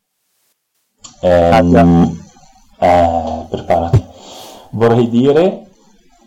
Ehm, 1.22 2.18
eh, 2.80 3.46
preparati. 3.50 4.04
vorrei 4.72 5.10
dire 5.10 5.68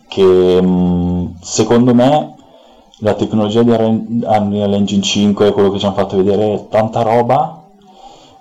che 0.07 0.61
mh, 0.61 1.39
secondo 1.41 1.93
me 1.93 2.35
la 2.99 3.13
tecnologia 3.15 3.63
di 3.63 3.71
Unreal 3.71 4.73
Engine 4.73 5.01
5 5.01 5.51
quello 5.51 5.71
che 5.71 5.79
ci 5.79 5.85
hanno 5.85 5.95
fatto 5.95 6.17
vedere 6.17 6.53
è 6.53 6.67
tanta 6.67 7.01
roba 7.01 7.63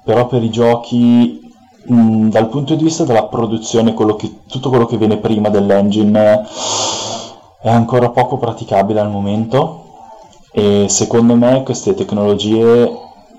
però 0.03 0.27
per 0.27 0.43
i 0.43 0.51
giochi 0.51 1.50
mh, 1.85 2.29
dal 2.29 2.49
punto 2.49 2.75
di 2.75 2.85
vista 2.85 3.05
della 3.05 3.25
produzione 3.25 3.95
quello 3.95 4.17
che, 4.17 4.41
tutto 4.47 4.69
quello 4.69 4.87
che 4.87 4.97
viene 4.97 5.19
prima 5.19 5.49
dell'engine 5.49 6.47
è 7.61 7.69
ancora 7.69 8.11
poco 8.11 8.39
praticabile 8.39 9.01
al 9.01 9.11
momento. 9.11 9.85
E 10.53 10.87
secondo 10.89 11.35
me 11.37 11.63
queste 11.63 11.95
tecnologie 11.95 12.91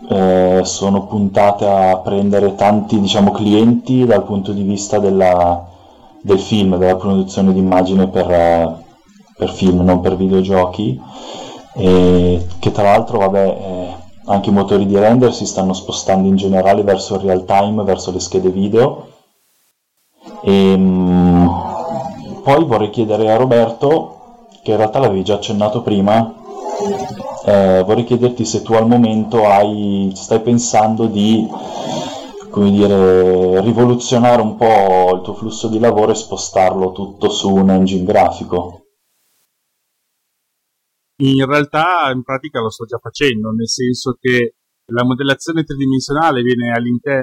eh, 0.09 0.61
sono 0.63 1.05
puntate 1.05 1.67
a 1.67 1.97
prendere 1.97 2.55
tanti 2.55 2.99
diciamo, 2.99 3.31
clienti 3.31 4.05
dal 4.05 4.23
punto 4.23 4.51
di 4.51 4.63
vista 4.63 4.99
della, 4.99 5.67
del 6.21 6.39
film, 6.39 6.77
della 6.77 6.95
produzione 6.95 7.51
di 7.53 7.59
immagine 7.59 8.07
per, 8.07 8.83
per 9.35 9.49
film, 9.49 9.81
non 9.81 9.99
per 9.99 10.15
videogiochi. 10.15 10.99
E 11.73 12.45
che 12.59 12.71
tra 12.71 12.83
l'altro 12.83 13.17
vabbè 13.19 13.45
eh, 13.45 13.90
anche 14.25 14.49
i 14.49 14.53
motori 14.53 14.85
di 14.85 14.97
render 14.97 15.33
si 15.33 15.45
stanno 15.45 15.73
spostando 15.73 16.27
in 16.27 16.35
generale 16.35 16.83
verso 16.83 17.15
il 17.15 17.21
real 17.21 17.45
time, 17.45 17.83
verso 17.83 18.11
le 18.11 18.19
schede 18.19 18.49
video 18.49 19.07
e 20.43 20.77
mh, 20.77 20.81
mm, 20.81 21.47
poi 22.43 22.65
vorrei 22.65 22.89
chiedere 22.89 23.31
a 23.31 23.37
Roberto 23.37 24.47
che 24.63 24.71
in 24.71 24.77
realtà 24.77 24.99
l'avevi 24.99 25.23
già 25.23 25.35
accennato 25.35 25.81
prima 25.81 26.33
eh, 27.45 27.83
vorrei 27.85 28.03
chiederti 28.03 28.45
se 28.45 28.61
tu 28.61 28.73
al 28.73 28.87
momento 28.87 29.47
hai, 29.47 30.11
stai 30.15 30.41
pensando 30.41 31.05
di 31.05 31.47
come 32.51 32.69
dire, 32.69 33.61
rivoluzionare 33.61 34.41
un 34.41 34.55
po' 34.57 35.15
il 35.15 35.21
tuo 35.21 35.33
flusso 35.33 35.67
di 35.67 35.79
lavoro 35.79 36.11
e 36.11 36.15
spostarlo 36.15 36.91
tutto 36.91 37.29
su 37.29 37.49
un 37.49 37.69
engine 37.69 38.03
grafico. 38.03 38.80
In 41.21 41.45
realtà, 41.45 42.09
in 42.11 42.23
pratica 42.23 42.61
lo 42.61 42.69
sto 42.69 42.85
già 42.85 42.97
facendo, 42.97 43.51
nel 43.51 43.69
senso 43.69 44.17
che 44.19 44.55
la 44.91 45.03
modellazione 45.03 45.63
tridimensionale 45.63 46.41
viene, 46.41 46.73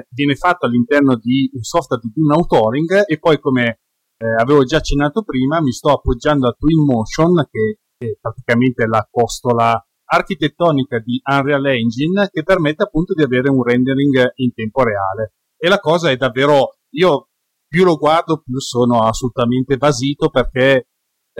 viene 0.09 0.35
fatta 0.35 0.67
all'interno 0.67 1.17
di 1.17 1.49
un 1.53 1.61
software 1.61 2.01
di 2.01 2.21
un 2.21 2.31
authoring 2.31 3.03
e 3.05 3.19
poi 3.19 3.39
come 3.39 3.81
eh, 4.17 4.25
avevo 4.39 4.63
già 4.63 4.77
accennato 4.77 5.23
prima 5.23 5.61
mi 5.61 5.71
sto 5.71 5.91
appoggiando 5.91 6.47
a 6.47 6.55
Twinmotion 6.57 7.45
che 7.51 7.79
è 7.97 8.17
praticamente 8.19 8.87
la 8.87 9.05
costola 9.09 9.81
architettonica 10.11 10.99
di 10.99 11.21
Unreal 11.23 11.65
Engine 11.67 12.29
che 12.31 12.43
permette 12.43 12.83
appunto 12.83 13.13
di 13.13 13.21
avere 13.21 13.49
un 13.49 13.61
rendering 13.61 14.31
in 14.35 14.53
tempo 14.53 14.83
reale. 14.83 15.33
E 15.57 15.67
la 15.67 15.79
cosa 15.79 16.09
è 16.09 16.15
davvero, 16.15 16.77
io 16.91 17.27
più 17.67 17.83
lo 17.83 17.97
guardo 17.97 18.41
più 18.41 18.59
sono 18.59 19.01
assolutamente 19.01 19.77
basito 19.77 20.29
perché 20.29 20.87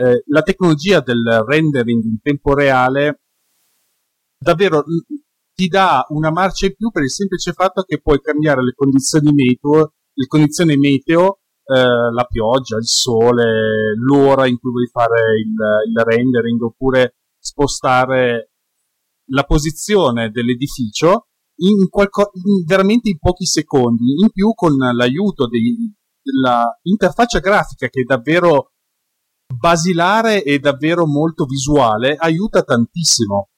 eh, 0.00 0.24
la 0.28 0.42
tecnologia 0.42 1.00
del 1.00 1.44
rendering 1.46 2.02
in 2.04 2.20
tempo 2.22 2.54
reale 2.54 3.20
davvero 4.38 4.82
ti 5.54 5.68
dà 5.68 6.06
una 6.08 6.30
marcia 6.30 6.64
in 6.66 6.74
più 6.74 6.90
per 6.90 7.02
il 7.02 7.10
semplice 7.10 7.52
fatto 7.52 7.82
che 7.82 8.00
puoi 8.00 8.18
cambiare 8.22 8.62
le 8.62 8.72
condizioni 8.74 9.30
meteo, 9.30 9.92
le 10.14 10.26
condizioni 10.26 10.78
meteo 10.78 11.40
eh, 11.64 12.12
la 12.12 12.24
pioggia, 12.24 12.78
il 12.78 12.86
sole, 12.86 13.94
l'ora 13.96 14.46
in 14.46 14.58
cui 14.58 14.70
vuoi 14.70 14.86
fare 14.86 15.38
il, 15.38 15.54
il 15.90 16.02
rendering 16.02 16.62
oppure 16.62 17.16
spostare 17.38 18.52
la 19.32 19.44
posizione 19.44 20.30
dell'edificio 20.30 21.26
in, 21.56 21.90
qualco, 21.90 22.30
in 22.42 22.64
veramente 22.64 23.10
in 23.10 23.18
pochi 23.18 23.44
secondi, 23.44 24.14
in 24.22 24.30
più 24.30 24.54
con 24.54 24.78
l'aiuto 24.78 25.46
dell'interfaccia 25.46 27.40
grafica 27.40 27.88
che 27.88 28.00
è 28.00 28.04
davvero 28.04 28.72
basilare 29.56 30.42
e 30.42 30.58
davvero 30.58 31.06
molto 31.06 31.44
visuale, 31.44 32.14
aiuta 32.16 32.62
tantissimo. 32.62 33.48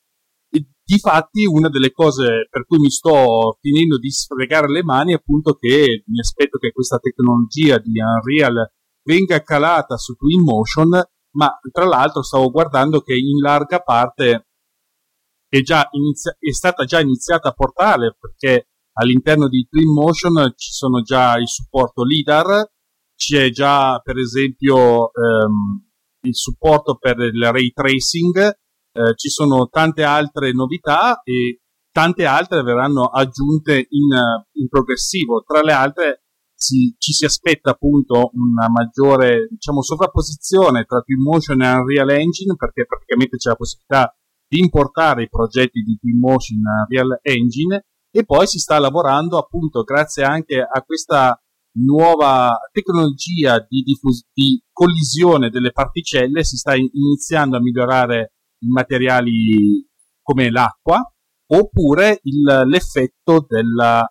E 0.51 0.67
difatti 0.83 1.45
una 1.45 1.69
delle 1.69 1.93
cose 1.93 2.47
per 2.51 2.67
cui 2.67 2.79
mi 2.79 2.91
sto 2.91 3.59
finendo 3.61 3.99
di 3.99 4.11
sfregare 4.11 4.71
le 4.71 4.83
mani 4.83 5.13
è 5.13 5.17
appunto 5.17 5.55
che 5.55 6.03
mi 6.07 6.19
aspetto 6.19 6.59
che 6.59 6.73
questa 6.73 6.99
tecnologia 6.99 7.79
di 7.79 7.93
Unreal 8.01 8.71
venga 9.05 9.43
calata 9.43 9.97
su 9.97 10.15
Twinmotion, 10.15 10.91
ma 11.35 11.59
tra 11.71 11.85
l'altro 11.85 12.23
stavo 12.23 12.51
guardando 12.51 13.01
che 13.01 13.15
in 13.15 13.41
larga 13.41 13.81
parte 13.81 14.47
è, 15.49 15.59
inizia- 15.93 16.37
è 16.39 16.53
stata 16.53 16.85
già 16.85 17.01
iniziata 17.01 17.51
a 17.51 17.53
portare 17.53 18.17
perché 18.19 18.69
all'interno 18.95 19.49
di 19.49 19.67
Twinmotion 19.69 20.53
ci 20.57 20.73
sono 20.73 21.03
già 21.03 21.37
il 21.37 21.49
supporto 21.49 22.05
LIDAR, 22.05 22.72
c'è 23.23 23.51
già 23.51 24.01
per 24.03 24.19
esempio 24.19 25.13
ehm, 25.13 25.87
il 26.23 26.35
supporto 26.35 26.97
per 26.97 27.19
il 27.21 27.51
ray 27.53 27.71
tracing, 27.71 28.37
eh, 28.39 29.15
ci 29.17 29.29
sono 29.29 29.69
tante 29.69 30.03
altre 30.03 30.53
novità 30.53 31.23
e 31.23 31.61
tante 31.93 32.25
altre 32.25 32.63
verranno 32.63 33.05
aggiunte 33.05 33.77
in, 33.77 34.11
in 34.55 34.69
progressivo. 34.69 35.45
Tra 35.47 35.61
le 35.61 35.73
altre 35.73 36.25
si, 36.53 36.95
ci 36.99 37.13
si 37.13 37.25
aspetta 37.25 37.71
appunto 37.71 38.31
una 38.35 38.69
maggiore 38.69 39.47
diciamo, 39.51 39.83
sovrapposizione 39.83 40.85
tra 40.85 41.01
Twinmotion 41.01 41.63
e 41.63 41.73
Unreal 41.73 42.11
Engine 42.11 42.57
perché 42.57 42.87
praticamente 42.87 43.37
c'è 43.37 43.51
la 43.51 43.57
possibilità 43.57 44.17
di 44.49 44.59
importare 44.59 45.23
i 45.23 45.29
progetti 45.29 45.81
di 45.81 45.97
Twinmotion 45.97 46.61
Real 46.89 47.19
Engine 47.23 47.87
e 48.11 48.25
poi 48.25 48.47
si 48.47 48.59
sta 48.59 48.79
lavorando 48.79 49.39
appunto 49.39 49.83
grazie 49.83 50.25
anche 50.25 50.61
a 50.61 50.83
questa 50.83 51.42
nuova 51.75 52.59
tecnologia 52.71 53.65
di, 53.67 53.83
diffus- 53.83 54.27
di 54.33 54.63
collisione 54.71 55.51
delle 55.51 55.73
particelle 55.73 56.45
si 56.45 56.57
sta 56.57 56.75
iniziando 56.75 57.57
a 57.57 57.61
migliorare 57.61 58.35
i 58.63 58.69
materiali 58.69 59.87
come 60.23 60.51
l'acqua 60.51 61.01
oppure 61.47 62.21
il, 62.23 62.63
l'effetto 62.67 63.45
della, 63.49 64.07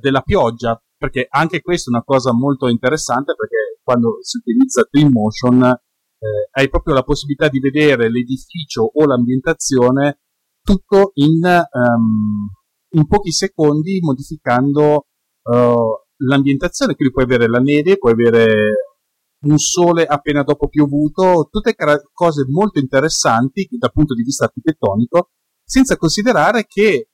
della 0.00 0.20
pioggia 0.20 0.80
perché 0.96 1.26
anche 1.28 1.60
questa 1.60 1.90
è 1.90 1.94
una 1.94 2.04
cosa 2.04 2.32
molto 2.32 2.68
interessante 2.68 3.34
perché 3.34 3.80
quando 3.82 4.18
si 4.22 4.38
utilizza 4.38 4.84
Twinmotion 4.84 5.62
eh, 5.62 6.48
hai 6.52 6.68
proprio 6.70 6.94
la 6.94 7.02
possibilità 7.02 7.48
di 7.48 7.60
vedere 7.60 8.10
l'edificio 8.10 8.90
o 8.94 9.04
l'ambientazione 9.04 10.20
tutto 10.62 11.12
in, 11.14 11.42
um, 11.42 12.48
in 12.90 13.06
pochi 13.06 13.30
secondi 13.30 14.00
modificando 14.00 15.06
uh, 15.42 16.05
l'ambientazione, 16.18 16.94
quindi 16.94 17.12
puoi 17.12 17.24
avere 17.24 17.48
la 17.48 17.58
neve, 17.58 17.98
puoi 17.98 18.12
avere 18.12 18.74
un 19.44 19.58
sole 19.58 20.06
appena 20.06 20.42
dopo 20.42 20.68
piovuto, 20.68 21.48
tutte 21.50 21.74
cose 22.12 22.44
molto 22.48 22.78
interessanti 22.78 23.68
dal 23.70 23.92
punto 23.92 24.14
di 24.14 24.22
vista 24.22 24.44
architettonico, 24.44 25.30
senza 25.64 25.96
considerare 25.96 26.64
che 26.66 27.10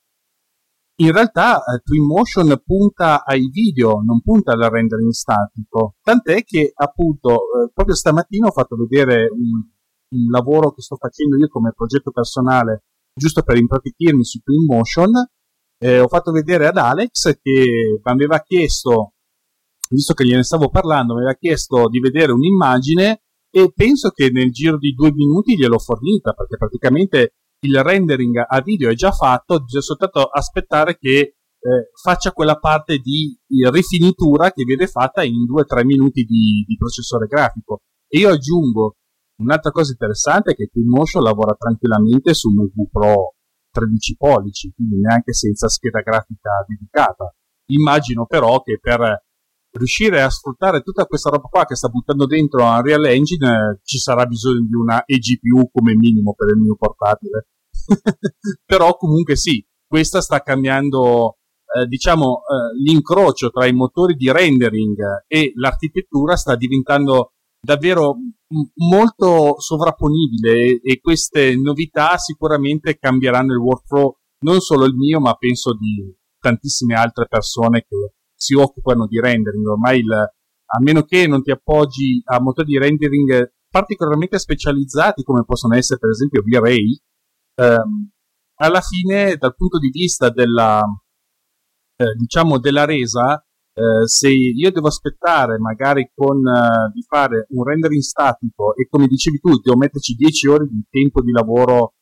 in 0.95 1.11
realtà 1.11 1.57
eh, 1.57 1.81
Twinmotion 1.83 2.63
punta 2.65 3.25
ai 3.25 3.49
video, 3.49 4.03
non 4.05 4.21
punta 4.21 4.53
al 4.53 4.71
rendering 4.71 5.11
statico, 5.11 5.97
tant'è 6.03 6.45
che 6.45 6.71
appunto 6.75 7.31
eh, 7.35 7.71
proprio 7.73 7.97
stamattina 7.97 8.49
ho 8.49 8.53
fatto 8.53 8.77
vedere 8.77 9.29
un, 9.31 9.69
un, 10.11 10.31
lavoro 10.31 10.71
che 10.73 10.83
sto 10.83 10.97
facendo 10.97 11.37
io 11.37 11.49
come 11.49 11.73
progetto 11.75 12.11
personale, 12.11 12.85
giusto 13.15 13.43
per 13.43 13.57
impratichirmi 13.57 14.23
su 14.23 14.41
Twinmotion, 14.41 15.13
eh, 15.83 15.99
ho 15.99 16.07
fatto 16.07 16.31
vedere 16.31 16.69
ad 16.69 16.77
Alex 16.77 17.39
che 17.43 18.01
mi 18.01 18.11
aveva 18.13 18.41
chiesto, 18.41 19.15
visto 19.91 20.15
che 20.15 20.25
gliene 20.25 20.45
stavo 20.45 20.69
parlando, 20.69 21.15
mi 21.15 21.21
aveva 21.21 21.35
chiesto 21.35 21.89
di 21.89 21.99
vedere 21.99 22.31
un'immagine 22.31 23.23
e 23.51 23.73
penso 23.75 24.11
che 24.11 24.31
nel 24.31 24.53
giro 24.53 24.79
di 24.79 24.93
due 24.93 25.13
minuti 25.13 25.57
gliel'ho 25.57 25.81
fornita, 25.81 26.35
perché 26.35 26.57
praticamente 26.57 27.35
il 27.65 27.83
rendering 27.83 28.45
a 28.47 28.61
video 28.61 28.91
è 28.91 28.95
già 28.95 29.11
fatto, 29.11 29.61
bisogna 29.61 29.83
soltanto 29.83 30.23
aspettare 30.23 30.97
che 30.97 31.19
eh, 31.19 31.91
faccia 32.01 32.31
quella 32.31 32.59
parte 32.59 32.99
di 32.99 33.37
rifinitura 33.71 34.53
che 34.53 34.63
viene 34.63 34.87
fatta 34.87 35.25
in 35.25 35.45
2-3 35.53 35.85
minuti 35.85 36.23
di, 36.23 36.65
di, 36.65 36.77
processore 36.77 37.27
grafico. 37.27 37.81
E 38.09 38.21
io 38.21 38.31
aggiungo 38.31 38.97
un'altra 39.41 39.73
cosa 39.73 39.91
interessante 39.91 40.53
è 40.53 40.55
che 40.55 40.69
Twinmotion 40.73 41.23
lavora 41.25 41.55
tranquillamente 41.55 42.35
su 42.35 42.49
un 42.51 42.67
V 42.67 42.89
Pro 42.91 43.35
13 43.73 44.17
pollici, 44.17 44.73
quindi 44.75 45.01
neanche 45.01 45.33
senza 45.33 45.69
scheda 45.69 46.01
grafica 46.01 46.51
dedicata. 46.67 47.35
Immagino 47.71 48.27
però 48.27 48.61
che 48.63 48.79
per 48.81 49.25
riuscire 49.73 50.21
a 50.21 50.29
sfruttare 50.29 50.83
tutta 50.83 51.07
questa 51.07 51.31
roba 51.31 51.49
qua 51.49 51.65
che 51.65 51.75
sta 51.75 51.89
buttando 51.89 52.27
dentro 52.27 52.65
Unreal 52.65 53.07
Engine 53.07 53.49
eh, 53.49 53.81
ci 53.83 53.99
sarà 53.99 54.27
bisogno 54.27 54.67
di 54.67 54.75
una 54.75 55.03
eGPU 55.07 55.71
come 55.73 55.95
minimo 55.95 56.35
per 56.35 56.49
il 56.55 56.61
mio 56.61 56.77
portatile 56.77 57.49
però 58.67 58.97
comunque 58.97 59.35
sì 59.35 59.65
questa 59.87 60.21
sta 60.21 60.43
cambiando 60.43 61.39
eh, 61.75 61.87
diciamo 61.87 62.41
eh, 62.41 62.83
l'incrocio 62.83 63.51
tra 63.51 63.67
i 63.67 63.73
motori 63.73 64.15
di 64.15 64.31
rendering 64.31 65.25
e 65.27 65.53
l'architettura 65.55 66.37
sta 66.37 66.55
diventando 66.55 67.33
davvero 67.65 68.17
molto 68.91 69.61
sovrapponibile 69.61 70.53
e, 70.53 70.81
e 70.83 71.01
queste 71.01 71.57
novità 71.57 72.19
sicuramente 72.19 72.99
cambieranno 72.99 73.53
il 73.53 73.61
workflow 73.61 74.17
non 74.41 74.61
solo 74.61 74.85
il 74.85 74.95
mio 74.95 75.21
ma 75.21 75.35
penso 75.35 75.73
di 75.75 76.15
tantissime 76.39 76.95
altre 76.95 77.27
persone 77.29 77.83
che 77.89 78.15
si 78.35 78.55
occupano 78.55 79.07
di 79.07 79.21
rendering. 79.21 79.65
Ormai 79.65 80.01
il, 80.01 80.13
a 80.13 80.81
meno 80.81 81.03
che 81.05 81.27
non 81.29 81.43
ti 81.43 81.53
appoggi 81.53 82.21
a 82.25 82.41
motori 82.41 82.73
di 82.73 82.79
rendering 82.79 83.55
particolarmente 83.71 84.39
specializzati 84.39 85.23
come 85.23 85.45
possono 85.45 85.77
essere 85.77 86.01
per 86.01 86.11
esempio 86.11 86.43
V-Ray, 86.43 87.01
ehm, 87.55 88.11
alla 88.57 88.81
fine 88.81 89.37
dal 89.37 89.55
punto 89.55 89.79
di 89.79 89.89
vista 89.89 90.29
della, 90.29 90.83
eh, 91.97 92.15
diciamo 92.19 92.59
della 92.59 92.85
resa, 92.85 93.43
eh, 93.75 94.07
se 94.07 94.29
io 94.29 94.71
devo 94.71 94.89
aspettare 94.89 95.59
magari 95.59 96.11
con, 96.15 96.37
uh, 96.37 96.91
di 96.93 97.03
fare 97.09 97.47
un 97.51 97.65
rendering 97.65 98.03
statico 98.03 98.75
e 98.75 98.87
come 98.89 99.07
dicevi 99.07 99.39
tu 99.41 99.59
devo 99.61 99.77
metterci 99.77 100.15
10 100.15 100.49
ore 100.49 100.67
di 100.67 100.85
tempo 100.91 101.23
di 101.23 101.31
lavoro 101.31 101.95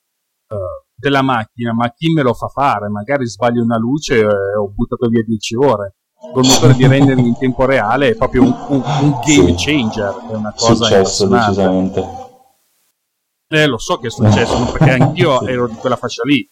uh, 0.48 0.56
della 0.94 1.22
macchina, 1.22 1.72
ma 1.72 1.92
chi 1.92 2.12
me 2.12 2.22
lo 2.22 2.34
fa 2.34 2.48
fare? 2.48 2.88
Magari 2.88 3.26
sbaglio 3.26 3.62
una 3.62 3.78
luce 3.78 4.18
e 4.18 4.26
ho 4.26 4.68
buttato 4.68 5.08
via 5.08 5.22
10 5.24 5.56
ore 5.56 5.94
col 6.32 6.44
motore 6.44 6.74
di 6.74 6.86
rendering 6.86 7.26
in 7.26 7.36
tempo 7.38 7.64
reale 7.64 8.10
è 8.10 8.14
proprio 8.14 8.42
un, 8.42 8.54
un, 8.68 8.82
un 8.84 9.20
game 9.24 9.54
changer, 9.56 10.14
è 10.30 10.34
una 10.34 10.52
cosa 10.54 10.84
successo 10.84 11.26
decisamente. 11.26 12.04
Eh, 13.48 13.66
lo 13.66 13.78
so 13.78 13.98
che 13.98 14.08
è 14.08 14.10
successo, 14.10 14.70
perché 14.70 14.90
anch'io 15.00 15.42
ero 15.46 15.66
di 15.66 15.74
quella 15.74 15.96
fascia 15.96 16.22
lì. 16.24 16.48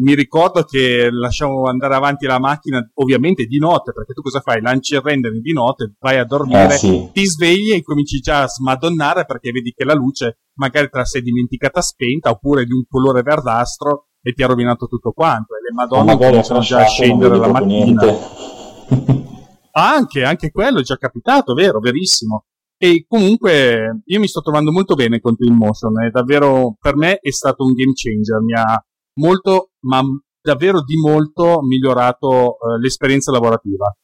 Mi 0.00 0.14
ricordo 0.14 0.62
che 0.62 1.08
lasciamo 1.10 1.64
andare 1.64 1.94
avanti 1.96 2.26
la 2.26 2.38
macchina, 2.38 2.78
ovviamente 2.94 3.46
di 3.46 3.58
notte, 3.58 3.92
perché 3.92 4.12
tu 4.12 4.22
cosa 4.22 4.40
fai? 4.40 4.60
Lanci 4.60 4.94
il 4.94 5.00
rendering 5.00 5.40
di 5.40 5.52
notte, 5.52 5.94
vai 5.98 6.18
a 6.18 6.24
dormire, 6.24 6.74
eh, 6.74 6.78
sì. 6.78 7.10
ti 7.12 7.24
svegli 7.24 7.72
e 7.72 7.82
cominci 7.82 8.20
già 8.20 8.42
a 8.42 8.48
smadonnare 8.48 9.24
perché 9.24 9.50
vedi 9.50 9.72
che 9.72 9.84
la 9.84 9.94
luce 9.94 10.38
magari 10.54 10.88
te 10.88 10.98
la 10.98 11.04
sei 11.04 11.22
dimenticata 11.22 11.80
spenta 11.80 12.30
oppure 12.30 12.64
di 12.64 12.72
un 12.72 12.84
colore 12.88 13.22
verdastro 13.22 14.08
e 14.22 14.32
ti 14.32 14.42
ha 14.42 14.46
rovinato 14.46 14.86
tutto 14.86 15.10
quanto. 15.10 15.54
E 15.54 15.62
le 15.62 15.74
madonne 15.74 16.16
cominciano 16.16 16.60
già 16.60 16.82
a 16.82 16.86
scendere 16.86 17.36
la 17.36 17.48
mattina. 17.48 18.02
anche, 19.72 20.22
anche 20.22 20.50
quello 20.52 20.78
è 20.78 20.82
già 20.82 20.96
capitato, 20.96 21.54
vero, 21.54 21.80
verissimo. 21.80 22.44
E 22.80 23.04
comunque 23.08 24.02
io 24.04 24.20
mi 24.20 24.28
sto 24.28 24.40
trovando 24.42 24.70
molto 24.70 24.94
bene 24.94 25.18
con 25.18 25.34
Twinmotion, 25.34 26.04
è 26.04 26.10
davvero, 26.10 26.76
per 26.78 26.94
me 26.94 27.18
è 27.18 27.32
stato 27.32 27.64
un 27.64 27.72
game 27.72 27.90
changer, 27.92 28.40
mi 28.40 28.52
ha 28.52 28.80
molto, 29.18 29.70
ma 29.80 30.02
davvero 30.40 30.82
di 30.82 30.96
molto 30.96 31.60
migliorato 31.62 32.52
eh, 32.52 32.78
l'esperienza 32.80 33.30
lavorativa. 33.30 33.94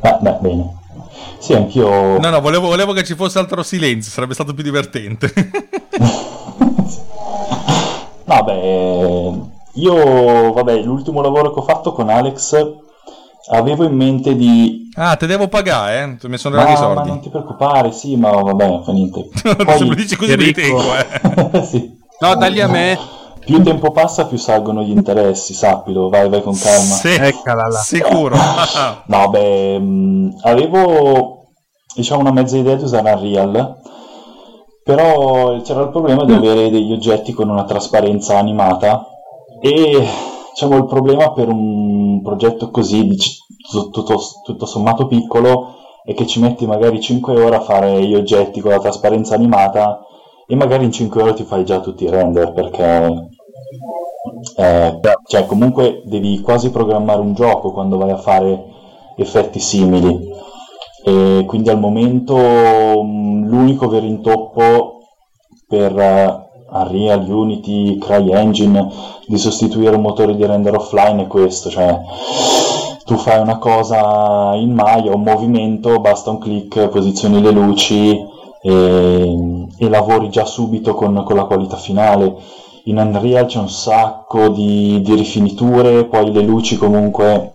Ah, 0.00 0.18
beh, 0.20 0.38
bene. 0.40 0.80
Sì, 1.38 1.54
anch'io... 1.54 2.18
No, 2.18 2.30
no, 2.30 2.40
volevo, 2.40 2.68
volevo 2.68 2.92
che 2.92 3.04
ci 3.04 3.14
fosse 3.14 3.38
altro 3.38 3.62
silenzio, 3.62 4.10
sarebbe 4.10 4.34
stato 4.34 4.54
più 4.54 4.62
divertente. 4.62 5.32
no, 8.24 8.44
beh, 8.44 9.32
io, 9.74 10.52
vabbè, 10.52 10.82
l'ultimo 10.82 11.20
lavoro 11.20 11.52
che 11.52 11.60
ho 11.60 11.64
fatto 11.64 11.92
con 11.92 12.08
Alex 12.10 12.80
avevo 13.50 13.84
in 13.84 13.94
mente 13.94 14.36
di... 14.36 14.90
Ah, 14.94 15.16
te 15.16 15.26
devo 15.26 15.48
pagare, 15.48 16.18
eh? 16.20 16.28
Mi 16.28 16.38
sono 16.38 16.56
arrivati 16.56 16.78
i 16.78 16.82
soldi. 16.82 17.00
Ma 17.00 17.06
non 17.06 17.20
ti 17.20 17.28
preoccupare, 17.28 17.92
sì, 17.92 18.16
ma 18.16 18.30
vabbè, 18.30 18.82
fa 18.84 18.92
niente. 18.92 19.28
Poi... 19.42 19.78
Se 19.78 19.84
lo 19.84 19.94
dici 19.94 20.16
così 20.16 20.36
mi 20.36 20.52
tengo, 20.52 20.82
eh. 20.94 21.64
sì. 21.66 22.00
No, 22.22 22.36
dagli 22.36 22.60
a 22.60 22.68
me. 22.68 22.96
Più 23.40 23.60
tempo 23.64 23.90
passa, 23.90 24.26
più 24.26 24.38
salgono 24.38 24.84
gli 24.84 24.92
interessi, 24.92 25.54
sappilo, 25.54 26.08
vai, 26.08 26.28
vai 26.28 26.40
con 26.40 26.56
calma. 26.56 26.94
Sì, 26.94 27.08
Eccola 27.08 27.66
là. 27.66 27.78
Sicuro. 27.78 28.36
no, 29.06 29.28
beh, 29.28 29.78
mh, 29.80 30.38
avevo, 30.42 31.48
diciamo, 31.96 32.20
una 32.20 32.30
mezza 32.30 32.56
idea 32.56 32.76
di 32.76 32.84
usare 32.84 33.10
Unreal, 33.10 33.76
però 34.84 35.60
c'era 35.62 35.82
il 35.82 35.90
problema 35.90 36.24
di 36.24 36.32
avere 36.32 36.70
degli 36.70 36.92
oggetti 36.92 37.32
con 37.32 37.48
una 37.48 37.64
trasparenza 37.64 38.38
animata 38.38 39.04
e 39.60 40.06
diciamo, 40.50 40.76
il 40.76 40.86
problema 40.86 41.32
per 41.32 41.48
un 41.48 42.22
progetto 42.22 42.70
così 42.70 43.16
tutto, 43.68 44.04
tutto, 44.44 44.66
sommato 44.66 45.08
piccolo 45.08 45.74
è 46.04 46.14
che 46.14 46.28
ci 46.28 46.38
metti 46.38 46.66
magari 46.66 47.00
5 47.00 47.42
ore 47.42 47.56
a 47.56 47.62
fare 47.62 48.00
gli 48.04 48.14
oggetti 48.14 48.60
con 48.60 48.70
la 48.70 48.78
trasparenza 48.78 49.34
animata 49.34 50.06
e 50.52 50.54
magari 50.54 50.84
in 50.84 50.92
5 50.92 51.22
ore 51.22 51.32
ti 51.32 51.44
fai 51.44 51.64
già 51.64 51.80
tutti 51.80 52.04
i 52.04 52.10
render 52.10 52.52
perché 52.52 53.30
eh, 54.56 55.00
cioè, 55.26 55.46
comunque 55.46 56.02
devi 56.04 56.42
quasi 56.42 56.70
programmare 56.70 57.22
un 57.22 57.32
gioco 57.32 57.72
quando 57.72 57.96
vai 57.96 58.10
a 58.10 58.18
fare 58.18 58.62
effetti 59.16 59.58
simili. 59.58 60.30
E 61.04 61.44
quindi 61.46 61.70
al 61.70 61.78
momento 61.78 62.36
l'unico 62.36 63.88
vero 63.88 64.04
intoppo 64.04 64.98
per 65.66 65.90
Unreal, 66.68 67.30
Unity, 67.30 67.96
CryEngine 67.96 68.90
di 69.26 69.38
sostituire 69.38 69.96
un 69.96 70.02
motore 70.02 70.36
di 70.36 70.44
render 70.44 70.74
offline 70.74 71.22
è 71.22 71.26
questo, 71.28 71.70
cioè 71.70 71.98
tu 73.06 73.16
fai 73.16 73.40
una 73.40 73.56
cosa 73.56 74.52
in 74.54 74.74
Maya, 74.74 75.14
un 75.14 75.22
movimento, 75.22 75.98
basta 75.98 76.28
un 76.28 76.36
clic, 76.36 76.88
posizioni 76.88 77.40
le 77.40 77.50
luci 77.52 78.30
e, 78.60 79.51
e 79.82 79.88
lavori 79.88 80.30
già 80.30 80.44
subito 80.44 80.94
con, 80.94 81.24
con, 81.24 81.34
la 81.34 81.42
qualità 81.42 81.76
finale. 81.76 82.36
In 82.84 82.98
Unreal 82.98 83.46
c'è 83.46 83.58
un 83.58 83.68
sacco 83.68 84.48
di, 84.48 85.02
di 85.02 85.12
rifiniture, 85.14 86.04
poi 86.04 86.30
le 86.30 86.42
luci 86.42 86.76
comunque, 86.76 87.54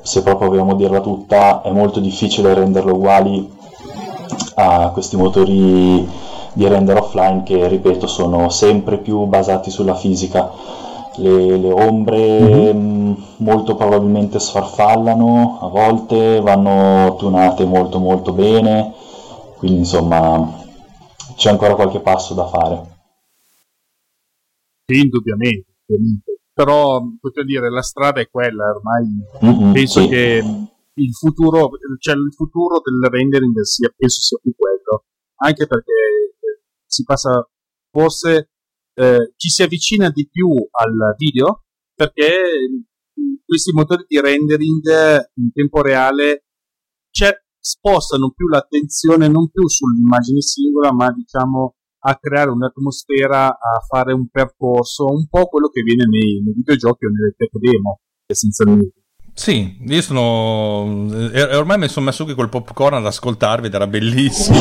se 0.00 0.22
proprio 0.22 0.48
vogliamo 0.48 0.74
dirla 0.74 1.02
tutta, 1.02 1.60
è 1.60 1.70
molto 1.70 2.00
difficile 2.00 2.54
renderle 2.54 2.92
uguali 2.92 3.46
a 4.54 4.88
questi 4.88 5.18
motori 5.18 6.08
di 6.54 6.66
render 6.66 6.96
offline 6.96 7.42
che, 7.42 7.68
ripeto, 7.68 8.06
sono 8.06 8.48
sempre 8.48 8.96
più 8.96 9.26
basati 9.26 9.70
sulla 9.70 9.94
fisica. 9.94 10.50
Le, 11.16 11.58
le 11.58 11.72
ombre 11.72 12.40
mm-hmm. 12.40 13.12
molto 13.38 13.74
probabilmente 13.74 14.38
sfarfallano, 14.38 15.58
a 15.60 15.68
volte 15.68 16.40
vanno 16.40 17.16
tunate 17.16 17.66
molto 17.66 17.98
molto 17.98 18.32
bene, 18.32 18.94
quindi 19.58 19.80
insomma 19.80 20.64
c'è 21.36 21.50
ancora 21.50 21.74
qualche 21.74 22.00
passo 22.00 22.34
da 22.34 22.46
fare. 22.46 22.94
Sì, 24.86 25.00
indubbiamente, 25.00 25.74
però 26.52 27.02
potrei 27.20 27.44
dire 27.44 27.70
la 27.70 27.82
strada 27.82 28.20
è 28.20 28.28
quella, 28.28 28.70
ormai 28.70 29.06
mm-hmm, 29.44 29.72
penso 29.72 30.00
sì. 30.00 30.08
che 30.08 30.42
il 30.94 31.14
futuro, 31.14 31.70
cioè 31.98 32.14
il 32.14 32.32
futuro 32.34 32.80
del 32.82 33.10
rendering 33.10 33.60
sia, 33.60 33.92
penso 33.94 34.20
sia 34.20 34.38
più 34.40 34.54
quello, 34.56 35.04
anche 35.36 35.66
perché 35.66 35.92
si 36.86 37.02
passa 37.04 37.46
forse 37.90 38.50
eh, 38.94 39.32
ci 39.36 39.48
si 39.48 39.62
avvicina 39.62 40.08
di 40.10 40.28
più 40.30 40.48
al 40.48 41.14
video 41.18 41.64
perché 41.94 42.32
questi 43.44 43.72
motori 43.72 44.04
di 44.06 44.20
rendering 44.20 45.30
in 45.34 45.52
tempo 45.52 45.82
reale 45.82 46.44
spostano 47.66 48.30
più 48.30 48.46
l'attenzione 48.46 49.26
non 49.26 49.50
più 49.50 49.66
sull'immagine 49.66 50.40
singola 50.40 50.92
ma 50.92 51.10
diciamo 51.10 51.74
a 52.08 52.16
creare 52.20 52.50
un'atmosfera, 52.50 53.48
a 53.48 53.80
fare 53.88 54.12
un 54.12 54.28
percorso, 54.28 55.06
un 55.06 55.26
po' 55.28 55.46
quello 55.46 55.68
che 55.68 55.82
viene 55.82 56.04
nei, 56.06 56.40
nei 56.44 56.54
videogiochi 56.54 57.06
o 57.06 57.08
nelle 57.10 57.34
tech 57.36 57.50
demo 57.58 57.98
essenzialmente. 58.26 59.02
Sì, 59.34 59.76
io 59.84 60.00
sono. 60.00 61.10
E 61.32 61.56
ormai 61.56 61.78
mi 61.78 61.88
sono 61.88 62.06
messo 62.06 62.24
qui 62.24 62.34
col 62.34 62.48
popcorn 62.48 62.94
ad 62.94 63.06
ascoltarvi 63.06 63.66
ed 63.66 63.74
era 63.74 63.88
bellissimo. 63.88 64.56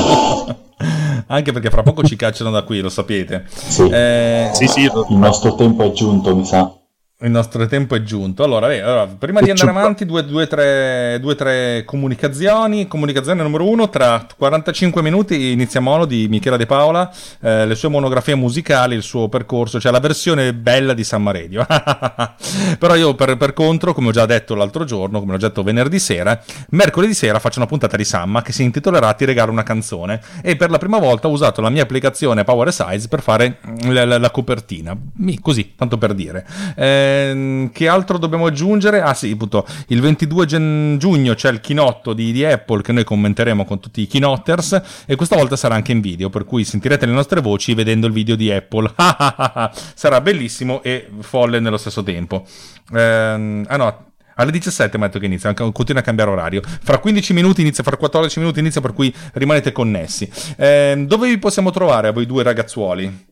Anche 1.28 1.52
perché 1.52 1.70
fra 1.70 1.84
poco 1.84 2.04
ci 2.04 2.16
cacciano 2.16 2.50
da 2.50 2.64
qui, 2.64 2.82
lo 2.82 2.90
sapete. 2.90 3.46
Sì, 3.48 3.88
eh... 3.88 4.50
sì, 4.54 4.68
sì. 4.68 4.82
Il 4.82 5.18
nostro 5.18 5.56
tempo 5.56 5.84
è 5.84 5.92
giunto, 5.92 6.36
mi 6.36 6.46
sa 6.46 6.85
il 7.20 7.32
nostro 7.32 7.66
tempo 7.66 7.96
è 7.96 8.04
giunto. 8.04 8.44
Allora, 8.44 8.68
beh, 8.68 8.82
allora 8.82 9.08
prima 9.08 9.40
di 9.40 9.50
andare 9.50 9.70
avanti, 9.70 10.06
due, 10.06 10.26
due, 10.26 10.48
tre, 10.48 11.18
due, 11.22 11.36
tre 11.36 11.84
comunicazioni. 11.86 12.88
Comunicazione 12.88 13.42
numero 13.42 13.70
uno: 13.70 13.90
tra 13.90 14.26
45 14.36 15.02
minuti 15.02 15.52
inizia 15.52 15.80
Mono 15.80 16.04
di 16.04 16.28
Michela 16.28 16.58
De 16.58 16.66
Paola, 16.66 17.10
eh, 17.40 17.66
le 17.66 17.76
sue 17.76 17.88
monografie 17.88 18.36
musicali, 18.36 18.96
il 18.96 19.02
suo 19.02 19.30
percorso, 19.30 19.80
cioè 19.80 19.94
la 19.94 20.02
versione 20.02 20.54
bella 20.54 20.94
di 20.94 21.06
Samma 21.06 21.32
Radio. 21.32 21.66
Però 22.78 22.96
io, 22.96 23.16
per, 23.16 23.38
per, 23.38 23.54
contro, 23.54 23.94
come 23.94 24.10
ho 24.10 24.12
già 24.12 24.26
detto 24.26 24.54
l'altro 24.54 24.84
giorno, 24.84 25.22
come 25.22 25.36
ho 25.36 25.38
già 25.38 25.48
detto 25.48 25.64
venerdì 25.64 26.00
sera, 26.00 26.38
mercoledì 26.72 27.14
sera 27.14 27.40
faccio 27.40 27.60
una 27.60 27.68
puntata 27.68 27.96
di 27.96 28.04
Samma 28.04 28.42
che 28.42 28.52
si 28.52 28.64
intitolerà 28.64 29.14
Ti 29.14 29.24
regalo 29.24 29.52
una 29.54 29.64
canzone. 29.64 30.20
E 30.42 30.58
per 30.58 30.70
la 30.70 30.78
prima 30.78 31.00
volta 31.00 31.30
ho 31.30 31.32
usato 31.32 31.62
la 31.62 31.70
mia 31.70 31.84
applicazione 31.84 32.44
Power 32.44 32.74
Size 32.74 33.08
per 33.08 33.22
fare 33.22 33.60
la, 33.86 34.04
la, 34.04 34.18
la 34.18 34.32
copertina. 34.32 34.98
Così, 35.40 35.76
tanto 35.78 35.98
per 35.98 36.14
dire. 36.14 36.46
Eh, 36.76 37.04
Ehm, 37.06 37.72
che 37.72 37.88
altro 37.88 38.18
dobbiamo 38.18 38.46
aggiungere? 38.46 39.02
Ah 39.02 39.14
sì, 39.14 39.32
appunto, 39.32 39.66
il 39.88 40.02
22 40.02 40.46
gen- 40.46 40.98
giugno 41.00 41.34
c'è 41.34 41.50
il 41.50 41.60
chinotto 41.60 42.14
di, 42.14 42.32
di, 42.32 42.44
Apple 42.44 42.82
che 42.82 42.92
noi 42.92 43.04
commenteremo 43.04 43.66
con 43.66 43.80
tutti 43.80 44.02
i 44.02 44.08
keynotters 44.08 44.82
e 45.06 45.16
questa 45.16 45.36
volta 45.36 45.56
sarà 45.56 45.76
anche 45.76 45.92
in 45.92 46.02
video, 46.02 46.30
per 46.30 46.46
cui 46.46 46.64
sentirete 46.64 47.06
le 47.06 47.12
nostre 47.12 47.42
voci 47.42 47.74
vedendo 47.74 48.08
il 48.08 48.14
video 48.14 48.36
di 48.36 48.52
Apple. 48.52 48.92
sarà 49.94 50.22
bellissimo 50.22 50.82
e 50.84 51.10
folle 51.20 51.60
nello 51.60 51.78
stesso 51.78 52.04
tempo. 52.04 52.46
Ehm, 52.94 53.66
ah 53.68 53.78
no, 53.78 54.06
alle 54.36 54.52
17 54.52 54.98
mi 54.98 55.04
ha 55.04 55.08
detto 55.08 55.20
che 55.20 55.26
inizia, 55.26 55.54
continua 55.54 56.02
a 56.02 56.04
cambiare 56.04 56.32
orario. 56.32 56.62
Fra 56.64 56.98
15 56.98 57.34
minuti 57.34 57.62
inizia, 57.62 57.84
fra 57.84 57.98
14 57.98 58.40
minuti 58.40 58.60
inizia, 58.60 58.82
per 58.82 58.94
cui 58.94 59.14
rimanete 59.34 59.72
connessi. 59.72 60.30
Eh, 60.58 61.06
dove 61.08 61.28
vi 61.28 61.38
possiamo 61.38 61.72
trovare 61.72 62.10
a 62.10 62.12
voi 62.12 62.26
due 62.26 62.44
ragazzuoli? 62.44 63.26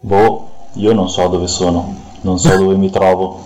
Boh, 0.00 0.70
io 0.74 0.92
non 0.92 1.08
so 1.08 1.26
dove 1.28 1.48
sono 1.48 2.07
non 2.22 2.38
so 2.38 2.56
dove 2.56 2.76
mi 2.76 2.90
trovo. 2.90 3.44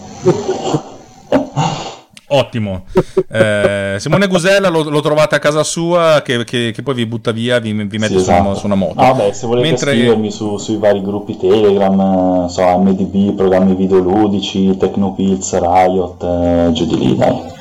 Ottimo. 2.33 2.85
Eh, 3.31 3.97
Simone 3.99 4.27
Gusella 4.27 4.68
lo, 4.68 4.89
lo, 4.89 5.01
trovate 5.01 5.35
a 5.35 5.39
casa 5.39 5.62
sua 5.62 6.23
che, 6.25 6.45
che, 6.45 6.73
che, 6.73 6.83
poi 6.83 6.95
vi 6.95 7.07
butta 7.07 7.31
via, 7.31 7.59
vi, 7.59 7.73
vi 7.73 7.99
mette 7.99 8.14
sì, 8.14 8.20
esatto. 8.20 8.55
su, 8.55 8.64
una, 8.64 8.75
moto. 8.75 9.01
Ah, 9.01 9.12
beh, 9.12 9.35
se 9.35 9.47
volete 9.47 9.68
Mentre... 9.68 9.93
scrivermi 9.93 10.31
su, 10.31 10.57
sui 10.57 10.79
vari 10.79 11.03
gruppi 11.03 11.37
Telegram, 11.37 12.47
so, 12.49 12.79
MDB, 12.79 13.35
programmi 13.35 13.75
videoludici, 13.75 14.75
Tecnopilz, 14.79 15.59
Riot, 15.59 16.23
eh, 16.23 16.70
giù 16.73 16.87
di 16.87 16.99
lì, 16.99 17.16
dai. 17.16 17.61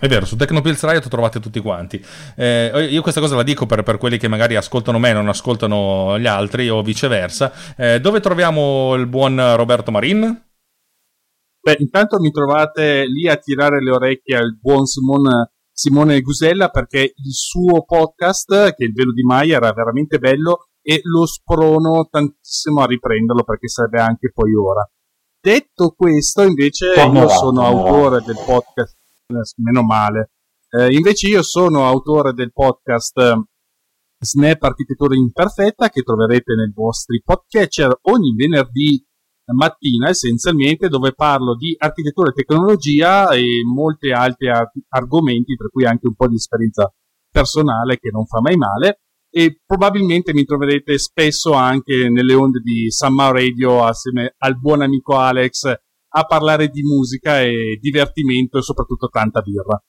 È 0.00 0.08
vero, 0.08 0.24
su 0.24 0.34
Tecnopills 0.34 0.82
Riot 0.82 1.08
trovate 1.10 1.40
tutti 1.40 1.60
quanti. 1.60 2.02
Eh, 2.34 2.88
io 2.90 3.02
questa 3.02 3.20
cosa 3.20 3.36
la 3.36 3.42
dico 3.42 3.66
per, 3.66 3.82
per, 3.82 3.98
quelli 3.98 4.16
che 4.16 4.28
magari 4.28 4.56
ascoltano 4.56 4.98
me 4.98 5.10
e 5.10 5.12
non 5.12 5.28
ascoltano 5.28 6.18
gli 6.18 6.26
altri 6.26 6.70
o 6.70 6.80
viceversa. 6.80 7.52
Eh, 7.76 8.00
dove 8.00 8.20
troviamo 8.20 8.94
il 8.94 9.06
buon 9.06 9.56
Roberto 9.56 9.90
Marin? 9.90 10.42
Beh, 11.60 11.76
intanto 11.80 12.18
mi 12.18 12.30
trovate 12.30 13.04
lì 13.04 13.28
a 13.28 13.36
tirare 13.36 13.82
le 13.82 13.90
orecchie 13.90 14.38
al 14.38 14.58
buon 14.58 14.86
Simone, 14.86 15.52
Simone 15.70 16.22
Gusella 16.22 16.70
perché 16.70 17.00
il 17.00 17.32
suo 17.34 17.84
podcast, 17.84 18.74
che 18.74 18.84
è 18.84 18.86
il 18.86 18.94
velo 18.94 19.12
di 19.12 19.22
Maia, 19.22 19.58
era 19.58 19.70
veramente 19.74 20.18
bello 20.18 20.68
e 20.80 21.00
lo 21.02 21.26
sprono 21.26 22.08
tantissimo 22.10 22.80
a 22.80 22.86
riprenderlo 22.86 23.44
perché 23.44 23.68
sarebbe 23.68 24.00
anche 24.00 24.32
poi 24.32 24.54
ora. 24.54 24.90
Detto 25.38 25.94
questo, 25.94 26.40
invece, 26.40 26.94
io 26.94 27.28
sono 27.28 27.66
autore 27.66 28.22
del 28.24 28.36
podcast, 28.46 28.96
meno 29.56 29.82
male. 29.82 30.30
Eh, 30.70 30.92
invece 30.94 31.28
io 31.28 31.42
sono 31.42 31.86
autore 31.86 32.32
del 32.32 32.52
podcast 32.52 33.18
eh, 33.18 33.44
Snap 34.18 34.62
Architettura 34.62 35.14
Imperfetta 35.16 35.88
che 35.88 36.02
troverete 36.02 36.54
nei 36.54 36.70
vostri 36.74 37.22
podcatcher 37.24 38.00
ogni 38.02 38.34
venerdì 38.34 39.04
mattina 39.52 40.08
essenzialmente 40.08 40.88
dove 40.88 41.12
parlo 41.12 41.56
di 41.56 41.74
architettura 41.76 42.30
e 42.30 42.34
tecnologia 42.34 43.30
e 43.30 43.62
molti 43.64 44.10
altri 44.10 44.48
ar- 44.48 44.70
argomenti, 44.90 45.56
tra 45.56 45.68
cui 45.68 45.84
anche 45.84 46.06
un 46.06 46.14
po' 46.14 46.28
di 46.28 46.36
esperienza 46.36 46.92
personale 47.30 47.98
che 47.98 48.10
non 48.10 48.26
fa 48.26 48.40
mai 48.40 48.56
male 48.56 49.00
e 49.32 49.60
probabilmente 49.64 50.32
mi 50.32 50.44
troverete 50.44 50.98
spesso 50.98 51.52
anche 51.52 52.08
nelle 52.08 52.34
onde 52.34 52.60
di 52.60 52.90
Summer 52.90 53.32
Radio 53.32 53.84
assieme 53.84 54.34
al 54.38 54.58
buon 54.58 54.82
amico 54.82 55.16
Alex 55.16 55.72
a 56.12 56.24
parlare 56.24 56.68
di 56.68 56.82
musica 56.82 57.40
e 57.40 57.78
divertimento 57.80 58.58
e 58.58 58.62
soprattutto 58.62 59.08
tanta 59.08 59.40
birra. 59.40 59.82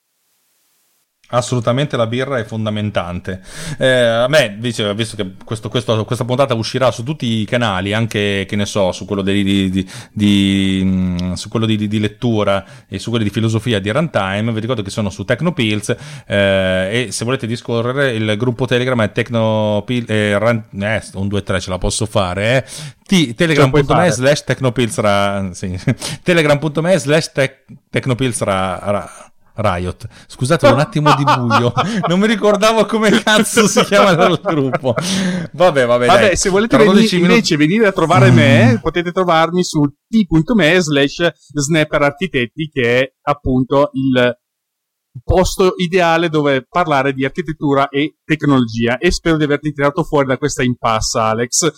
Assolutamente 1.32 1.98
la 1.98 2.08
birra 2.08 2.38
è 2.38 2.44
fondamentante. 2.44 3.42
Eh, 3.78 3.88
a 3.88 4.28
me, 4.28 4.56
visto, 4.60 4.94
visto 4.94 5.16
che 5.16 5.32
questo, 5.44 5.70
questo, 5.70 6.06
questa 6.06 6.26
puntata 6.26 6.54
uscirà 6.54 6.92
su 6.92 7.04
tutti 7.04 7.26
i 7.26 7.46
canali, 7.46 7.94
anche 7.94 8.46
che 8.48 8.56
ne 8.56 8.66
so, 8.66 8.92
su 8.92 9.06
quello 9.06 9.22
di, 9.22 9.44
di, 9.44 9.90
di, 10.12 10.82
mm, 10.84 11.34
su 11.34 11.50
quello 11.50 11.66
di, 11.66 12.00
lettura 12.00 12.66
e 12.88 13.00
su 13.00 13.10
quello 13.10 13.24
di 13.24 13.30
filosofia 13.30 13.80
di 13.80 13.90
Runtime, 13.90 14.52
vi 14.52 14.60
ricordo 14.60 14.82
che 14.82 14.90
sono 14.90 15.10
su 15.10 15.24
Tecnopills 15.24 15.96
eh, 16.26 17.06
e 17.08 17.12
se 17.12 17.26
volete 17.26 17.48
discorrere 17.48 18.12
il 18.12 18.36
gruppo 18.38 18.66
Telegram 18.66 19.02
è 19.02 19.12
Tecnopills, 19.12 20.10
eh, 20.10 20.38
Run, 20.38 20.64
eh, 20.82 21.02
un 21.14 21.28
2 21.28 21.44
3 21.44 21.60
ce 21.60 21.70
la 21.70 21.78
posso 21.78 22.06
fare, 22.06 22.66
eh. 22.66 23.34
Telegram.me 23.34 24.10
slash 24.10 24.44
Tecnopills 24.46 25.52
sì. 25.52 25.78
telegram.me 26.24 26.98
slash 26.98 27.32
Tecnopills 27.90 28.42
Riot. 29.56 30.08
Scusate 30.28 30.68
un 30.68 30.80
attimo 30.80 31.14
di 31.16 31.24
buio, 31.24 31.74
non 32.08 32.20
mi 32.20 32.28
ricordavo 32.28 32.86
come 32.86 33.10
cazzo 33.22 33.68
si 33.68 33.84
chiama 33.84 34.12
il 34.12 34.40
gruppo. 34.42 34.96
Vabbè, 35.52 35.86
vabbè. 35.86 36.06
Vabbè, 36.06 36.28
dai. 36.28 36.36
se 36.36 36.50
volete 36.50 36.78
venire, 36.78 37.16
invece 37.16 37.58
venire 37.58 37.88
a 37.88 37.92
trovare 37.92 38.32
me, 38.32 38.80
potete 38.82 39.12
trovarmi 39.12 39.64
su 39.64 39.82
t.me 40.08 40.80
slash 40.80 41.32
snapper 41.54 42.02
architetti, 42.02 42.70
che 42.72 43.00
è 43.00 43.14
appunto 43.24 43.90
il 43.94 44.40
posto 45.24 45.74
ideale 45.78 46.30
dove 46.30 46.66
parlare 46.68 47.14
di 47.14 47.26
architettura 47.26 47.90
e 47.90 48.18
tecnologia. 48.24 48.98
E 48.98 49.12
spero 49.12 49.38
di 49.38 49.44
averti 49.44 49.74
tirato 49.74 50.04
fuori 50.04 50.28
da 50.28 50.38
questa 50.38 50.64
impasse 50.64 51.20
Alex. 51.20 51.72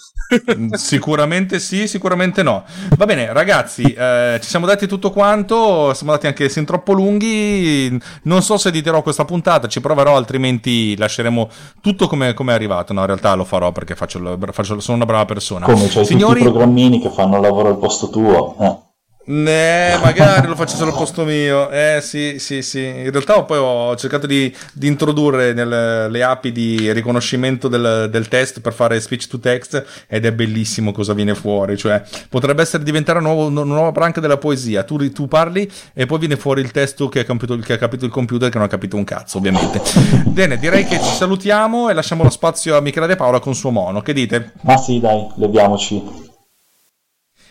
Mm, 0.57 0.73
sicuramente 0.73 1.59
sì 1.59 1.88
sicuramente 1.88 2.43
no. 2.43 2.63
Va 2.95 3.05
bene 3.05 3.31
ragazzi 3.34 3.84
eh, 3.84 4.39
ci 4.41 4.49
siamo 4.49 4.65
dati 4.65 4.88
tutto 4.88 5.11
quanto 5.11 5.93
siamo 5.93 6.11
andati 6.11 6.27
anche 6.27 6.49
sin 6.49 6.65
troppo 6.65 6.93
lunghi. 6.93 7.99
Non 8.23 8.41
so 8.41 8.57
se 8.57 8.69
editerò 8.69 9.01
questa 9.01 9.25
puntata 9.25 9.67
ci 9.67 9.81
proverò 9.81 10.15
altrimenti 10.15 10.95
lasceremo 10.97 11.49
tutto 11.81 12.07
come, 12.07 12.34
come 12.34 12.51
è 12.51 12.55
arrivato. 12.55 12.93
No 12.93 13.01
in 13.01 13.07
realtà 13.07 13.34
lo 13.34 13.45
farò 13.45 13.71
perché 13.71 13.95
faccio, 13.95 14.38
faccio, 14.51 14.79
sono 14.79 14.97
una 14.97 15.05
brava 15.05 15.25
persona. 15.25 15.65
Come 15.65 15.88
c'hai 15.88 16.05
Signori... 16.05 16.39
tutti 16.39 16.47
i 16.47 16.51
programmini 16.51 16.99
che 16.99 17.09
fanno 17.09 17.36
il 17.36 17.41
lavoro 17.41 17.69
al 17.69 17.77
posto 17.77 18.09
tuo 18.09 18.55
eh. 18.59 18.82
Ne, 19.26 19.97
magari 20.01 20.47
lo 20.47 20.55
faccio 20.55 20.76
solo 20.76 20.91
al 20.91 20.97
posto 20.97 21.24
mio. 21.24 21.69
Eh 21.69 21.99
sì, 22.01 22.39
sì, 22.39 22.61
sì. 22.61 22.84
In 22.84 23.11
realtà 23.11 23.41
poi 23.43 23.57
ho 23.57 23.95
cercato 23.95 24.28
di, 24.28 24.53
di 24.74 24.88
introdurre 24.88 25.53
nelle, 25.53 26.09
le 26.09 26.24
api 26.24 26.51
di 26.51 26.91
riconoscimento 26.91 27.69
del, 27.69 28.09
del, 28.11 28.28
test 28.28 28.59
per 28.59 28.74
fare 28.74 28.99
speech 28.99 29.28
to 29.28 29.39
text 29.39 30.05
ed 30.07 30.26
è 30.26 30.34
bellissimo 30.34 30.91
cosa 30.91 31.13
viene 31.13 31.36
fuori. 31.36 31.78
Cioè, 31.78 32.01
potrebbe 32.28 32.63
essere 32.63 32.84
diventare 32.84 33.19
una 33.19 33.30
nuova, 33.30 33.61
una 33.61 33.63
nuova 33.63 33.91
branca 33.91 34.19
della 34.19 34.38
poesia. 34.38 34.84
Tu, 34.84 35.09
tu, 35.11 35.28
parli 35.28 35.71
e 35.93 36.05
poi 36.05 36.19
viene 36.19 36.36
fuori 36.36 36.59
il 36.59 36.71
testo 36.71 37.07
che 37.07 37.19
ha, 37.19 37.24
capito, 37.24 37.57
che 37.57 37.74
ha 37.74 37.78
capito 37.78 38.03
il 38.03 38.11
computer 38.11 38.49
che 38.49 38.57
non 38.57 38.67
ha 38.67 38.69
capito 38.69 38.97
un 38.97 39.05
cazzo, 39.05 39.38
ovviamente. 39.38 39.82
Bene, 40.26 40.57
direi 40.57 40.86
che 40.86 40.99
ci 41.01 41.13
salutiamo 41.15 41.89
e 41.89 41.93
lasciamo 41.93 42.24
lo 42.24 42.30
spazio 42.30 42.76
a 42.76 42.82
Michele 42.82 43.07
De 43.07 43.15
Paola 43.15 43.39
con 43.39 43.55
suo 43.55 43.71
mono. 43.71 44.01
Che 44.01 44.11
dite? 44.11 44.51
Ma 44.63 44.76
sì, 44.76 44.99
dai, 44.99 45.28
leviamoci. 45.36 46.32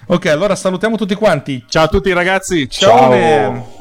Ok, 0.06 0.26
allora 0.26 0.54
salutiamo 0.54 0.96
tutti 0.96 1.14
quanti. 1.14 1.64
Ciao 1.68 1.84
a 1.84 1.88
tutti 1.88 2.12
ragazzi. 2.12 2.68
Ciao. 2.68 3.10
Ciao. 3.10 3.80